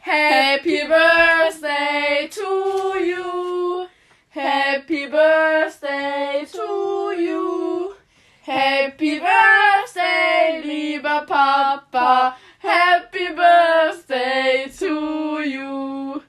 Happy 0.00 0.86
Birthday 0.86 2.28
to 2.28 2.96
you. 2.98 3.86
Happy 4.28 5.06
Birthday 5.08 6.46
to 6.52 7.12
you. 7.12 7.94
Happy 8.42 9.18
Birthday, 9.18 10.62
lieber 10.62 11.26
Papa. 11.26 12.36
Happy 12.66 13.28
Birthday 13.32 14.66
to 14.76 15.40
you. 15.40 16.20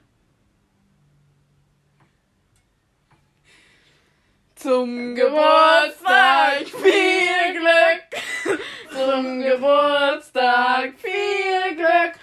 Zum 4.54 5.16
Geburtstag 5.16 6.68
viel 6.68 7.58
Glück. 7.58 8.60
Zum 8.92 9.40
Geburtstag 9.40 10.94
viel 10.98 11.74
Glück. 11.74 12.14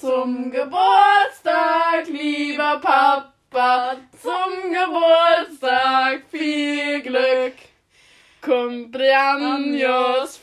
Zum 0.00 0.50
Geburtstag, 0.50 2.08
lieber 2.08 2.80
Papa, 2.80 3.96
zum 4.20 4.72
Geburtstag 4.72 6.22
viel 6.32 7.00
Glück. 7.02 7.54
Cumpleaños 8.42 10.39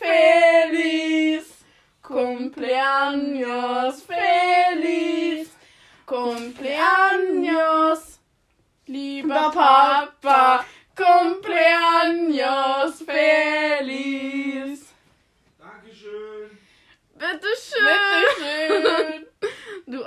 cumpleaños 3.17 4.03
feliz, 4.03 5.49
cumpleaños, 6.05 8.19
lieber 8.85 9.51
Papa, 9.53 10.65
cumpleaños 10.95 13.03
feliz. 13.03 14.93
Dankeschön. 15.59 16.57
Bitteschön. 17.15 18.23
Bitteschön. 18.37 19.27
Du 19.89 20.03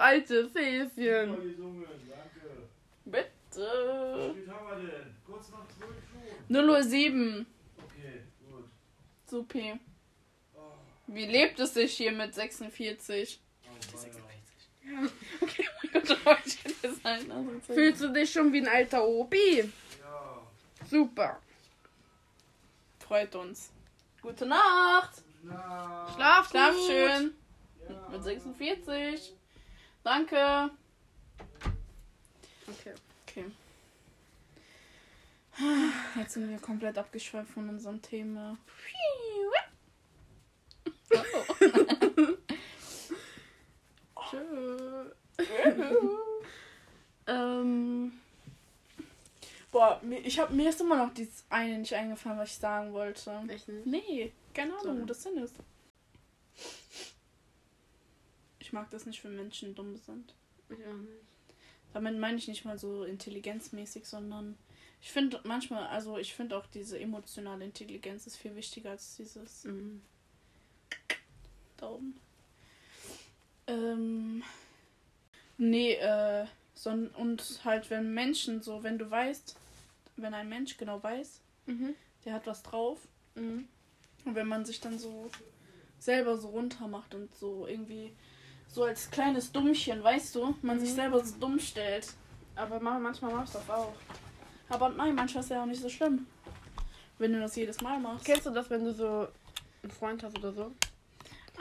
Super 1.30 1.42
gesungen, 1.42 1.86
danke. 2.06 2.68
Bitte. 3.06 4.34
Wie 4.34 4.42
spät 4.42 4.50
haben 4.50 4.66
wir 4.68 4.76
denn? 4.90 5.16
Kurz 5.24 5.48
nach 5.52 5.66
12 5.78 5.90
schon. 6.10 6.20
0 6.48 6.68
Uhr 6.68 6.82
7. 6.82 7.46
Okay, 7.78 8.24
gut. 8.46 8.68
Supi. 9.24 9.80
Oh, 11.10 11.14
Wie 11.14 11.26
lebt 11.26 11.58
es 11.60 11.74
sich 11.74 11.96
hier 11.96 12.12
mit 12.12 12.34
46? 12.34 13.40
oh, 13.64 13.68
weiter. 13.98 15.12
Okay, 15.40 15.66
oh 15.68 15.88
mein 15.92 16.04
Gott, 16.04 16.18
oh, 16.24 16.34
ich 16.44 16.64
hätte 16.64 16.94
sein. 16.94 17.30
Also 17.30 17.50
Fühlst 17.74 18.02
du 18.02 18.08
dich 18.12 18.32
schon 18.32 18.52
wie 18.52 18.60
ein 18.60 18.68
alter 18.68 19.06
Opi? 19.06 19.58
Ja, 20.00 20.42
Super. 20.88 21.40
Freut 22.98 23.34
uns. 23.34 23.70
Gute 24.22 24.46
Nacht. 24.46 25.22
Na, 25.42 26.06
Schlaf, 26.14 26.50
Schlaf 26.50 26.74
gut. 26.74 26.86
schön. 26.86 27.34
ja. 27.88 28.08
Mit 28.10 28.22
46. 28.22 29.32
Danke. 30.04 30.70
Okay. 32.68 32.94
Okay. 33.26 33.44
Jetzt 36.16 36.34
sind 36.34 36.48
wir 36.48 36.58
komplett 36.58 36.96
abgeschweift 36.98 37.50
von 37.50 37.68
unserem 37.68 38.00
Thema. 38.00 38.56
Ähm, 47.26 48.12
Boah, 49.70 50.00
ich 50.24 50.38
hab, 50.40 50.50
mir 50.50 50.68
ist 50.68 50.80
immer 50.80 50.96
noch 50.96 51.14
dieses 51.14 51.44
eine 51.48 51.78
nicht 51.78 51.94
eingefallen, 51.94 52.38
was 52.38 52.50
ich 52.50 52.56
sagen 52.56 52.92
wollte. 52.92 53.30
echt 53.48 53.68
nicht? 53.68 53.86
Nee, 53.86 54.32
keine 54.52 54.72
Ahnung, 54.78 54.96
So. 54.96 55.02
wo 55.02 55.06
das 55.06 55.22
denn 55.22 55.36
ist. 55.38 55.54
Ich 58.58 58.72
mag 58.72 58.90
das 58.90 59.06
nicht, 59.06 59.22
wenn 59.22 59.36
Menschen 59.36 59.74
dumm 59.76 59.96
sind. 59.96 60.34
Ich 60.68 60.84
auch 60.84 60.92
nicht. 60.92 61.12
Damit 61.92 62.18
meine 62.18 62.36
ich 62.38 62.48
nicht 62.48 62.64
mal 62.64 62.78
so 62.78 63.04
intelligenzmäßig, 63.04 64.06
sondern 64.06 64.56
ich 65.00 65.12
finde 65.12 65.40
manchmal, 65.44 65.86
also 65.86 66.18
ich 66.18 66.34
finde 66.34 66.56
auch 66.56 66.66
diese 66.66 66.98
emotionale 66.98 67.64
Intelligenz 67.64 68.26
ist 68.26 68.36
viel 68.36 68.56
wichtiger 68.56 68.90
als 68.90 69.16
dieses 69.16 69.64
Mhm. 69.64 70.02
Daumen. 71.80 72.18
Ähm, 73.66 74.42
nee, 75.58 75.94
äh, 75.94 76.46
son 76.74 77.08
und 77.08 77.60
halt 77.64 77.90
wenn 77.90 78.12
Menschen 78.14 78.62
so, 78.62 78.82
wenn 78.82 78.98
du 78.98 79.10
weißt, 79.10 79.56
wenn 80.16 80.34
ein 80.34 80.48
Mensch 80.48 80.76
genau 80.76 81.02
weiß, 81.02 81.40
Mhm. 81.66 81.94
der 82.24 82.34
hat 82.34 82.46
was 82.46 82.62
drauf 82.62 82.98
Mhm. 83.34 83.68
und 84.24 84.34
wenn 84.34 84.48
man 84.48 84.64
sich 84.64 84.80
dann 84.80 84.98
so 84.98 85.30
selber 85.98 86.36
so 86.36 86.48
runter 86.48 86.88
macht 86.88 87.14
und 87.14 87.34
so 87.36 87.66
irgendwie 87.66 88.12
so 88.68 88.84
als 88.84 89.10
kleines 89.10 89.52
Dummchen, 89.52 90.02
weißt 90.02 90.34
du, 90.34 90.54
man 90.62 90.80
sich 90.80 90.90
Mhm. 90.90 90.94
selber 90.94 91.24
so 91.24 91.36
dumm 91.38 91.58
stellt. 91.58 92.08
Aber 92.56 92.80
ma- 92.80 92.98
manchmal 92.98 93.32
machst 93.32 93.54
du 93.54 93.58
das 93.58 93.70
auch. 93.70 93.94
Aber 94.68 94.88
nein, 94.90 95.14
manchmal 95.14 95.42
ist 95.44 95.50
ja 95.50 95.62
auch 95.62 95.66
nicht 95.66 95.80
so 95.82 95.88
schlimm. 95.88 96.26
Wenn 97.18 97.32
du 97.32 97.40
das 97.40 97.56
jedes 97.56 97.80
Mal 97.80 97.98
machst. 98.00 98.24
Kennst 98.24 98.46
du 98.46 98.50
das, 98.50 98.70
wenn 98.70 98.84
du 98.84 98.94
so 98.94 99.28
einen 99.82 99.90
Freund 99.92 100.22
hast 100.22 100.38
oder 100.38 100.52
so? 100.52 100.72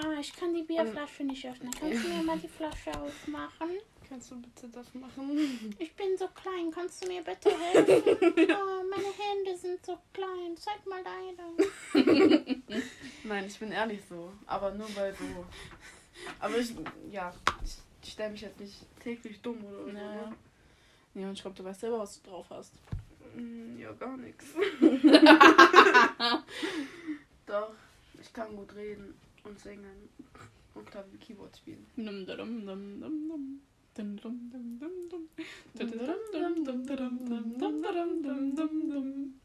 Ah, 0.02 0.20
ich 0.20 0.34
kann 0.34 0.54
die 0.54 0.64
Bierflasche 0.64 1.24
nicht 1.24 1.46
öffnen. 1.46 1.72
Kannst 1.78 2.06
du 2.06 2.10
mir 2.10 2.24
mal 2.24 2.38
die 2.40 2.48
Flasche 2.48 2.92
aufmachen? 3.00 3.70
Kannst 4.08 4.32
du 4.32 4.42
bitte 4.42 4.68
das 4.70 4.94
machen? 4.94 5.76
Ich 5.80 5.94
bin 5.94 6.18
so 6.18 6.28
klein, 6.30 6.72
kannst 6.74 7.04
du 7.04 7.08
mir 7.10 7.22
bitte 7.22 7.50
helfen? 7.52 7.94
oh, 8.56 8.84
meine 8.90 9.12
Hände 9.14 9.58
sind 9.58 9.86
so 9.86 9.98
klein. 10.14 10.56
Zeig 10.58 10.86
mal 10.88 11.04
deine. 11.04 11.56
Nein, 13.24 13.46
ich 13.48 13.60
bin 13.60 13.72
ehrlich 13.72 14.00
so. 14.10 14.32
Aber 14.48 14.72
nur 14.72 14.88
weil 14.96 15.14
so. 15.14 15.46
Aber 16.40 16.58
ich, 16.58 16.74
ja, 17.12 17.34
ich, 17.64 18.12
stelle 18.12 18.32
mich 18.32 18.42
jetzt 18.42 18.60
nicht 18.60 18.76
täglich 19.02 19.42
dumm 19.42 19.64
oder 19.66 19.84
so. 19.84 19.90
Ja. 19.90 19.94
ne? 19.94 20.36
Nee, 21.14 21.26
und 21.26 21.34
ich 21.34 21.42
glaube, 21.42 21.58
du 21.58 21.64
weißt 21.64 21.82
selber, 21.82 22.00
was 22.00 22.22
du 22.22 22.30
drauf 22.30 22.48
hast. 22.50 22.74
Mm, 23.36 23.78
Ja, 23.80 23.92
gar 23.94 24.18
nichts. 24.18 24.46
Dum, 37.58 37.60
dum, 37.60 37.60
dum, 37.60 38.24
dum, 38.24 38.56
dum, 38.56 38.90
dum. 38.90 39.42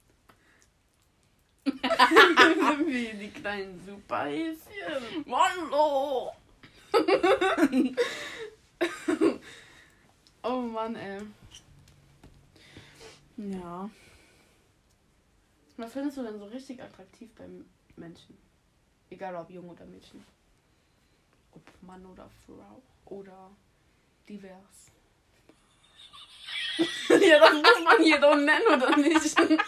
Wie 2.86 3.12
die 3.18 3.30
kleinen 3.30 3.80
Superhäschen. 3.84 5.24
Hallo! 5.28 6.32
Oh 10.42 10.60
Mann, 10.60 10.94
ey. 10.94 11.22
Ja. 13.36 13.90
Was 15.76 15.92
findest 15.92 16.18
du 16.18 16.22
denn 16.22 16.38
so 16.38 16.44
richtig 16.44 16.80
attraktiv 16.82 17.30
beim 17.34 17.64
Menschen? 17.96 18.43
Egal 19.14 19.36
ob 19.36 19.48
jung 19.48 19.70
oder 19.70 19.84
Mädchen. 19.84 20.26
Ob 21.52 21.62
Mann 21.82 22.04
oder 22.04 22.28
Frau. 22.44 22.82
Oder 23.04 23.48
divers. 24.28 24.90
ja, 27.22 27.38
das 27.38 27.52
muss 27.52 27.84
man 27.84 28.02
hier 28.02 28.18
doch 28.18 28.34
nennen, 28.34 28.66
oder 28.66 28.96
nicht? 28.96 29.36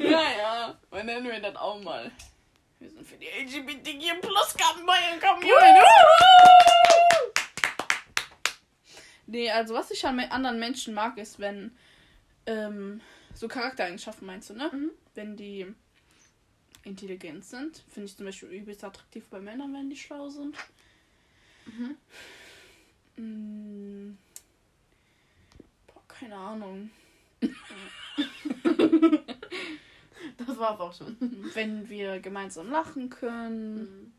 Ja, 0.00 0.22
ja. 0.38 0.78
Und 0.90 1.06
nennen 1.06 1.26
wir 1.26 1.40
das 1.40 1.54
auch 1.56 1.80
mal. 1.82 2.10
Wir 2.78 2.90
sind 2.90 3.06
für 3.06 3.16
die 3.16 3.26
LGBTQ 3.26 4.20
Plus 4.20 4.54
Community. 4.54 5.84
Nee, 9.26 9.50
also 9.50 9.74
was 9.74 9.90
ich 9.90 10.04
an 10.04 10.18
anderen 10.18 10.58
Menschen 10.58 10.94
mag, 10.94 11.18
ist, 11.18 11.38
wenn 11.38 11.76
ähm, 12.46 13.00
so 13.34 13.46
Charaktereigenschaften 13.46 14.26
meinst 14.26 14.50
du, 14.50 14.54
ne? 14.54 14.70
Mhm. 14.72 14.90
Wenn 15.14 15.36
die 15.36 15.74
intelligent 16.84 17.44
sind, 17.44 17.84
finde 17.88 18.06
ich 18.08 18.16
zum 18.16 18.26
Beispiel 18.26 18.48
übelst 18.50 18.84
attraktiv 18.84 19.26
bei 19.28 19.40
Männern, 19.40 19.72
wenn 19.74 19.90
die 19.90 19.96
schlau 19.96 20.28
sind. 20.28 20.56
Mhm. 21.66 21.96
Mm. 23.16 24.18
Boah, 25.86 26.02
keine 26.08 26.36
Ahnung. 26.36 26.90
Das 30.46 30.58
war's 30.58 30.80
auch 30.80 30.94
schon. 30.94 31.16
Wenn 31.54 31.88
wir 31.88 32.20
gemeinsam 32.20 32.70
lachen 32.70 33.10
können. 33.10 33.76
Mhm. 33.78 34.12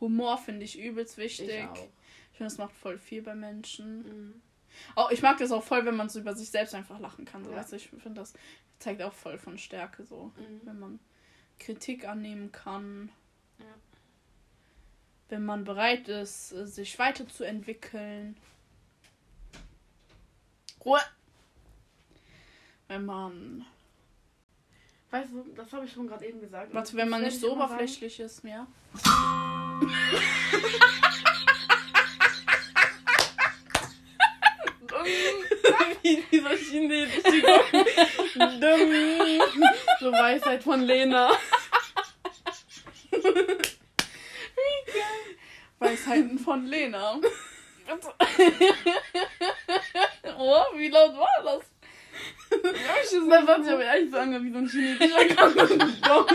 Humor 0.00 0.38
finde 0.38 0.64
ich 0.64 0.80
übelst 0.80 1.18
wichtig. 1.18 1.48
Ich. 1.48 1.80
Ich 2.32 2.38
finde, 2.38 2.50
das 2.50 2.58
macht 2.58 2.74
voll 2.74 2.98
viel 2.98 3.22
bei 3.22 3.34
Menschen. 3.34 3.98
Mhm. 3.98 4.42
Auch, 4.94 5.10
ich 5.10 5.22
mag 5.22 5.38
das 5.38 5.52
auch 5.52 5.62
voll, 5.62 5.84
wenn 5.84 5.96
man 5.96 6.08
so 6.08 6.20
über 6.20 6.34
sich 6.34 6.50
selbst 6.50 6.74
einfach 6.74 6.98
lachen 6.98 7.24
kann. 7.24 7.44
So, 7.44 7.52
Ja. 7.52 7.62
du, 7.62 7.76
ich 7.76 7.88
finde, 7.88 8.20
das 8.20 8.32
zeigt 8.78 9.02
auch 9.02 9.12
voll 9.12 9.38
von 9.38 9.58
Stärke 9.58 10.04
so. 10.04 10.32
Mhm. 10.36 10.60
Wenn 10.64 10.78
man 10.78 10.98
Kritik 11.64 12.06
annehmen 12.06 12.52
kann. 12.52 13.10
Ja. 13.58 13.64
Wenn 15.28 15.44
man 15.44 15.64
bereit 15.64 16.08
ist, 16.08 16.52
äh, 16.52 16.66
sich 16.66 16.98
weiterzuentwickeln. 16.98 18.36
Ruhe! 20.84 21.00
Wenn 22.88 23.06
man. 23.06 23.64
Weißt 25.10 25.30
du, 25.30 25.44
das 25.54 25.72
habe 25.72 25.84
ich 25.84 25.92
schon 25.92 26.08
gerade 26.08 26.26
eben 26.26 26.40
gesagt. 26.40 26.74
Was, 26.74 26.94
wenn 26.96 27.08
man 27.08 27.22
nicht 27.22 27.38
so 27.38 27.52
oberflächlich 27.52 28.18
ist, 28.18 28.42
ja. 28.44 28.66
sagen. 35.62 35.96
Wie 36.02 36.22
dieser 36.30 36.56
chinesische 36.56 37.42
Dumm. 38.60 39.62
So 40.00 40.12
Weisheit 40.12 40.62
von 40.62 40.82
Lena. 40.82 41.30
Weisheiten 45.78 46.38
von 46.38 46.66
Lena. 46.66 47.14
oh, 50.38 50.64
wie 50.76 50.88
laut 50.88 51.16
war 51.16 51.42
das? 51.44 51.62
Das 52.50 52.62
hat 53.48 53.64
sich 53.64 53.72
aber 53.72 53.84
ehrlich 53.84 54.10
so 54.10 54.18
angehört 54.18 54.44
wie 54.44 54.52
so 54.52 54.58
ein 54.58 54.68
chinesischer 54.68 55.24
Dumm. 55.28 55.54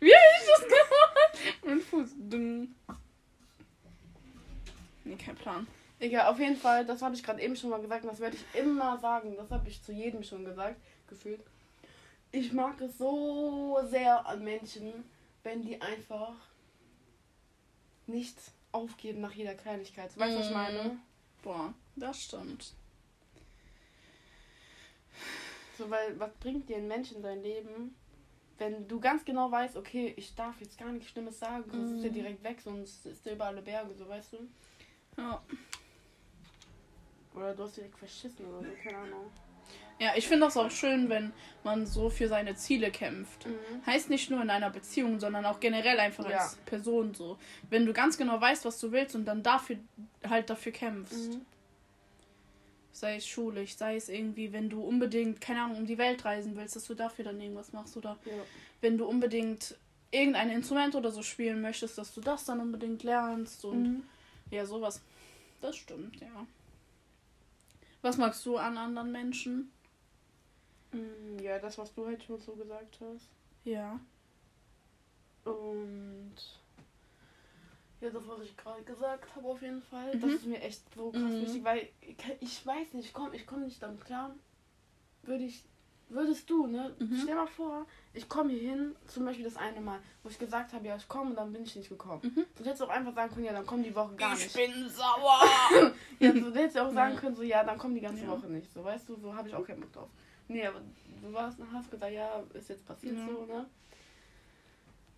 Wie 0.00 0.12
hab 0.12 0.40
ich 0.40 0.46
das 0.46 0.62
gemacht? 0.62 1.38
Mein 1.64 1.80
Fuß. 1.80 2.08
Ding. 2.16 2.74
Nee, 5.04 5.16
kein 5.16 5.36
Plan. 5.36 5.66
Egal, 6.00 6.30
auf 6.30 6.38
jeden 6.38 6.56
Fall, 6.56 6.84
das 6.84 7.00
habe 7.02 7.14
ich 7.14 7.22
gerade 7.22 7.40
eben 7.40 7.56
schon 7.56 7.70
mal 7.70 7.80
gesagt 7.80 8.04
und 8.04 8.10
das 8.10 8.20
werde 8.20 8.36
ich 8.36 8.60
immer 8.60 8.98
sagen. 8.98 9.36
Das 9.36 9.50
habe 9.50 9.68
ich 9.68 9.82
zu 9.82 9.92
jedem 9.92 10.22
schon 10.22 10.44
gesagt, 10.44 10.76
gefühlt. 11.06 11.40
Ich 12.34 12.52
mag 12.52 12.80
es 12.80 12.98
so 12.98 13.78
sehr 13.84 14.26
an 14.26 14.42
Menschen, 14.42 15.04
wenn 15.44 15.62
die 15.62 15.80
einfach 15.80 16.34
nicht 18.08 18.36
aufgeben 18.72 19.20
nach 19.20 19.30
jeder 19.30 19.54
Kleinigkeit. 19.54 20.10
Weißt 20.18 20.34
du, 20.34 20.40
was 20.40 20.46
ich 20.46 20.50
Mhm. 20.50 20.56
meine? 20.56 20.98
Boah, 21.42 21.72
das 21.94 22.20
stimmt. 22.24 22.72
So, 25.78 25.88
weil 25.88 26.18
was 26.18 26.32
bringt 26.40 26.68
dir 26.68 26.78
ein 26.78 26.88
Mensch 26.88 27.12
in 27.12 27.22
dein 27.22 27.40
Leben, 27.40 27.94
wenn 28.58 28.88
du 28.88 28.98
ganz 28.98 29.24
genau 29.24 29.52
weißt, 29.52 29.76
okay, 29.76 30.12
ich 30.16 30.34
darf 30.34 30.60
jetzt 30.60 30.76
gar 30.76 30.90
nichts 30.90 31.10
Schlimmes 31.10 31.38
sagen, 31.38 31.62
sonst 31.70 31.92
ist 31.92 32.02
der 32.02 32.10
Mhm. 32.10 32.14
direkt 32.14 32.42
weg, 32.42 32.60
sonst 32.60 33.06
ist 33.06 33.24
der 33.26 33.34
über 33.34 33.44
alle 33.46 33.62
Berge, 33.62 33.94
so 33.94 34.08
weißt 34.08 34.32
du? 34.32 34.38
Ja, 35.18 35.40
Oder 37.32 37.54
du 37.54 37.62
hast 37.62 37.76
direkt 37.76 37.96
verschissen 37.96 38.44
oder 38.46 38.64
so, 38.64 38.74
keine 38.82 38.98
Ahnung. 38.98 39.30
Ja 40.00 40.12
ich 40.16 40.26
finde 40.28 40.46
das 40.46 40.56
auch 40.56 40.70
schön, 40.70 41.08
wenn 41.08 41.32
man 41.62 41.86
so 41.86 42.10
für 42.10 42.28
seine 42.28 42.54
Ziele 42.56 42.90
kämpft. 42.90 43.46
Mhm. 43.46 43.86
Heißt 43.86 44.10
nicht 44.10 44.30
nur 44.30 44.42
in 44.42 44.50
einer 44.50 44.70
Beziehung, 44.70 45.18
sondern 45.20 45.44
auch 45.46 45.60
generell 45.60 45.98
einfach 45.98 46.28
Ja. 46.28 46.38
als 46.38 46.56
Person 46.66 47.14
so. 47.14 47.38
Wenn 47.70 47.86
du 47.86 47.92
ganz 47.92 48.16
genau 48.18 48.40
weißt, 48.40 48.64
was 48.64 48.78
du 48.80 48.92
willst 48.92 49.14
und 49.14 49.24
dann 49.24 49.42
dafür 49.42 49.76
halt 50.28 50.50
dafür 50.50 50.72
kämpfst. 50.72 51.32
Mhm. 51.32 51.46
Sei 52.92 53.16
es 53.16 53.26
schulisch, 53.26 53.74
sei 53.76 53.96
es 53.96 54.08
irgendwie, 54.08 54.52
wenn 54.52 54.70
du 54.70 54.80
unbedingt, 54.82 55.40
keine 55.40 55.62
Ahnung, 55.62 55.78
um 55.78 55.86
die 55.86 55.98
Welt 55.98 56.24
reisen 56.24 56.54
willst, 56.56 56.76
dass 56.76 56.86
du 56.86 56.94
dafür 56.94 57.24
dann 57.24 57.40
irgendwas 57.40 57.72
machst. 57.72 57.96
Oder 57.96 58.16
Ja. 58.24 58.32
wenn 58.82 58.98
du 58.98 59.04
unbedingt 59.06 59.74
irgendein 60.12 60.50
Instrument 60.50 60.94
oder 60.94 61.10
so 61.10 61.22
spielen 61.22 61.60
möchtest, 61.60 61.98
dass 61.98 62.14
du 62.14 62.20
das 62.20 62.44
dann 62.44 62.60
unbedingt 62.60 63.02
lernst. 63.02 63.64
Und 63.64 63.82
Mhm. 63.82 64.02
ja, 64.50 64.64
sowas. 64.64 65.00
Das 65.60 65.74
stimmt, 65.76 66.20
ja. 66.20 66.46
Was 68.02 68.16
magst 68.18 68.44
du 68.46 68.58
an 68.58 68.76
anderen 68.78 69.10
Menschen? 69.10 69.72
Mm, 70.94 71.38
Ja, 71.40 71.58
das, 71.58 71.76
was 71.78 71.92
du 71.94 72.06
halt 72.06 72.22
schon 72.22 72.40
so 72.40 72.52
gesagt 72.52 72.98
hast. 73.00 73.28
Ja. 73.64 73.98
Und 75.44 76.34
ja, 78.00 78.10
das, 78.10 78.22
was 78.28 78.40
ich 78.42 78.56
gerade 78.56 78.82
gesagt 78.82 79.34
habe, 79.36 79.46
auf 79.48 79.62
jeden 79.62 79.82
Fall. 79.82 80.14
Mhm. 80.14 80.20
Das 80.20 80.30
ist 80.32 80.46
mir 80.46 80.60
echt 80.60 80.82
so 80.94 81.10
krass 81.10 81.20
Mhm. 81.22 81.40
wichtig, 81.42 81.64
weil 81.64 81.88
ich, 82.00 82.16
ich 82.40 82.66
weiß 82.66 82.92
nicht, 82.94 83.06
ich 83.06 83.12
komme 83.14 83.34
ich 83.36 83.46
komm 83.46 83.64
nicht 83.64 83.82
damit 83.82 84.04
klar. 84.04 84.34
Würde 85.22 85.44
ich, 85.44 85.64
würdest 86.10 86.48
du, 86.50 86.66
ne? 86.66 86.94
Mhm. 86.98 87.18
Stell 87.22 87.34
mal 87.34 87.46
vor, 87.46 87.86
ich 88.12 88.28
komme 88.28 88.50
hier 88.52 88.70
hin, 88.72 88.94
zum 89.06 89.24
Beispiel 89.24 89.44
das 89.44 89.56
eine 89.56 89.80
Mal, 89.80 90.00
wo 90.22 90.28
ich 90.28 90.38
gesagt 90.38 90.72
habe, 90.74 90.86
ja, 90.86 90.96
ich 90.96 91.08
komme 91.08 91.30
und 91.30 91.36
dann 91.36 91.50
bin 91.52 91.62
ich 91.62 91.76
nicht 91.76 91.88
gekommen. 91.88 92.20
Mhm. 92.22 92.44
Du 92.58 92.64
hättest 92.64 92.82
auch 92.82 92.90
einfach 92.90 93.14
sagen 93.14 93.32
können, 93.32 93.46
ja, 93.46 93.52
dann 93.54 93.64
kommen 93.66 93.82
die 93.82 93.94
Woche 93.94 94.14
gar 94.16 94.34
nicht. 94.34 94.52
bin 94.54 94.88
sauer. 94.90 95.40
Ja, 96.18 96.32
so, 96.32 96.40
du 96.50 96.54
hättest 96.54 96.78
auch 96.78 96.92
sagen 96.92 97.16
können, 97.16 97.34
so, 97.36 97.42
ja, 97.42 97.64
dann 97.64 97.78
kommen 97.78 97.94
die 97.94 98.00
ganze 98.02 98.24
Ja. 98.24 98.30
Woche 98.30 98.46
nicht. 98.48 98.70
So, 98.72 98.84
weißt 98.84 99.08
du, 99.08 99.16
so 99.16 99.34
habe 99.34 99.48
ich 99.48 99.54
auch 99.54 99.66
keinen 99.66 99.80
Bock 99.80 99.92
drauf. 99.92 100.08
Nee, 100.48 100.66
aber 100.66 100.80
du 101.22 101.32
warst, 101.32 101.58
hast 101.72 101.90
gesagt, 101.90 102.12
ja, 102.12 102.42
ist 102.54 102.68
jetzt 102.68 102.86
passiert 102.86 103.16
Ja. 103.16 103.26
so, 103.26 103.44
ne? 103.46 103.66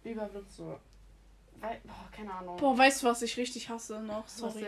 Wird 0.04 0.50
so. 0.52 0.78
Weil, 1.60 1.80
boah, 1.84 2.08
keine 2.12 2.32
Ahnung. 2.32 2.56
Boah, 2.58 2.78
weißt 2.78 3.02
du, 3.02 3.06
was 3.08 3.22
ich 3.22 3.36
richtig 3.36 3.68
hasse 3.68 4.00
noch? 4.00 4.28
Sorry. 4.28 4.66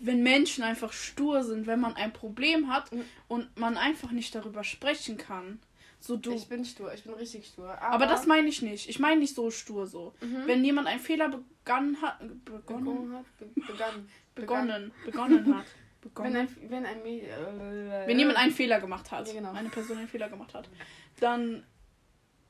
Wenn 0.00 0.22
Menschen 0.22 0.64
einfach 0.64 0.92
stur 0.92 1.44
sind, 1.44 1.66
wenn 1.66 1.80
man 1.80 1.94
ein 1.94 2.12
Problem 2.12 2.68
hat 2.68 2.92
Mhm. 2.92 3.04
und 3.28 3.58
man 3.58 3.76
einfach 3.76 4.10
nicht 4.10 4.34
darüber 4.34 4.64
sprechen 4.64 5.16
kann. 5.18 5.60
So 6.00 6.16
du. 6.16 6.32
Ich 6.32 6.48
bin 6.48 6.64
stur, 6.64 6.92
ich 6.92 7.04
bin 7.04 7.14
richtig 7.14 7.46
stur. 7.46 7.70
Aber, 7.80 7.94
aber 7.94 8.06
das 8.06 8.26
meine 8.26 8.48
ich 8.48 8.60
nicht. 8.60 8.88
Ich 8.88 8.98
meine 8.98 9.20
nicht 9.20 9.34
so 9.34 9.50
stur 9.50 9.86
so. 9.86 10.14
Mhm. 10.20 10.42
Wenn 10.46 10.64
jemand 10.64 10.88
einen 10.88 11.00
Fehler 11.00 11.28
begangen 11.30 12.00
hat. 12.02 12.18
Begonnen? 12.44 12.84
begonnen 12.84 13.12
hat, 13.14 13.24
be 13.38 13.46
begann. 13.60 14.08
Begonnen. 14.34 14.92
Begonnen 15.04 15.56
hat. 15.56 15.66
Wenn 16.14 16.32
Begonnen. 16.32 16.36
ein, 16.36 16.70
wenn 16.70 16.86
ein. 16.86 17.04
Äh, 17.04 18.06
Wenn 18.06 18.18
jemand 18.18 18.38
einen 18.38 18.52
Fehler 18.52 18.80
gemacht 18.80 19.10
hat. 19.10 19.26
Ja, 19.28 19.34
genau. 19.34 19.52
Eine 19.52 19.68
Person 19.68 19.98
einen 19.98 20.08
Fehler 20.08 20.28
gemacht 20.28 20.54
hat. 20.54 20.68
Dann 21.20 21.64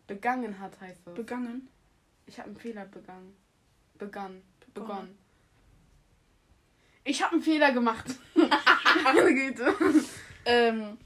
begangen 0.06 0.58
hat, 0.60 0.80
heißt 0.80 1.06
das. 1.06 1.14
begangen. 1.14 1.68
ich 2.26 2.38
habe 2.38 2.48
einen 2.48 2.58
Fehler 2.58 2.84
begangen. 2.86 3.36
Begann. 3.98 4.42
Begonnen. 4.74 4.88
Begonnen. 4.88 5.18
Ich 7.04 7.22
habe 7.22 7.32
einen 7.34 7.42
Fehler 7.42 7.72
gemacht. 7.72 8.06
Güte. 8.34 9.74
Ähm, 10.44 10.98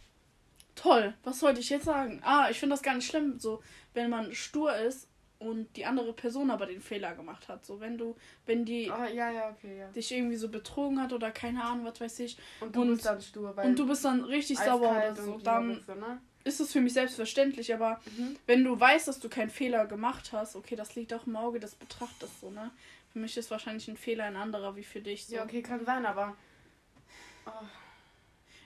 toll. 0.75 1.15
Was 1.25 1.43
wollte 1.43 1.61
ich 1.61 1.69
jetzt 1.71 1.85
sagen? 1.85 2.21
Ah, 2.25 2.49
ich 2.51 2.59
finde 2.59 2.75
das 2.75 2.83
gar 2.83 2.95
nicht 2.95 3.07
schlimm, 3.07 3.39
so, 3.39 3.63
wenn 3.95 4.11
man 4.11 4.35
stur 4.35 4.75
ist 4.75 5.10
und 5.41 5.75
die 5.77 5.85
andere 5.87 6.13
Person 6.13 6.51
aber 6.51 6.67
den 6.67 6.81
Fehler 6.81 7.15
gemacht 7.15 7.49
hat. 7.49 7.67
So, 7.67 7.81
wenn 7.81 7.99
du, 7.99 8.15
wenn 8.47 8.65
die 8.65 8.91
Ah, 8.91 9.09
ja, 9.09 9.31
ja, 9.31 9.49
okay, 9.51 9.79
ja. 9.81 9.89
dich 9.89 10.13
irgendwie 10.13 10.37
so 10.37 10.49
betrogen 10.49 11.03
hat 11.03 11.13
oder 11.13 11.31
keine 11.33 11.65
Ahnung, 11.65 11.85
was 11.87 12.01
weiß 12.01 12.21
ich, 12.21 12.37
Und 12.61 12.77
du 12.77 12.83
Und- 12.83 12.89
bist 12.93 13.07
dann 13.07 13.21
stur, 13.21 13.57
weil 13.57 13.67
und 13.69 13.79
du 13.79 13.87
bist 13.89 14.05
dann 14.05 14.23
richtig 14.23 14.59
sauer 14.59 14.91
oder 14.91 15.17
so, 15.17 15.39
dann 15.39 15.69
Liebeswitze, 15.71 15.99
ne? 15.99 16.21
ist 16.45 16.61
es 16.61 16.73
für 16.73 16.81
mich 16.81 16.93
selbstverständlich, 16.93 17.73
aber 17.75 18.01
Mhm. 18.17 18.37
wenn 18.47 18.65
du 18.65 18.79
weißt, 18.79 19.09
dass 19.09 19.19
du 19.19 19.29
keinen 19.29 19.51
Fehler 19.51 19.87
gemacht 19.87 20.31
hast, 20.33 20.57
okay, 20.57 20.77
das 20.77 20.95
liegt 20.95 21.13
auch 21.13 21.27
im 21.27 21.37
Auge 21.37 21.59
des 21.61 21.75
Betrachters 21.75 22.31
so, 22.41 22.51
ne? 22.51 22.71
Für 23.13 23.19
mich 23.19 23.37
ist 23.37 23.51
wahrscheinlich 23.51 23.89
ein 23.89 23.97
Fehler 23.97 24.25
ein 24.25 24.37
anderer 24.37 24.77
wie 24.77 24.85
für 24.85 25.01
dich. 25.01 25.27
So. 25.27 25.35
Ja, 25.37 25.43
okay, 25.45 25.63
kann 25.63 25.85
sein, 25.85 26.07
aber 26.07 26.37
oh. 27.47 27.51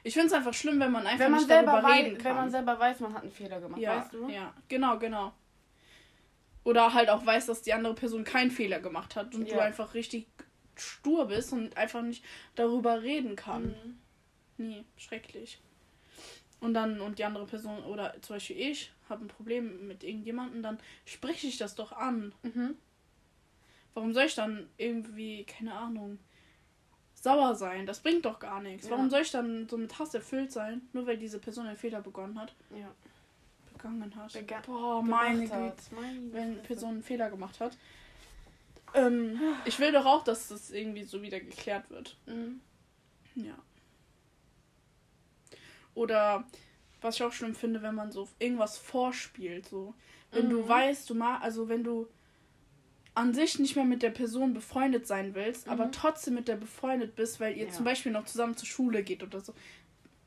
Ich 0.03 0.13
finde 0.13 0.27
es 0.27 0.33
einfach 0.35 0.53
schlimm, 0.53 0.79
wenn 0.81 0.93
man 0.93 1.07
einfach 1.07 1.25
wenn 1.25 1.31
man 1.31 1.41
nicht 1.41 1.49
selber 1.49 1.73
darüber 1.73 1.89
weiß, 1.89 2.05
reden 2.05 2.17
kann. 2.19 2.25
wenn 2.27 2.35
man 2.37 2.51
selber 2.51 2.79
weiß, 2.79 3.01
man 3.01 3.15
hat 3.15 3.23
einen 3.23 3.31
Fehler 3.33 3.61
gemacht, 3.61 3.81
ja, 3.81 3.97
weißt 4.01 4.13
du? 4.13 4.29
ja, 4.29 4.53
genau, 4.69 4.99
genau. 4.99 5.33
Oder 6.65 6.95
halt 6.95 7.11
auch 7.11 7.25
weiß, 7.25 7.47
dass 7.47 7.63
die 7.63 7.75
andere 7.75 7.95
Person 7.95 8.25
keinen 8.25 8.51
Fehler 8.51 8.81
gemacht 8.81 9.17
hat 9.17 9.35
und 9.35 9.51
du 9.51 9.55
Ja. 9.55 9.61
einfach 9.61 9.95
richtig 9.95 10.27
stur 10.77 11.27
bist 11.29 11.53
und 11.53 11.77
einfach 11.77 12.03
nicht 12.03 12.25
darüber 12.57 13.03
reden 13.03 13.37
kann. 13.37 13.67
Mhm. 13.67 13.99
Nee, 14.57 14.85
schrecklich. 14.97 15.61
Und 16.61 16.75
dann, 16.75 17.01
und 17.01 17.19
die 17.19 17.25
andere 17.25 17.45
Person, 17.47 17.85
oder 17.85 18.15
zum 18.23 18.37
Beispiel 18.37 18.59
ich, 18.59 18.91
habe 19.09 19.25
ein 19.25 19.29
Problem 19.29 19.87
mit 19.87 20.03
irgendjemandem, 20.03 20.63
dann 20.63 20.79
spreche 21.05 21.47
ich 21.47 21.59
das 21.59 21.75
doch 21.75 21.93
an. 21.93 22.35
Mhm. 22.43 22.77
Warum 23.93 24.13
soll 24.15 24.25
ich 24.25 24.35
dann 24.35 24.69
irgendwie, 24.79 25.45
keine 25.45 25.75
Ahnung, 25.75 26.19
sauer 27.15 27.55
sein? 27.55 27.87
Das 27.87 28.01
bringt 28.01 28.25
doch 28.25 28.39
gar 28.39 28.61
nichts. 28.63 28.87
Ja. 28.87 28.93
Warum 28.93 29.11
soll 29.11 29.21
ich 29.21 29.31
dann 29.31 29.69
so 29.69 29.77
mit 29.77 29.99
Hass 29.99 30.15
erfüllt 30.15 30.51
sein, 30.53 30.89
nur 30.93 31.07
weil 31.07 31.19
diese 31.19 31.39
Person 31.39 31.67
einen 31.67 31.77
Fehler 31.77 32.01
begonnen 32.01 32.41
hat, 32.41 32.55
Ja. 32.75 32.95
Begangen 33.85 34.15
hat? 34.17 34.33
Bega 34.33 34.61
Boah, 34.67 35.03
meine 35.03 35.41
Güte. 35.43 35.73
Meine 35.95 36.33
Wenn. 36.33 36.63
Person 36.63 36.91
einen 36.91 37.03
Fehler 37.03 37.31
gemacht 37.31 37.61
hat. 37.61 37.77
Ähm, 38.95 39.39
ich 39.65 39.79
will 39.79 39.93
doch 39.93 40.07
auch, 40.07 40.25
dass 40.25 40.49
das 40.49 40.71
irgendwie 40.71 41.05
so 41.05 41.21
wieder 41.23 41.41
geklärt 41.41 41.91
wird. 41.91 42.17
Mhm. 42.27 42.61
Ja. 43.35 43.57
Oder 45.95 46.45
was 47.01 47.17
ich 47.17 47.23
auch 47.23 47.33
schlimm 47.33 47.55
finde, 47.55 47.83
wenn 47.83 47.95
man 47.95 48.13
so 48.13 48.29
irgendwas 48.39 48.79
vorspielt, 48.79 49.69
so. 49.69 49.95
Wenn 50.31 50.49
du 50.51 50.63
Mhm. 50.63 50.69
weißt, 50.69 51.11
du 51.11 51.15
mal, 51.15 51.39
also 51.39 51.69
wenn 51.69 51.85
du 51.85 52.09
an 53.15 53.33
sich 53.33 53.61
nicht 53.61 53.77
mehr 53.77 53.85
mit 53.85 54.03
der 54.03 54.11
Person 54.11 54.55
befreundet 54.55 55.07
sein 55.07 55.35
willst, 55.35 55.69
aber 55.69 55.87
Mhm. 55.87 55.93
trotzdem 55.93 56.35
mit 56.35 56.49
der 56.49 56.57
befreundet 56.57 57.15
bist, 57.15 57.39
weil 57.39 57.57
ihr 57.57 57.67
Ja. 57.67 57.71
zum 57.71 57.85
Beispiel 57.85 58.11
noch 58.11 58.25
zusammen 58.25 58.57
zur 58.57 58.67
Schule 58.67 59.05
geht 59.05 59.23
oder 59.23 59.41
so. 59.41 59.55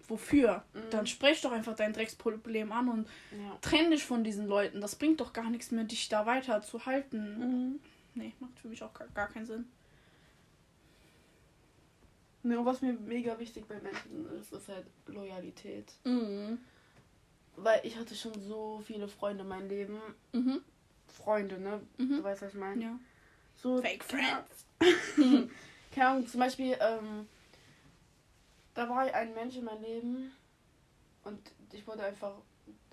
Wofür? 0.08 0.64
Mhm. 0.74 0.80
Dann 0.92 1.08
sprech 1.08 1.42
doch 1.42 1.52
einfach 1.52 1.76
dein 1.76 1.92
Drecksproblem 1.94 2.72
an 2.72 2.88
und 2.90 3.08
Ja. 3.32 3.58
trenn 3.62 3.92
dich 3.92 4.06
von 4.06 4.24
diesen 4.24 4.48
Leuten. 4.48 4.80
Das 4.82 4.96
bringt 4.96 5.20
doch 5.20 5.34
gar 5.34 5.50
nichts 5.50 5.72
mehr, 5.72 5.84
dich 5.84 6.08
da 6.10 6.26
weiter 6.26 6.62
zu 6.62 6.86
halten. 6.86 7.40
Mhm. 7.74 7.80
Nee, 8.16 8.34
macht 8.40 8.58
für 8.60 8.68
mich 8.70 8.82
auch 8.84 8.94
gar, 8.94 9.08
gar 9.10 9.28
keinen 9.28 9.46
Sinn. 9.46 9.66
Ne, 12.44 12.58
und 12.60 12.66
was 12.66 12.82
mir 12.82 12.94
mega 12.94 13.38
wichtig 13.40 13.66
bei 13.68 13.76
Menschen 13.82 14.26
ist, 14.40 14.54
ist 14.54 14.70
halt 14.70 14.86
Loyalität. 15.08 15.92
Mhm. 16.06 16.60
Weil 17.58 17.82
ich 17.84 17.98
hatte 17.98 18.16
schon 18.16 18.34
so 18.48 18.82
viele 18.86 19.08
Freunde 19.08 19.42
in 19.44 19.50
meinem 19.50 19.68
Leben. 19.68 19.98
Mhm. 20.32 20.62
Freunde, 21.08 21.60
ne? 21.60 21.82
Mhm. 21.98 22.18
Du 22.18 22.24
weißt, 22.24 22.44
was 22.44 22.54
ich 22.54 22.60
meine? 22.60 22.82
Ja. 22.84 23.00
So, 23.56 23.82
Fake 23.82 24.04
friends. 24.04 24.66
Keine 25.94 26.08
Ahnung, 26.08 26.28
zum 26.28 26.40
Beispiel, 26.40 26.78
ähm, 26.80 27.28
da 28.78 28.88
war 28.90 29.00
ein 29.00 29.34
Mensch 29.34 29.56
in 29.58 29.64
meinem 29.66 29.82
Leben 29.82 30.32
und 31.24 31.40
ich 31.72 31.86
wurde 31.88 32.04
einfach, 32.04 32.36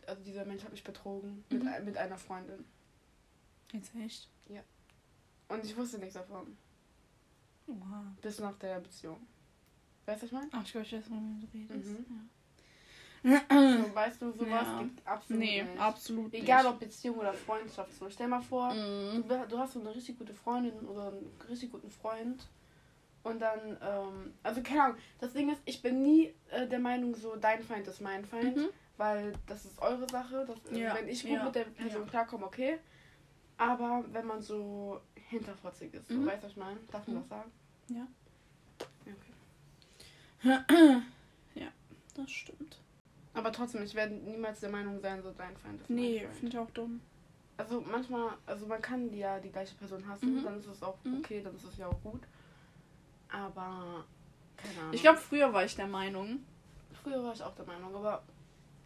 also 0.06 0.22
dieser 0.24 0.44
Mensch 0.46 0.64
hat 0.64 0.72
mich 0.72 0.82
betrogen 0.82 1.44
mit, 1.50 1.62
Mhm. 1.62 1.68
ein- 1.68 1.84
mit 1.84 1.96
einer 1.98 2.16
Freundin. 2.16 2.64
Jetzt 3.72 3.94
echt? 3.94 4.28
Und 5.48 5.62
ich 5.62 5.76
wusste 5.76 5.98
nichts 5.98 6.14
davon. 6.14 6.56
Oha. 7.66 8.02
Bis 8.22 8.38
nach 8.40 8.56
der 8.58 8.80
Beziehung. 8.80 9.26
Weißt 10.06 10.22
du, 10.22 10.26
was 10.26 10.32
ich 10.32 10.32
meine? 10.32 10.48
Ach, 10.52 10.64
ich 10.64 10.72
glaube, 10.72 10.86
ich 10.86 10.92
weiß, 10.94 11.10
worüber 11.10 11.46
du 11.52 11.58
redest. 11.58 12.00
Mhm. 12.00 12.28
Ja. 13.24 13.40
So, 13.84 13.94
weißt 13.94 14.22
du, 14.22 14.32
sowas 14.32 14.66
Ja. 14.66 14.82
gibt 14.82 15.06
absolut 15.06 15.38
Nee, 15.42 15.62
nicht. 15.62 15.78
absolut 15.80 16.32
Egal 16.34 16.62
nicht. 16.64 16.72
ob 16.72 16.80
Beziehung 16.80 17.18
oder 17.18 17.32
Freundschaft. 17.34 17.92
So, 17.94 18.08
stell 18.10 18.28
mal 18.28 18.40
vor, 18.42 18.72
Mhm. 18.74 19.28
du, 19.28 19.46
du 19.48 19.58
hast 19.58 19.74
so 19.74 19.80
eine 19.80 19.94
richtig 19.94 20.18
gute 20.18 20.34
Freundin 20.34 20.78
oder 20.86 21.08
einen 21.08 21.30
richtig 21.48 21.70
guten 21.70 21.90
Freund. 21.90 22.46
Und 23.24 23.40
dann, 23.40 23.76
ähm, 23.82 24.34
also 24.42 24.62
keine 24.62 24.82
Ahnung, 24.84 24.98
das 25.18 25.32
Ding 25.32 25.50
ist, 25.50 25.60
ich 25.64 25.80
bin 25.82 26.02
nie 26.02 26.34
äh, 26.50 26.66
der 26.68 26.78
Meinung, 26.78 27.14
so 27.16 27.34
dein 27.36 27.62
Feind 27.62 27.88
ist 27.88 28.00
mein 28.00 28.24
Feind, 28.24 28.56
Mhm. 28.56 28.68
weil 28.98 29.32
das 29.46 29.64
ist 29.64 29.80
eure 29.80 30.06
Sache. 30.08 30.44
Das, 30.46 30.58
äh, 30.72 30.82
Ja, 30.82 30.94
Wenn 30.94 31.08
ich 31.08 31.22
gut 31.22 31.30
ja, 31.32 31.44
mit 31.44 31.54
der 31.54 31.64
Person 31.64 32.02
ja. 32.04 32.08
klarkomme, 32.10 32.44
okay. 32.46 32.78
Aber 33.56 34.04
wenn 34.12 34.26
man 34.26 34.42
so 34.42 35.00
hinterfotzig 35.14 35.94
ist, 35.94 36.08
so, 36.08 36.14
Mhm. 36.14 36.26
weißt 36.26 36.42
du, 36.42 36.44
was 36.46 36.52
ich 36.52 36.56
meine? 36.58 36.80
Darf 36.92 37.06
man 37.08 37.16
Mhm. 37.16 37.20
das 37.20 37.28
sagen? 37.28 37.52
Ja. 37.88 38.06
Ja, 39.06 39.12
okay. 40.62 41.02
Das 42.16 42.30
stimmt. 42.30 42.78
Aber 43.32 43.50
trotzdem, 43.50 43.82
ich 43.82 43.92
werde 43.96 44.14
niemals 44.14 44.60
der 44.60 44.70
Meinung 44.70 45.00
sein, 45.00 45.20
so 45.20 45.32
dein 45.32 45.56
Feind 45.56 45.80
ist 45.80 45.90
Nee, 45.90 46.18
mein 46.18 46.26
Feind. 46.26 46.36
finde 46.38 46.56
ich 46.56 46.58
auch 46.62 46.70
dumm. 46.70 47.00
Also 47.56 47.80
manchmal, 47.80 48.34
also 48.46 48.66
man 48.66 48.80
kann 48.80 49.12
ja 49.12 49.40
die 49.40 49.50
gleiche 49.50 49.74
Person 49.74 50.06
hassen, 50.06 50.36
Mhm. 50.36 50.44
dann 50.44 50.58
ist 50.60 50.66
es 50.68 50.80
auch 50.84 50.96
Mhm. 51.02 51.18
okay, 51.18 51.40
dann 51.42 51.56
ist 51.56 51.64
es 51.64 51.76
ja 51.76 51.88
auch 51.88 52.00
gut. 52.04 52.20
Aber 53.34 54.04
keine 54.56 54.78
Ahnung. 54.80 54.92
Ich 54.94 55.02
glaube, 55.02 55.18
früher 55.18 55.52
war 55.52 55.64
ich 55.64 55.74
der 55.74 55.86
Meinung. 55.86 56.44
früher 57.02 57.22
war 57.22 57.32
ich 57.34 57.42
auch 57.42 57.54
der 57.54 57.66
Meinung, 57.66 57.94
aber 57.94 58.22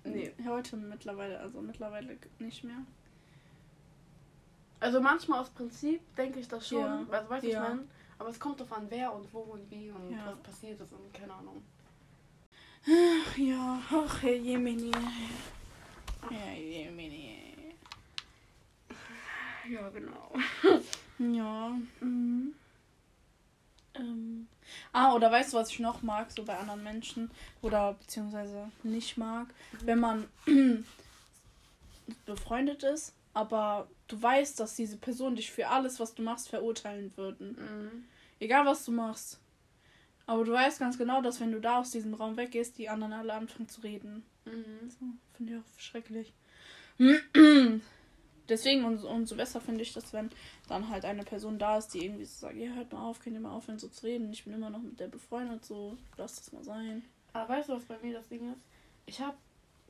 nee. 0.04 0.32
Heute 0.46 0.76
mittlerweile, 0.76 1.38
also 1.38 1.60
mittlerweile 1.60 2.16
nicht 2.38 2.64
mehr. 2.64 2.78
Also 4.80 5.00
manchmal 5.00 5.40
aus 5.40 5.50
Prinzip 5.50 6.00
denke 6.16 6.38
ich 6.40 6.48
das 6.48 6.66
schon, 6.68 6.80
Ja. 6.80 7.06
also 7.10 7.30
weißt 7.30 7.44
du, 7.44 7.50
Ja. 7.50 7.62
ich 7.62 7.68
meine, 7.68 7.84
aber 8.18 8.28
es 8.30 8.40
kommt 8.40 8.58
drauf 8.60 8.72
an, 8.72 8.86
wer 8.88 9.12
und 9.12 9.32
wo 9.32 9.40
und 9.40 9.70
wie 9.70 9.90
und 9.90 10.12
Ja. 10.12 10.26
was 10.26 10.38
passiert 10.42 10.80
ist 10.80 10.92
und 10.92 11.12
keine 11.12 11.34
Ahnung. 11.34 11.62
Ach 12.86 13.36
ja, 13.36 13.80
ach 13.90 14.22
Herr 14.22 14.34
Jemini. 14.36 14.90
Herr 16.30 16.54
Jemini. 16.56 17.74
Ja, 19.68 19.88
genau. 19.90 20.32
Ja. 21.18 21.76
Mhm. 22.00 22.54
Ähm. 23.98 24.48
Ah, 24.92 25.14
oder 25.14 25.30
weißt 25.30 25.52
du, 25.52 25.56
was 25.56 25.70
ich 25.70 25.78
noch 25.78 26.02
mag, 26.02 26.30
so 26.30 26.44
bei 26.44 26.56
anderen 26.56 26.82
Menschen 26.82 27.30
oder 27.62 27.94
beziehungsweise 27.94 28.70
nicht 28.82 29.16
mag, 29.16 29.46
mhm. 29.72 29.86
wenn 29.86 29.98
man 29.98 30.28
befreundet 32.26 32.82
ist, 32.82 33.14
aber 33.34 33.88
du 34.08 34.20
weißt, 34.20 34.58
dass 34.60 34.74
diese 34.74 34.96
Person 34.96 35.36
dich 35.36 35.50
für 35.50 35.68
alles, 35.68 36.00
was 36.00 36.14
du 36.14 36.22
machst, 36.22 36.48
verurteilen 36.48 37.12
würden. 37.16 37.56
Mhm. 37.58 38.04
Egal, 38.40 38.66
was 38.66 38.84
du 38.84 38.92
machst. 38.92 39.38
Aber 40.26 40.44
du 40.44 40.52
weißt 40.52 40.78
ganz 40.78 40.98
genau, 40.98 41.22
dass 41.22 41.40
wenn 41.40 41.52
du 41.52 41.60
da 41.60 41.80
aus 41.80 41.90
diesem 41.90 42.14
Raum 42.14 42.36
weggehst, 42.36 42.76
die 42.76 42.88
anderen 42.88 43.14
alle 43.14 43.32
anfangen 43.32 43.68
zu 43.68 43.80
reden. 43.80 44.24
Mhm. 44.44 44.90
So, 44.90 45.06
Finde 45.36 45.54
ich 45.54 45.58
auch 45.58 45.80
schrecklich. 45.80 46.32
Deswegen 48.48 48.84
umso, 48.84 49.08
umso 49.08 49.36
besser 49.36 49.60
finde 49.60 49.82
ich 49.82 49.92
das, 49.92 50.12
wenn 50.12 50.30
dann 50.68 50.88
halt 50.88 51.04
eine 51.04 51.24
Person 51.24 51.58
da 51.58 51.78
ist, 51.78 51.88
die 51.88 52.04
irgendwie 52.04 52.24
so 52.24 52.46
sagt, 52.46 52.56
ja, 52.56 52.70
hört 52.72 52.92
mal 52.92 53.08
auf, 53.08 53.20
könnt 53.20 53.36
ihr 53.36 53.40
mal 53.40 53.52
aufhören 53.52 53.78
so 53.78 53.88
zu 53.88 54.06
reden. 54.06 54.32
Ich 54.32 54.44
bin 54.44 54.54
immer 54.54 54.70
noch 54.70 54.80
mit 54.80 54.98
der 54.98 55.08
befreundet, 55.08 55.64
so, 55.64 55.96
lass 56.16 56.36
das 56.36 56.52
mal 56.52 56.64
sein. 56.64 57.04
Aber 57.32 57.48
weißt 57.50 57.68
du, 57.68 57.74
was 57.74 57.84
bei 57.84 57.98
mir 58.02 58.14
das 58.14 58.28
Ding 58.28 58.52
ist? 58.52 58.62
Ich 59.06 59.20
habe 59.20 59.36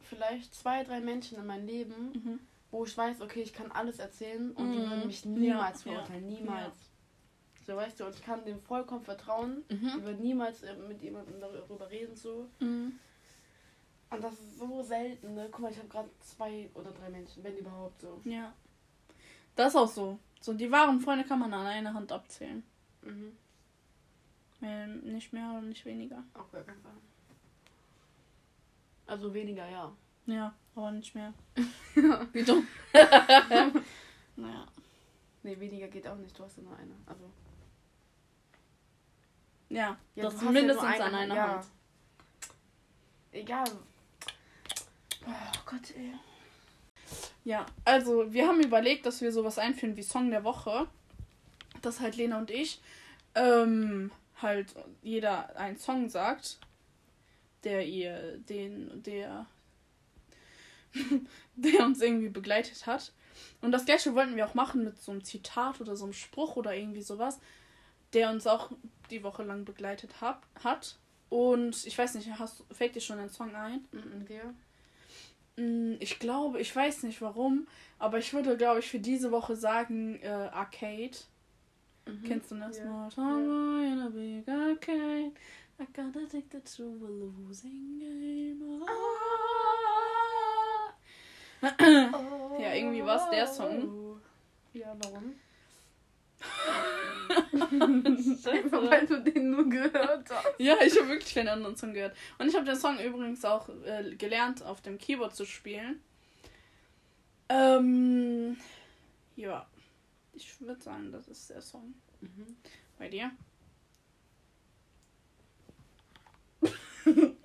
vielleicht 0.03 0.55
zwei, 0.55 0.85
drei 0.85 1.01
Menschen 1.01 1.39
in 1.39 1.47
meinem 1.47 1.67
Leben, 1.67 2.13
mhm. 2.13 2.41
wo 2.71 2.85
ich 2.85 2.97
weiß, 2.97 3.21
okay, 3.21 3.43
ich 3.43 3.53
kann 3.53 3.71
alles 3.71 3.99
erzählen 3.99 4.53
und 4.53 4.69
mhm. 4.69 4.73
die 4.73 4.91
würden 4.91 5.07
mich 5.07 5.25
niemals 5.25 5.85
ja, 5.85 5.93
verurteilen, 5.93 6.31
ja. 6.31 6.39
niemals. 6.39 6.75
Ja. 6.75 7.65
So, 7.67 7.77
weißt 7.77 8.01
du, 8.01 8.07
und 8.07 8.15
ich 8.15 8.23
kann 8.23 8.45
dem 8.47 8.61
vollkommen 8.63 9.05
vertrauen. 9.05 9.63
Mhm. 9.69 9.93
Die 9.97 10.03
würden 10.03 10.23
niemals 10.23 10.63
äh, 10.63 10.75
mit 10.89 11.03
jemandem 11.03 11.39
darüber 11.41 11.91
reden, 11.91 12.17
so. 12.17 12.49
Mhm. 12.61 12.99
Und 14.19 14.25
das 14.25 14.33
ist 14.33 14.59
so 14.59 14.83
selten, 14.83 15.35
ne? 15.37 15.49
Guck 15.49 15.61
mal, 15.61 15.71
ich 15.71 15.79
habe 15.79 15.87
gerade 15.87 16.11
zwei 16.19 16.69
oder 16.75 16.91
drei 16.91 17.09
Menschen, 17.09 17.45
wenn 17.45 17.57
überhaupt 17.57 18.01
so. 18.01 18.21
Ja. 18.25 18.53
Das 19.55 19.69
ist 19.69 19.77
auch 19.77 19.87
so. 19.87 20.19
So, 20.41 20.55
die 20.55 20.73
wahren 20.73 21.01
Freunde 21.01 21.25
kann 21.25 21.39
man 21.39 21.55
an 21.55 21.65
einer 21.65 21.95
Hand 21.95 22.11
abzählen. 22.11 22.65
Mhm. 23.03 23.37
Mehr, 24.59 24.89
nicht 24.89 25.33
mehr 25.33 25.53
und 25.53 25.69
nicht 25.69 25.85
weniger. 25.85 26.25
Auf 26.35 26.51
gar 26.51 26.65
keinen 26.65 26.83
Fall. 26.83 26.97
Also 29.07 29.33
weniger, 29.33 29.69
ja. 29.69 29.93
Ja, 30.27 30.53
aber 30.75 30.91
nicht 30.91 31.15
mehr. 31.15 31.33
Wie 32.33 32.43
dumm. 32.43 32.67
naja. 34.35 34.67
Nee, 35.45 35.61
weniger 35.61 35.87
geht 35.87 36.09
auch 36.09 36.17
nicht. 36.17 36.37
Du 36.37 36.43
hast 36.43 36.57
ja 36.57 36.65
nur 36.65 36.77
eine. 36.77 36.95
Also. 37.07 37.31
Ja, 39.69 39.97
ja 40.17 40.25
das 40.25 40.35
ist 40.35 40.43
mindestens 40.43 40.99
ja 40.99 41.05
an 41.05 41.15
einer 41.15 41.35
ja. 41.37 41.49
Hand. 41.55 41.67
Egal, 43.31 43.69
Oh 45.29 45.61
Gott, 45.67 45.95
ey. 45.97 46.15
Ja, 47.45 47.67
also 47.85 48.33
wir 48.33 48.47
haben 48.47 48.61
überlegt, 48.61 49.07
dass 49.07 49.21
wir 49.21 49.33
sowas 49.33 49.59
einführen 49.59 49.97
wie 49.97 50.03
Song 50.03 50.31
der 50.31 50.45
Woche. 50.45 50.87
Dass 51.83 52.01
halt 52.01 52.17
Lena 52.17 52.39
und 52.39 52.51
ich 52.51 52.81
ähm, 53.35 54.11
halt 54.41 54.75
jeder 55.03 55.57
einen 55.57 55.79
Song 55.79 56.09
sagt, 56.09 56.59
der 57.65 57.87
ihr, 57.87 58.39
den, 58.39 59.03
der, 59.03 59.47
der 61.57 61.85
uns 61.85 62.01
irgendwie 62.01 62.29
begleitet 62.29 62.87
hat. 62.87 63.13
Und 63.61 63.73
das 63.73 63.85
gleiche 63.85 64.15
wollten 64.15 64.37
wir 64.37 64.47
auch 64.47 64.55
machen 64.55 64.85
mit 64.85 65.01
so 65.01 65.13
einem 65.13 65.23
Zitat 65.23 65.81
oder 65.81 65.97
so 65.97 66.05
einem 66.05 66.13
Spruch 66.13 66.57
oder 66.57 66.75
irgendwie 66.75 67.03
sowas, 67.03 67.39
der 68.13 68.31
uns 68.31 68.47
auch 68.47 68.73
die 69.11 69.23
Woche 69.23 69.45
lang 69.45 69.65
begleitet 69.65 70.21
hab, 70.21 70.47
hat. 70.65 70.97
Und 71.29 71.87
ich 71.87 71.97
weiß 71.97 72.15
nicht, 72.15 72.31
hast, 72.39 72.65
fällt 72.73 72.97
dir 72.97 73.01
schon 73.01 73.19
ein 73.19 73.31
Song 73.31 73.55
ein? 73.55 73.85
Mhm, 73.93 74.23
okay. 74.23 74.41
Mm, 75.59 75.97
ich 75.99 76.21
glaube, 76.21 76.61
ich 76.61 76.75
weiß 76.75 77.03
nicht 77.03 77.21
warum, 77.21 77.67
aber 77.99 78.19
ich 78.19 78.33
würde, 78.33 78.57
glaube 78.57 78.79
ich, 78.79 78.89
für 78.89 79.01
diese 79.01 79.33
Woche 79.33 79.57
sagen 79.57 80.21
äh, 80.23 80.29
Arcade. 80.29 81.17
Mhm. 82.07 82.23
Kennst 82.25 82.53
du 82.53 82.55
das? 82.57 82.79
Yeah. 82.79 83.09
Yeah. 83.19 83.93
in 83.93 84.01
a 84.01 84.09
big 84.09 84.49
arcade. 84.49 85.33
I 85.81 85.87
got 85.93 86.17
addicted 86.17 86.65
to 86.77 86.83
a 86.83 87.09
losing 87.09 87.99
game. 87.99 88.63
Oh. 88.83 88.87
ja, 92.61 92.75
irgendwie 92.75 93.05
war 93.05 93.17
es 93.17 93.31
der 93.31 93.47
Song. 93.49 94.21
Ja, 94.73 94.97
warum? 95.03 95.35
Scheiße, 98.43 98.71
weil 98.73 99.07
du 99.07 99.23
den 99.23 99.51
nur 99.51 99.69
gehört 99.69 100.31
hast. 100.31 100.47
Ja, 100.59 100.77
ich 100.85 100.99
habe 100.99 101.09
wirklich 101.09 101.35
keinen 101.35 101.49
anderen 101.49 101.77
Song 101.77 101.95
gehört. 101.95 102.17
Und 102.39 102.49
ich 102.49 102.55
habe 102.55 102.65
den 102.65 102.77
Song 102.77 102.99
übrigens 102.99 103.45
auch 103.45 103.69
äh, 103.85 104.15
gelernt, 104.17 104.63
auf 104.63 104.81
dem 104.81 104.99
Keyboard 104.99 105.35
zu 105.35 105.45
spielen. 105.45 106.01
Ähm, 107.49 108.57
ja. 109.37 109.67
Ich 110.33 110.61
würde 110.61 110.81
sagen, 110.81 111.11
das 111.11 111.27
ist 111.29 111.51
der 111.51 111.61
Song. 111.61 111.95
Mhm. 112.21 112.57
Bei 112.99 113.09
dir? 113.09 113.31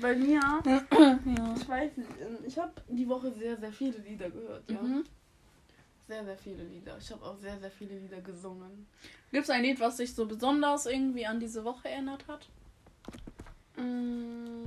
Bei 0.00 0.14
mir, 0.14 0.40
ja. 0.64 1.54
ich 1.56 1.68
weiß 1.68 1.96
nicht, 1.96 2.10
ich 2.46 2.58
habe 2.58 2.72
die 2.88 3.08
Woche 3.08 3.32
sehr, 3.32 3.56
sehr 3.56 3.72
viele 3.72 3.98
Lieder 3.98 4.28
gehört, 4.28 4.70
ja. 4.70 4.80
Mhm. 4.82 5.04
Sehr, 6.08 6.24
sehr 6.24 6.36
viele 6.36 6.62
Lieder. 6.62 6.96
Ich 6.98 7.10
habe 7.10 7.24
auch 7.24 7.36
sehr, 7.38 7.58
sehr 7.58 7.70
viele 7.70 7.98
Lieder 7.98 8.20
gesungen. 8.20 8.86
Gibt 9.32 9.44
es 9.44 9.50
ein 9.50 9.62
Lied, 9.62 9.80
was 9.80 9.96
dich 9.96 10.14
so 10.14 10.24
besonders 10.26 10.86
irgendwie 10.86 11.26
an 11.26 11.40
diese 11.40 11.64
Woche 11.64 11.88
erinnert 11.88 12.26
hat? 12.28 12.48
Mm. 13.76 14.66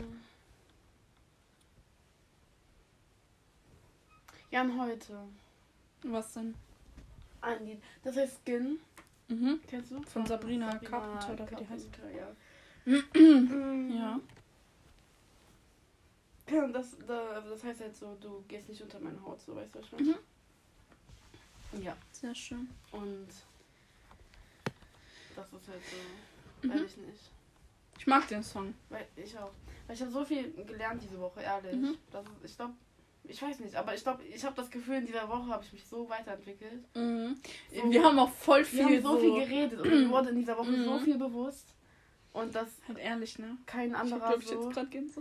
Jan 4.52 4.80
heute. 4.80 5.18
Was 6.04 6.34
denn? 6.34 6.56
Ein 7.42 7.66
Lied. 7.66 7.82
Das 8.04 8.18
heißt 8.18 8.42
Skin. 8.44 8.80
Mhm. 9.30 9.62
Kennst 9.68 9.92
du? 9.92 10.02
Von 10.02 10.26
Sabrina, 10.26 10.72
Sabrina 10.72 10.90
Carpenter 10.90 11.34
oder 11.34 11.52
wie 11.52 11.56
die 11.56 11.70
heißt. 11.70 11.90
Ja. 12.16 12.36
ja. 13.96 14.20
Ja, 16.52 16.68
das, 16.68 16.98
das 17.06 17.64
heißt 17.64 17.82
halt 17.82 17.96
so, 17.96 18.18
du 18.20 18.44
gehst 18.48 18.68
nicht 18.68 18.82
unter 18.82 19.00
meine 19.00 19.24
Haut, 19.24 19.40
so 19.40 19.56
weißt 19.56 19.76
du, 19.76 19.80
was 19.80 19.86
ich 19.86 19.92
meine? 19.94 20.04
Mhm. 20.10 20.16
Ja. 21.74 21.96
Sehr 22.12 22.36
schön. 22.36 22.70
Und 22.92 23.28
das 25.36 25.48
ist 25.54 25.68
halt 25.68 25.82
so, 25.86 26.68
mhm. 26.68 26.74
weiß 26.74 26.82
ich 26.82 26.98
nicht. 26.98 27.32
Ich 27.98 28.08
mag 28.08 28.28
den 28.28 28.44
Song. 28.44 28.74
Weil 28.90 29.08
ich 29.16 29.38
auch. 29.38 29.52
Weil 29.88 29.96
ich 29.96 30.02
habe 30.02 30.12
so 30.12 30.24
viel 30.26 30.52
gelernt 30.66 31.02
diese 31.02 31.20
Woche, 31.20 31.42
ehrlich. 31.42 31.76
Mhm. 31.76 31.98
Das 32.12 32.26
ist, 32.26 32.52
ich 32.52 32.56
glaube, 32.56 32.74
ich 33.24 33.42
weiß 33.42 33.60
nicht, 33.60 33.76
aber 33.76 33.94
ich 33.94 34.04
glaube, 34.04 34.24
ich 34.24 34.44
habe 34.44 34.56
das 34.56 34.70
Gefühl, 34.72 34.96
in 34.96 35.06
dieser 35.06 35.28
Woche 35.28 35.48
habe 35.48 35.64
ich 35.64 35.74
mich 35.74 35.86
so 35.86 36.10
weiterentwickelt. 36.10 36.84
Mhm. 36.96 37.40
So, 37.72 37.92
wir 37.92 38.04
haben 38.04 38.18
auch 38.20 38.32
voll 38.32 38.64
viel, 38.64 38.80
wir 38.80 38.86
haben 38.86 39.02
so, 39.02 39.14
so 39.14 39.20
viel 39.20 39.46
geredet 39.46 39.80
und 39.82 39.90
mir 39.90 40.10
wurde 40.12 40.30
in 40.30 40.36
dieser 40.38 40.58
Woche 40.58 40.84
so 40.84 40.94
mhm. 40.94 41.00
viel 41.02 41.18
bewusst. 41.18 41.76
Und 42.32 42.54
das 42.54 42.68
halt 42.88 43.00
ehrlich, 43.00 43.40
ne? 43.40 43.58
Kein 43.66 43.96
anderer 43.96 44.36
ich 44.38 44.46
glaub, 44.46 44.74
so, 44.74 44.82
ich 44.82 44.94
jetzt 44.94 45.14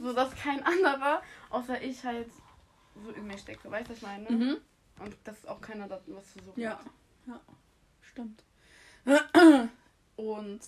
so, 0.00 0.12
dass 0.12 0.34
kein 0.36 0.62
anderer 0.62 1.20
außer 1.50 1.82
ich 1.82 2.04
halt 2.04 2.28
so 3.04 3.10
in 3.10 3.26
mir 3.26 3.36
steckt. 3.36 3.68
Weißt 3.68 3.88
du, 3.88 3.90
was 3.90 3.98
ich 3.98 4.02
meine? 4.02 4.30
Mhm. 4.30 4.56
Und 4.98 5.16
dass 5.24 5.44
auch 5.46 5.60
keiner 5.60 5.88
da 5.88 6.00
was 6.06 6.32
zu 6.32 6.42
suchen 6.42 6.60
ja. 6.60 6.78
hat. 6.78 6.86
Ja, 7.26 7.40
stimmt. 8.00 8.42
Und 10.16 10.60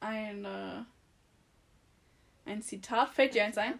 eine, 0.00 0.86
ein 2.44 2.62
Zitat, 2.62 3.10
fällt 3.10 3.34
dir 3.34 3.44
eins 3.44 3.58
ein? 3.58 3.78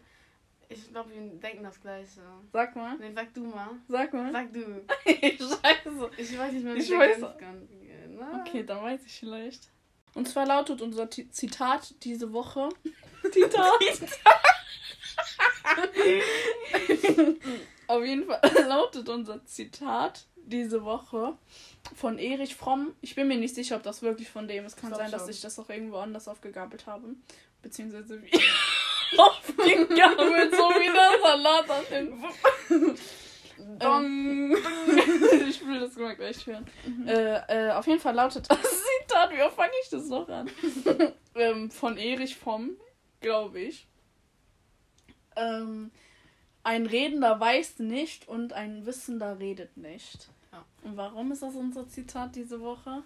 Ich 0.69 0.91
glaube, 0.91 1.11
wir 1.11 1.21
denken 1.39 1.63
das 1.63 1.81
gleiche. 1.81 2.21
Sag 2.53 2.75
mal. 2.75 2.97
Nee, 2.99 3.13
sag 3.15 3.33
du 3.35 3.45
mal. 3.45 3.71
Sag 3.89 4.13
mal. 4.13 4.33
Sag 4.33 4.53
du. 4.53 4.61
Scheiße. 5.07 6.11
Ich 6.17 6.39
weiß 6.39 6.53
nicht 6.53 6.65
mehr, 6.65 6.75
wie 6.75 6.81
ich 6.81 6.91
weiß. 6.91 7.21
Ganz, 7.21 7.39
ganz, 7.39 7.71
genau. 7.71 8.41
Okay, 8.41 8.65
dann 8.65 8.83
weiß 8.83 9.05
ich 9.05 9.21
vielleicht. 9.21 9.69
Und 10.15 10.27
zwar 10.27 10.47
lautet 10.47 10.83
unser 10.83 11.11
Zitat 11.11 11.95
diese 12.03 12.33
Woche. 12.33 12.69
Zitat. 13.33 13.73
Auf 17.89 18.05
jeden 18.05 18.27
Fall 18.27 18.41
lautet 18.69 19.09
unser 19.09 19.45
Zitat 19.45 20.27
diese 20.37 20.85
Woche 20.85 21.37
von 21.95 22.19
Erich 22.19 22.57
Fromm. 22.57 22.95
Ich 23.01 23.15
bin 23.15 23.29
mir 23.29 23.37
nicht 23.37 23.55
sicher, 23.55 23.77
ob 23.77 23.83
das 23.83 24.03
wirklich 24.03 24.29
von 24.29 24.49
dem 24.49 24.67
ist. 24.67 24.77
Kann 24.77 24.95
sein, 24.95 25.11
dass 25.11 25.29
ich 25.29 25.41
das 25.41 25.59
auch 25.59 25.69
irgendwo 25.69 25.97
anders 25.99 26.29
aufgegabelt 26.29 26.87
habe. 26.87 27.15
Beziehungsweise 27.63 28.23
wie 28.23 28.31
aufgegabelt, 29.19 30.55
so 30.55 30.69
wie 30.71 30.93
der 30.93 31.21
Salat 31.23 31.71
aus 31.71 31.89
dem. 31.89 32.25
Dong. 33.79 34.57
ich 35.49 35.67
will 35.67 35.81
das 35.81 35.97
mal 35.97 36.15
gleich 36.15 36.47
hören. 36.47 36.67
Mhm. 36.85 37.09
Äh, 37.09 37.69
äh, 37.69 37.73
auf 37.73 37.87
jeden 37.87 38.01
Fall 38.01 38.15
lautet 38.15 38.51
das 38.51 38.61
Zitat, 38.61 39.31
wie 39.31 39.37
fange 39.55 39.73
ich 39.83 39.89
das 39.91 40.07
noch 40.09 40.29
an? 40.29 40.51
ähm, 41.35 41.71
von 41.71 41.97
Erich 41.97 42.37
Fromm, 42.37 42.77
glaube 43.21 43.61
ich. 43.61 43.87
Ähm, 45.37 45.91
ein 46.63 46.87
Redender 46.87 47.39
weiß 47.39 47.79
nicht 47.79 48.27
und 48.29 48.53
ein 48.53 48.87
Wissender 48.87 49.39
redet 49.39 49.77
nicht. 49.77 50.29
Ja. 50.53 50.65
Und 50.83 50.97
warum 50.97 51.31
ist 51.33 51.43
das 51.43 51.55
unser 51.55 51.89
Zitat 51.89 52.35
diese 52.35 52.61
Woche? 52.61 53.03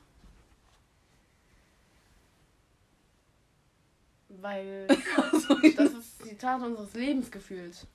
Weil 4.29 4.87
das 5.77 5.93
ist 5.93 6.23
Zitat 6.23 6.63
unseres 6.63 6.95
Lebens 6.95 7.31
gefühlt. 7.31 7.87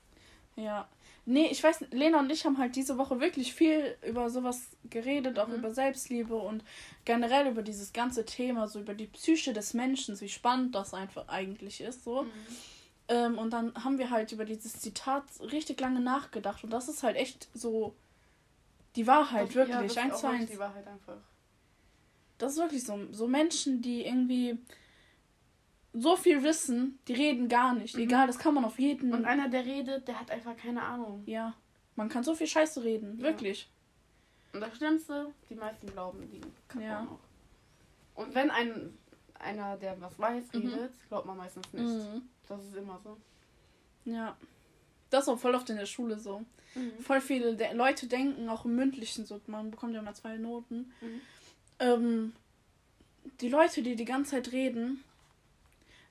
Ja. 0.56 0.86
Nee, 1.28 1.48
ich 1.50 1.62
weiß, 1.62 1.86
Lena 1.90 2.20
und 2.20 2.30
ich 2.30 2.44
haben 2.44 2.58
halt 2.58 2.76
diese 2.76 2.98
Woche 2.98 3.18
wirklich 3.18 3.52
viel 3.52 3.96
über 4.06 4.30
sowas 4.30 4.68
geredet, 4.90 5.38
auch 5.40 5.48
Mhm. 5.48 5.54
über 5.54 5.74
Selbstliebe 5.74 6.36
und 6.36 6.62
generell 7.04 7.48
über 7.48 7.62
dieses 7.62 7.92
ganze 7.92 8.24
Thema, 8.24 8.68
so 8.68 8.78
über 8.78 8.94
die 8.94 9.06
Psyche 9.08 9.52
des 9.52 9.74
Menschen, 9.74 10.20
wie 10.20 10.28
spannend 10.28 10.74
das 10.76 10.94
einfach 10.94 11.26
eigentlich 11.26 11.80
ist, 11.80 12.04
so. 12.04 12.22
Mhm. 12.22 12.30
Ähm, 13.08 13.38
und 13.38 13.50
dann 13.50 13.72
haben 13.84 13.98
wir 13.98 14.10
halt 14.10 14.32
über 14.32 14.44
dieses 14.44 14.80
Zitat 14.80 15.24
richtig 15.40 15.80
lange 15.80 16.00
nachgedacht 16.00 16.64
und 16.64 16.70
das 16.70 16.88
ist 16.88 17.02
halt 17.04 17.16
echt 17.16 17.48
so 17.54 17.94
die 18.96 19.06
Wahrheit, 19.06 19.48
Das- 19.48 19.54
wirklich, 19.54 19.76
ja, 19.76 19.82
das 19.82 19.92
ist 19.92 19.98
eins 19.98 20.16
zu 20.16 20.22
wirklich 20.24 20.40
eins. 20.42 20.50
Die 20.50 20.58
Wahrheit 20.58 20.86
einfach. 20.88 21.16
Das 22.38 22.52
ist 22.52 22.58
wirklich 22.58 22.84
so. 22.84 22.98
So 23.12 23.28
Menschen, 23.28 23.80
die 23.80 24.04
irgendwie 24.04 24.58
so 25.92 26.16
viel 26.16 26.42
wissen, 26.42 26.98
die 27.08 27.14
reden 27.14 27.48
gar 27.48 27.74
nicht. 27.74 27.94
Mhm. 27.94 28.02
Egal, 28.02 28.26
das 28.26 28.38
kann 28.38 28.54
man 28.54 28.64
auf 28.64 28.78
jeden. 28.78 29.12
Und 29.14 29.24
einer, 29.24 29.48
der 29.48 29.64
redet, 29.64 30.06
der 30.08 30.20
hat 30.20 30.30
einfach 30.30 30.56
keine 30.56 30.82
Ahnung. 30.82 31.22
ja, 31.26 31.54
man 31.94 32.08
kann 32.10 32.22
so 32.24 32.34
viel 32.34 32.46
Scheiße 32.46 32.82
reden, 32.84 33.18
Ja. 33.18 33.24
wirklich. 33.24 33.70
Und 34.52 34.60
das 34.60 34.76
Schlimmste, 34.76 35.32
die 35.48 35.54
meisten 35.54 35.86
glauben 35.86 36.28
die 36.30 36.40
Kappern 36.68 36.82
Ja. 36.82 37.06
auch. 38.14 38.20
Und 38.20 38.34
wenn 38.34 38.50
ein 38.50 38.96
einer, 39.38 39.76
der 39.76 40.00
was 40.00 40.18
weiß, 40.18 40.44
Mhm. 40.54 40.60
redet, 40.68 40.92
glaubt 41.08 41.26
man 41.26 41.36
meistens 41.36 41.70
nicht. 41.72 41.84
Mhm. 41.84 42.22
Das 42.48 42.62
ist 42.64 42.76
immer 42.76 43.00
so. 43.02 43.16
Ja. 44.04 44.36
Das 45.10 45.24
ist 45.24 45.28
auch 45.28 45.38
voll 45.38 45.54
oft 45.54 45.68
in 45.70 45.76
der 45.76 45.86
Schule 45.86 46.18
so. 46.18 46.44
Mhm. 46.74 46.98
Voll 47.00 47.20
viele 47.20 47.54
de 47.56 47.72
Leute 47.74 48.06
denken, 48.06 48.48
auch 48.48 48.64
im 48.64 48.76
Mündlichen 48.76 49.24
so, 49.24 49.40
man 49.46 49.70
bekommt 49.70 49.94
ja 49.94 50.00
immer 50.00 50.14
zwei 50.14 50.36
Noten. 50.36 50.92
Mhm. 51.00 51.20
Ähm, 51.78 52.32
die 53.40 53.48
Leute, 53.48 53.82
die 53.82 53.96
die 53.96 54.04
ganze 54.04 54.32
Zeit 54.32 54.52
reden, 54.52 55.02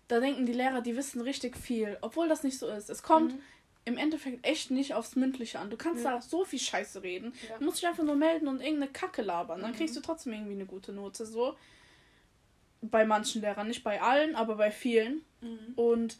da 0.07 0.19
denken 0.19 0.45
die 0.45 0.53
Lehrer, 0.53 0.81
die 0.81 0.95
wissen 0.95 1.21
richtig 1.21 1.57
viel, 1.57 1.97
obwohl 2.01 2.27
das 2.27 2.43
nicht 2.43 2.57
so 2.59 2.67
ist. 2.67 2.89
Es 2.89 3.03
kommt 3.03 3.33
Mhm. 3.33 3.39
im 3.85 3.97
Endeffekt 3.97 4.45
echt 4.45 4.71
nicht 4.71 4.93
aufs 4.93 5.15
Mündliche 5.15 5.59
an. 5.59 5.69
Du 5.69 5.77
kannst 5.77 6.03
Ja. 6.03 6.15
da 6.15 6.21
so 6.21 6.45
viel 6.45 6.59
Scheiße 6.59 7.03
reden. 7.03 7.33
Ja. 7.49 7.57
Du 7.57 7.65
musst 7.65 7.77
dich 7.81 7.87
einfach 7.87 8.03
nur 8.03 8.15
melden 8.15 8.47
und 8.47 8.61
irgendeine 8.61 8.91
Kacke 8.91 9.21
labern. 9.21 9.61
Dann 9.61 9.71
Mhm. 9.71 9.75
kriegst 9.75 9.95
du 9.95 10.01
trotzdem 10.01 10.33
irgendwie 10.33 10.53
eine 10.53 10.65
gute 10.65 10.91
Note. 10.91 11.25
So. 11.25 11.55
Bei 12.89 13.05
manchen 13.05 13.41
Lehrern, 13.41 13.67
nicht 13.67 13.83
bei 13.83 14.01
allen, 14.01 14.35
aber 14.35 14.55
bei 14.55 14.71
vielen. 14.71 15.21
Mhm. 15.41 15.73
Und 15.75 16.17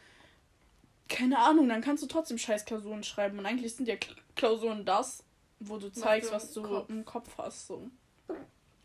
keine 1.07 1.39
Ahnung, 1.39 1.69
dann 1.69 1.81
kannst 1.81 2.03
du 2.03 2.07
trotzdem 2.07 2.37
scheiß 2.37 2.65
Klausuren 2.65 3.03
schreiben. 3.03 3.37
Und 3.39 3.45
eigentlich 3.45 3.75
sind 3.75 3.87
ja 3.87 3.95
Klausuren 4.35 4.85
das, 4.85 5.23
wo 5.59 5.77
du 5.77 5.91
zeigst, 5.91 6.31
was 6.31 6.51
du 6.53 6.61
im 6.61 6.67
Kopf. 6.69 6.89
im 6.89 7.05
Kopf 7.05 7.37
hast. 7.37 7.67
So. 7.67 7.89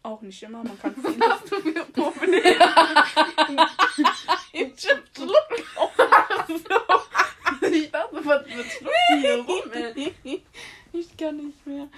Auch 0.02 0.22
nicht 0.22 0.42
immer, 0.42 0.64
man 0.64 0.78
kann 0.78 0.94
viel. 1.02 1.20
Was 1.20 1.44
du 1.44 1.56
für 1.60 1.84
Probleme 1.86 2.36
ich 4.52 4.74
Ich 7.72 7.90
dachte, 7.90 8.24
was 8.24 8.46
mit 8.46 8.66
Schluck 8.66 8.92
hier 9.20 9.44
rum, 9.44 9.72
ey. 9.72 10.42
Ich 10.92 11.16
kann 11.16 11.36
nicht 11.36 11.66
mehr. 11.66 11.88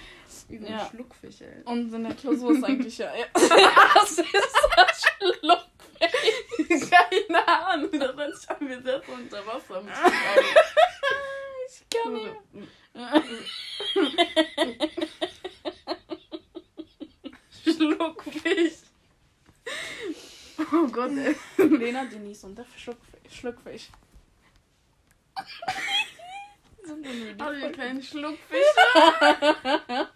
Wie 0.49 0.59
so 0.59 0.67
ein 0.67 0.73
Ja. 0.73 0.87
Schluckfisch, 0.91 1.41
ey. 1.41 1.63
Und 1.65 1.93
in 1.95 2.03
der 2.05 2.15
Klausur 2.15 2.53
ist 2.53 2.65
eigentlich 2.65 2.99
ja. 2.99 3.11
Was 3.35 4.19
ist 4.19 4.27
das 4.77 5.03
Schluck? 5.03 5.65
Keine 6.91 7.49
Ahnung, 7.49 7.91
sich 7.93 8.51
an 8.51 8.65
mir 8.65 8.83
selbst 8.83 9.09
unter 9.09 9.47
Wasser. 9.47 9.83
Ich 11.69 11.89
kann 11.91 12.13
nicht 12.13 12.37
Schluckfisch. 17.65 18.73
Oh 20.73 20.87
Gott, 20.89 21.13
ey. 21.13 21.37
Lena 21.57 22.05
Denise 22.05 22.45
und 22.47 22.57
der 22.57 22.67
Schluckfisch. 22.77 23.39
Schluckfisch. 23.39 23.89
Sind 26.85 27.05
wir 27.05 27.15
nur 27.15 27.33
die 27.33 27.45
Folgen? 27.45 27.73
keinen 27.73 28.03
Schluckfisch? 28.03 28.59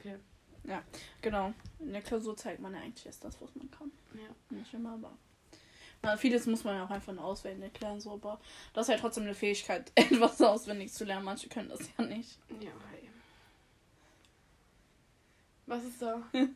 Okay. 0.00 0.16
Genau. 1.22 1.52
In 1.78 1.92
der 1.92 2.02
Klausur 2.02 2.36
zeigt 2.36 2.60
man 2.60 2.74
ja 2.74 2.80
eigentlich 2.80 3.06
erst 3.06 3.24
das, 3.24 3.40
was 3.40 3.54
man 3.54 3.70
kann. 3.70 3.90
Ja. 4.14 4.56
Nicht 4.56 4.72
immer, 4.74 4.94
aber. 4.94 5.12
Na, 6.02 6.16
vieles 6.16 6.46
muss 6.46 6.64
man 6.64 6.76
ja 6.76 6.84
auch 6.84 6.90
einfach 6.90 7.12
nur 7.12 7.24
auswendig 7.24 7.64
erklären, 7.64 8.00
so, 8.00 8.12
aber 8.12 8.40
das 8.72 8.88
ist 8.88 8.94
ja 8.94 9.00
trotzdem 9.00 9.24
eine 9.24 9.34
Fähigkeit, 9.34 9.92
etwas 9.94 10.40
auswendig 10.40 10.92
zu 10.92 11.04
lernen. 11.04 11.24
Manche 11.24 11.48
können 11.48 11.68
das 11.68 11.80
ja 11.98 12.04
nicht. 12.04 12.38
Ja, 12.60 12.70
hey. 12.90 13.10
Was 15.66 15.84
ist 15.84 16.00
da? 16.00 16.22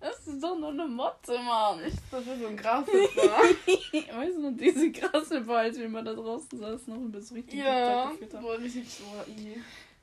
Das 0.00 0.26
ist 0.26 0.42
doch 0.42 0.58
nur 0.58 0.70
eine 0.70 0.86
Motte, 0.86 1.38
Mann. 1.38 1.80
Das 2.10 2.26
ist 2.26 2.40
so 2.40 2.46
ein 2.46 2.56
Grashüpfer. 2.56 3.22
weißt 4.16 4.36
du 4.36 4.50
noch, 4.50 4.56
diese 4.56 5.54
als 5.54 5.78
wir 5.78 5.88
mal 5.90 6.02
da 6.02 6.14
draußen 6.14 6.58
saßen 6.58 6.92
und 6.94 7.12
bis 7.12 7.32
richtig 7.32 7.60
ja. 7.60 8.10
Geführt 8.10 8.34
haben. 8.34 8.42
Boah, 8.42 8.58
richtig 8.58 8.88
so. 8.88 9.04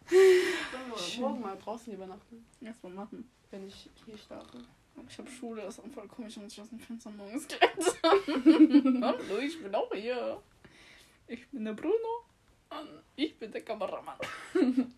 Sollen 0.09 0.89
wir 0.89 1.19
morgen 1.21 1.41
mal 1.41 1.57
draußen 1.57 1.93
übernachten, 1.93 2.45
Erstmal 2.61 2.93
machen. 2.93 3.29
wenn 3.51 3.67
ich 3.67 3.89
hier 4.05 4.17
schlafe? 4.17 4.57
Ich 5.07 5.17
habe 5.17 5.29
Schule, 5.29 5.61
das 5.61 5.77
ist 5.77 5.83
auch 5.83 5.89
voll 5.93 6.07
komisch, 6.07 6.37
wenn 6.37 6.47
ich 6.47 6.59
aus 6.59 6.69
dem 6.69 6.79
Fenster 6.79 7.11
morgens 7.11 7.47
klettern. 7.47 7.77
Hallo, 9.03 9.37
ich 9.39 9.61
bin 9.61 9.75
auch 9.75 9.91
hier. 9.93 10.41
Ich 11.27 11.47
bin 11.49 11.65
der 11.65 11.73
Bruno. 11.73 12.23
Und 12.69 12.89
ich 13.15 13.37
bin 13.37 13.51
der 13.51 13.61
Kameramann. 13.61 14.17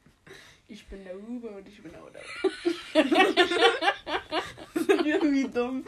Ich 0.71 0.85
bin 0.85 1.03
der 1.03 1.17
Uber 1.17 1.55
und 1.55 1.67
ich 1.67 1.81
bin 1.81 1.91
auch 1.95 2.11
der. 2.11 2.21
Irgendwie 5.03 5.49
dumm. 5.49 5.83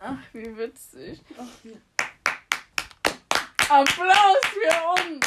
Ach, 0.00 0.18
wie 0.32 0.56
witzig. 0.56 1.20
Ach, 1.38 1.46
wie 1.62 1.76
Applaus 3.68 4.38
für 4.52 5.12
uns. 5.12 5.26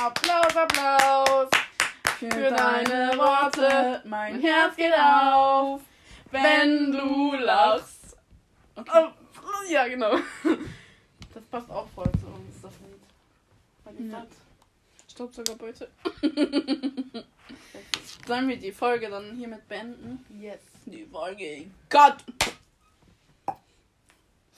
Applaus, 0.00 0.56
Applaus. 0.56 1.50
Für, 2.18 2.28
deine 2.28 3.12
Worte. 3.18 4.02
Mein 4.04 4.40
Herz 4.40 4.76
geht 4.76 4.94
auf, 4.94 5.80
wenn 6.30 6.92
du 6.92 7.34
lachst. 7.34 8.16
Okay. 8.76 8.90
Oh, 8.94 9.70
ja, 9.70 9.86
genau. 9.88 10.16
Das 11.34 11.42
passt 11.50 11.70
auch 11.70 11.88
voll 11.94 12.10
zu 12.20 12.26
uns, 12.26 12.62
das 12.62 12.72
Lied. 12.80 13.00
Weil 13.84 13.94
die 13.94 14.08
Ja. 14.10 14.26
Staubsaugerbeute. 15.10 15.88
Sollen 18.26 18.48
wir 18.48 18.56
die 18.56 18.72
Folge 18.72 19.08
dann 19.10 19.36
hiermit 19.36 19.68
beenden? 19.68 20.24
Yes. 20.40 20.60
Die 20.86 21.04
Folge. 21.04 21.66
Gott! 21.90 22.16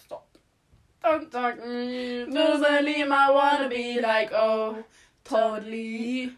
Stop. 0.05 0.27
Don't 1.03 1.31
talk 1.31 1.57
me. 1.59 2.27
Usually 2.27 3.03
I 3.03 3.31
wanna 3.31 3.69
be 3.69 4.01
like, 4.01 4.33
oh, 4.33 4.77
totally. 5.25 6.33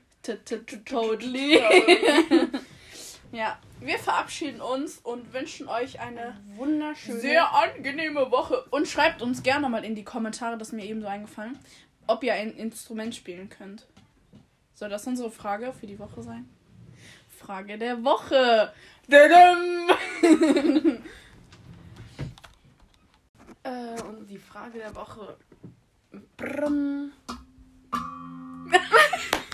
Totally. 0.85 1.61
ja, 3.33 3.59
wir 3.81 3.99
verabschieden 3.99 4.61
uns 4.61 4.99
und 4.99 5.33
wünschen 5.33 5.69
euch 5.69 6.01
eine 6.01 6.41
Wunderschöne. 6.57 7.21
sehr 7.21 7.55
angenehme 7.55 8.31
Woche. 8.31 8.65
Und 8.71 8.89
schreibt 8.89 9.23
uns 9.23 9.43
gerne 9.43 9.69
mal 9.69 9.85
in 9.85 9.95
die 9.95 10.05
Kommentare, 10.05 10.59
das 10.59 10.69
ist 10.69 10.75
mir 10.75 10.85
eben 10.85 11.01
so 11.01 11.07
eingefallen, 11.07 11.59
ob 12.07 12.25
ihr 12.25 12.35
ein 12.35 12.53
Instrument 12.53 13.15
spielen 13.15 13.49
könnt. 13.49 13.87
Soll 14.75 14.89
das 14.89 15.07
unsere 15.07 15.31
Frage 15.31 15.73
für 15.73 15.87
die 15.87 15.99
Woche 15.99 16.23
sein? 16.23 16.49
Frage 17.29 17.79
der 17.79 18.05
Woche. 18.05 18.73
Äh, 23.65 24.01
und 24.03 24.27
die 24.31 24.39
Frage 24.39 24.79
der 24.79 24.95
Woche. 24.95 25.37
Brumm. 26.39 27.13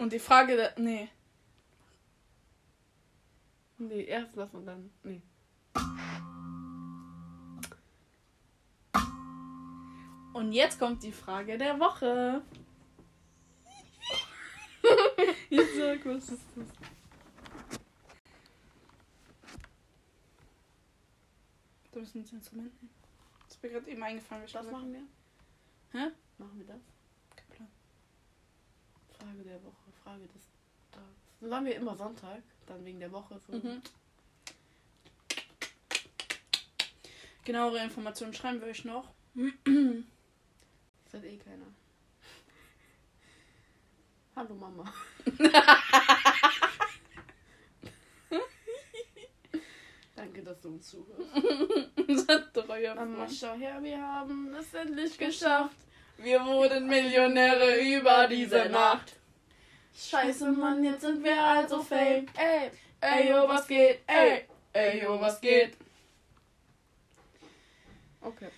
Und 0.00 0.14
die 0.14 0.18
Frage 0.18 0.56
der. 0.56 0.72
Nee. 0.78 1.10
Nee, 3.76 4.04
erst 4.04 4.34
das 4.34 4.54
und 4.54 4.64
dann. 4.64 4.90
Nee. 5.02 5.20
Und 10.32 10.52
jetzt 10.52 10.78
kommt 10.78 11.02
die 11.02 11.12
Frage 11.12 11.58
der 11.58 11.78
Woche. 11.78 12.42
Ich 15.50 15.76
sag, 15.76 16.06
was 16.06 16.30
ist 16.30 16.44
das? 16.54 16.66
Da 21.92 21.98
müssen 21.98 22.14
wir 22.14 22.22
das 22.22 22.32
Instrument 22.32 22.74
nehmen. 22.80 22.94
Das 23.42 23.56
ist 23.56 23.62
mir 23.62 23.68
gerade 23.68 23.90
eben 23.90 24.02
eingefallen. 24.02 24.44
Was 24.50 24.70
machen 24.70 24.92
wir? 24.92 25.02
Hä? 25.92 26.10
Machen 26.38 26.58
wir 26.58 26.66
das? 26.66 26.80
Kein 27.36 27.46
Plan. 27.48 27.68
Frage 29.18 29.42
der 29.42 29.62
Woche, 29.64 29.89
Frage 30.10 30.26
des 30.26 30.42
Tages. 30.90 31.06
Dann 31.40 31.50
waren 31.50 31.64
wir 31.66 31.76
immer 31.76 31.94
Sonntag, 31.94 32.42
dann 32.66 32.84
wegen 32.84 32.98
der 32.98 33.12
Woche. 33.12 33.40
So. 33.46 33.52
Mhm. 33.52 33.80
Genauere 37.44 37.84
Informationen 37.84 38.34
schreiben 38.34 38.60
wir 38.60 38.66
euch 38.68 38.84
noch. 38.84 39.08
Das 41.12 41.20
hat 41.20 41.28
eh 41.28 41.38
keiner. 41.38 41.66
Hallo 44.36 44.54
Mama. 44.54 44.84
Danke, 50.14 50.44
dass 50.44 50.60
du 50.60 50.68
uns 50.68 50.88
zuhörst. 50.88 51.32
Treuer 52.54 52.94
Mama, 52.94 53.26
schau 53.28 53.54
her, 53.54 53.82
wir 53.82 54.00
haben 54.00 54.54
es 54.54 54.72
endlich 54.72 55.18
geschafft. 55.18 55.74
Wir 56.18 56.44
wurden 56.44 56.86
Millionäre 56.86 57.80
über 57.80 58.28
diese 58.28 58.68
Nacht. 58.68 59.19
Scheiße, 60.08 60.50
Mann, 60.52 60.82
jetzt 60.82 61.02
sind 61.02 61.22
wir 61.22 61.42
also 61.42 61.82
fame. 61.82 62.26
Ey, 62.36 62.70
Ey, 63.02 63.30
yo, 63.30 63.48
was 63.48 63.66
geht? 63.66 64.00
Ey, 64.06 64.44
ey, 64.72 65.02
yo, 65.02 65.18
was 65.20 65.40
geht? 65.40 65.76
Okay. 68.20 68.48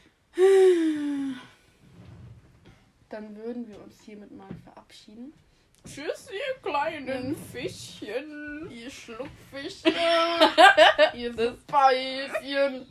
Dann 3.09 3.37
würden 3.37 3.69
wir 3.69 3.81
uns 3.81 4.01
hiermit 4.05 4.33
mal 4.33 4.49
verabschieden. 4.65 5.33
Tschüss, 5.85 6.29
ihr 6.33 6.61
kleinen 6.63 7.37
Fischchen. 7.37 8.69
Ihr 8.71 8.91
Schluckfische, 8.91 9.89
ihr 11.15 11.33
Speischen. 11.33 12.83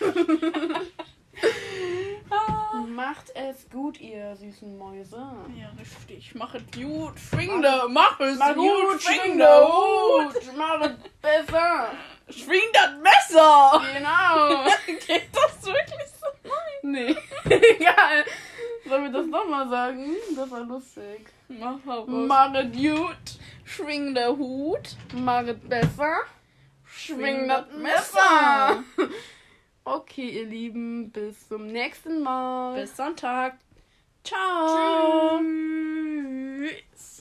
Ah. 0.00 0.80
Macht 2.94 3.30
es 3.34 3.68
gut, 3.70 3.98
ihr 4.00 4.36
süßen 4.36 4.76
Mäuse. 4.76 5.16
Ja, 5.56 5.70
richtig. 5.78 6.34
Mach 6.34 6.54
es 6.54 6.62
gut. 6.74 7.18
Schwingde, 7.18 7.84
mach 7.88 8.20
es 8.20 8.38
Mach 8.38 8.54
gut. 8.54 9.00
schwing 9.00 9.20
Schwingde, 9.20 9.38
der 9.38 9.60
gut. 9.60 10.34
Hut, 10.34 10.56
mach 10.58 10.80
es 10.82 10.92
besser. 11.22 11.90
Schwing 12.28 12.68
das 12.72 12.90
Messer. 13.00 13.82
Genau. 13.94 14.64
Geht 15.06 15.28
das 15.32 15.64
wirklich 15.64 16.08
so? 16.20 16.26
Nee, 16.82 17.16
egal. 17.44 18.24
Sollen 18.86 19.04
wir 19.04 19.12
das 19.20 19.26
nochmal 19.26 19.68
sagen? 19.70 20.16
Das 20.36 20.50
war 20.50 20.60
lustig. 20.60 21.26
Mach 21.48 21.78
aber. 21.86 22.06
Mach 22.10 22.54
es 22.54 22.72
gut, 22.76 23.38
Schwing 23.64 24.14
der 24.14 24.36
Hut. 24.36 24.96
mach 25.14 25.44
es 25.46 25.58
besser. 25.60 26.16
Schwing 26.84 27.48
das 27.48 27.64
Messer. 27.78 28.84
Okay, 29.84 30.28
ihr 30.28 30.46
Lieben, 30.46 31.10
bis 31.10 31.48
zum 31.48 31.66
nächsten 31.66 32.22
Mal. 32.22 32.80
Bis 32.80 32.96
Sonntag. 32.96 33.58
Ciao. 34.22 35.40
Tschüss. 36.58 37.11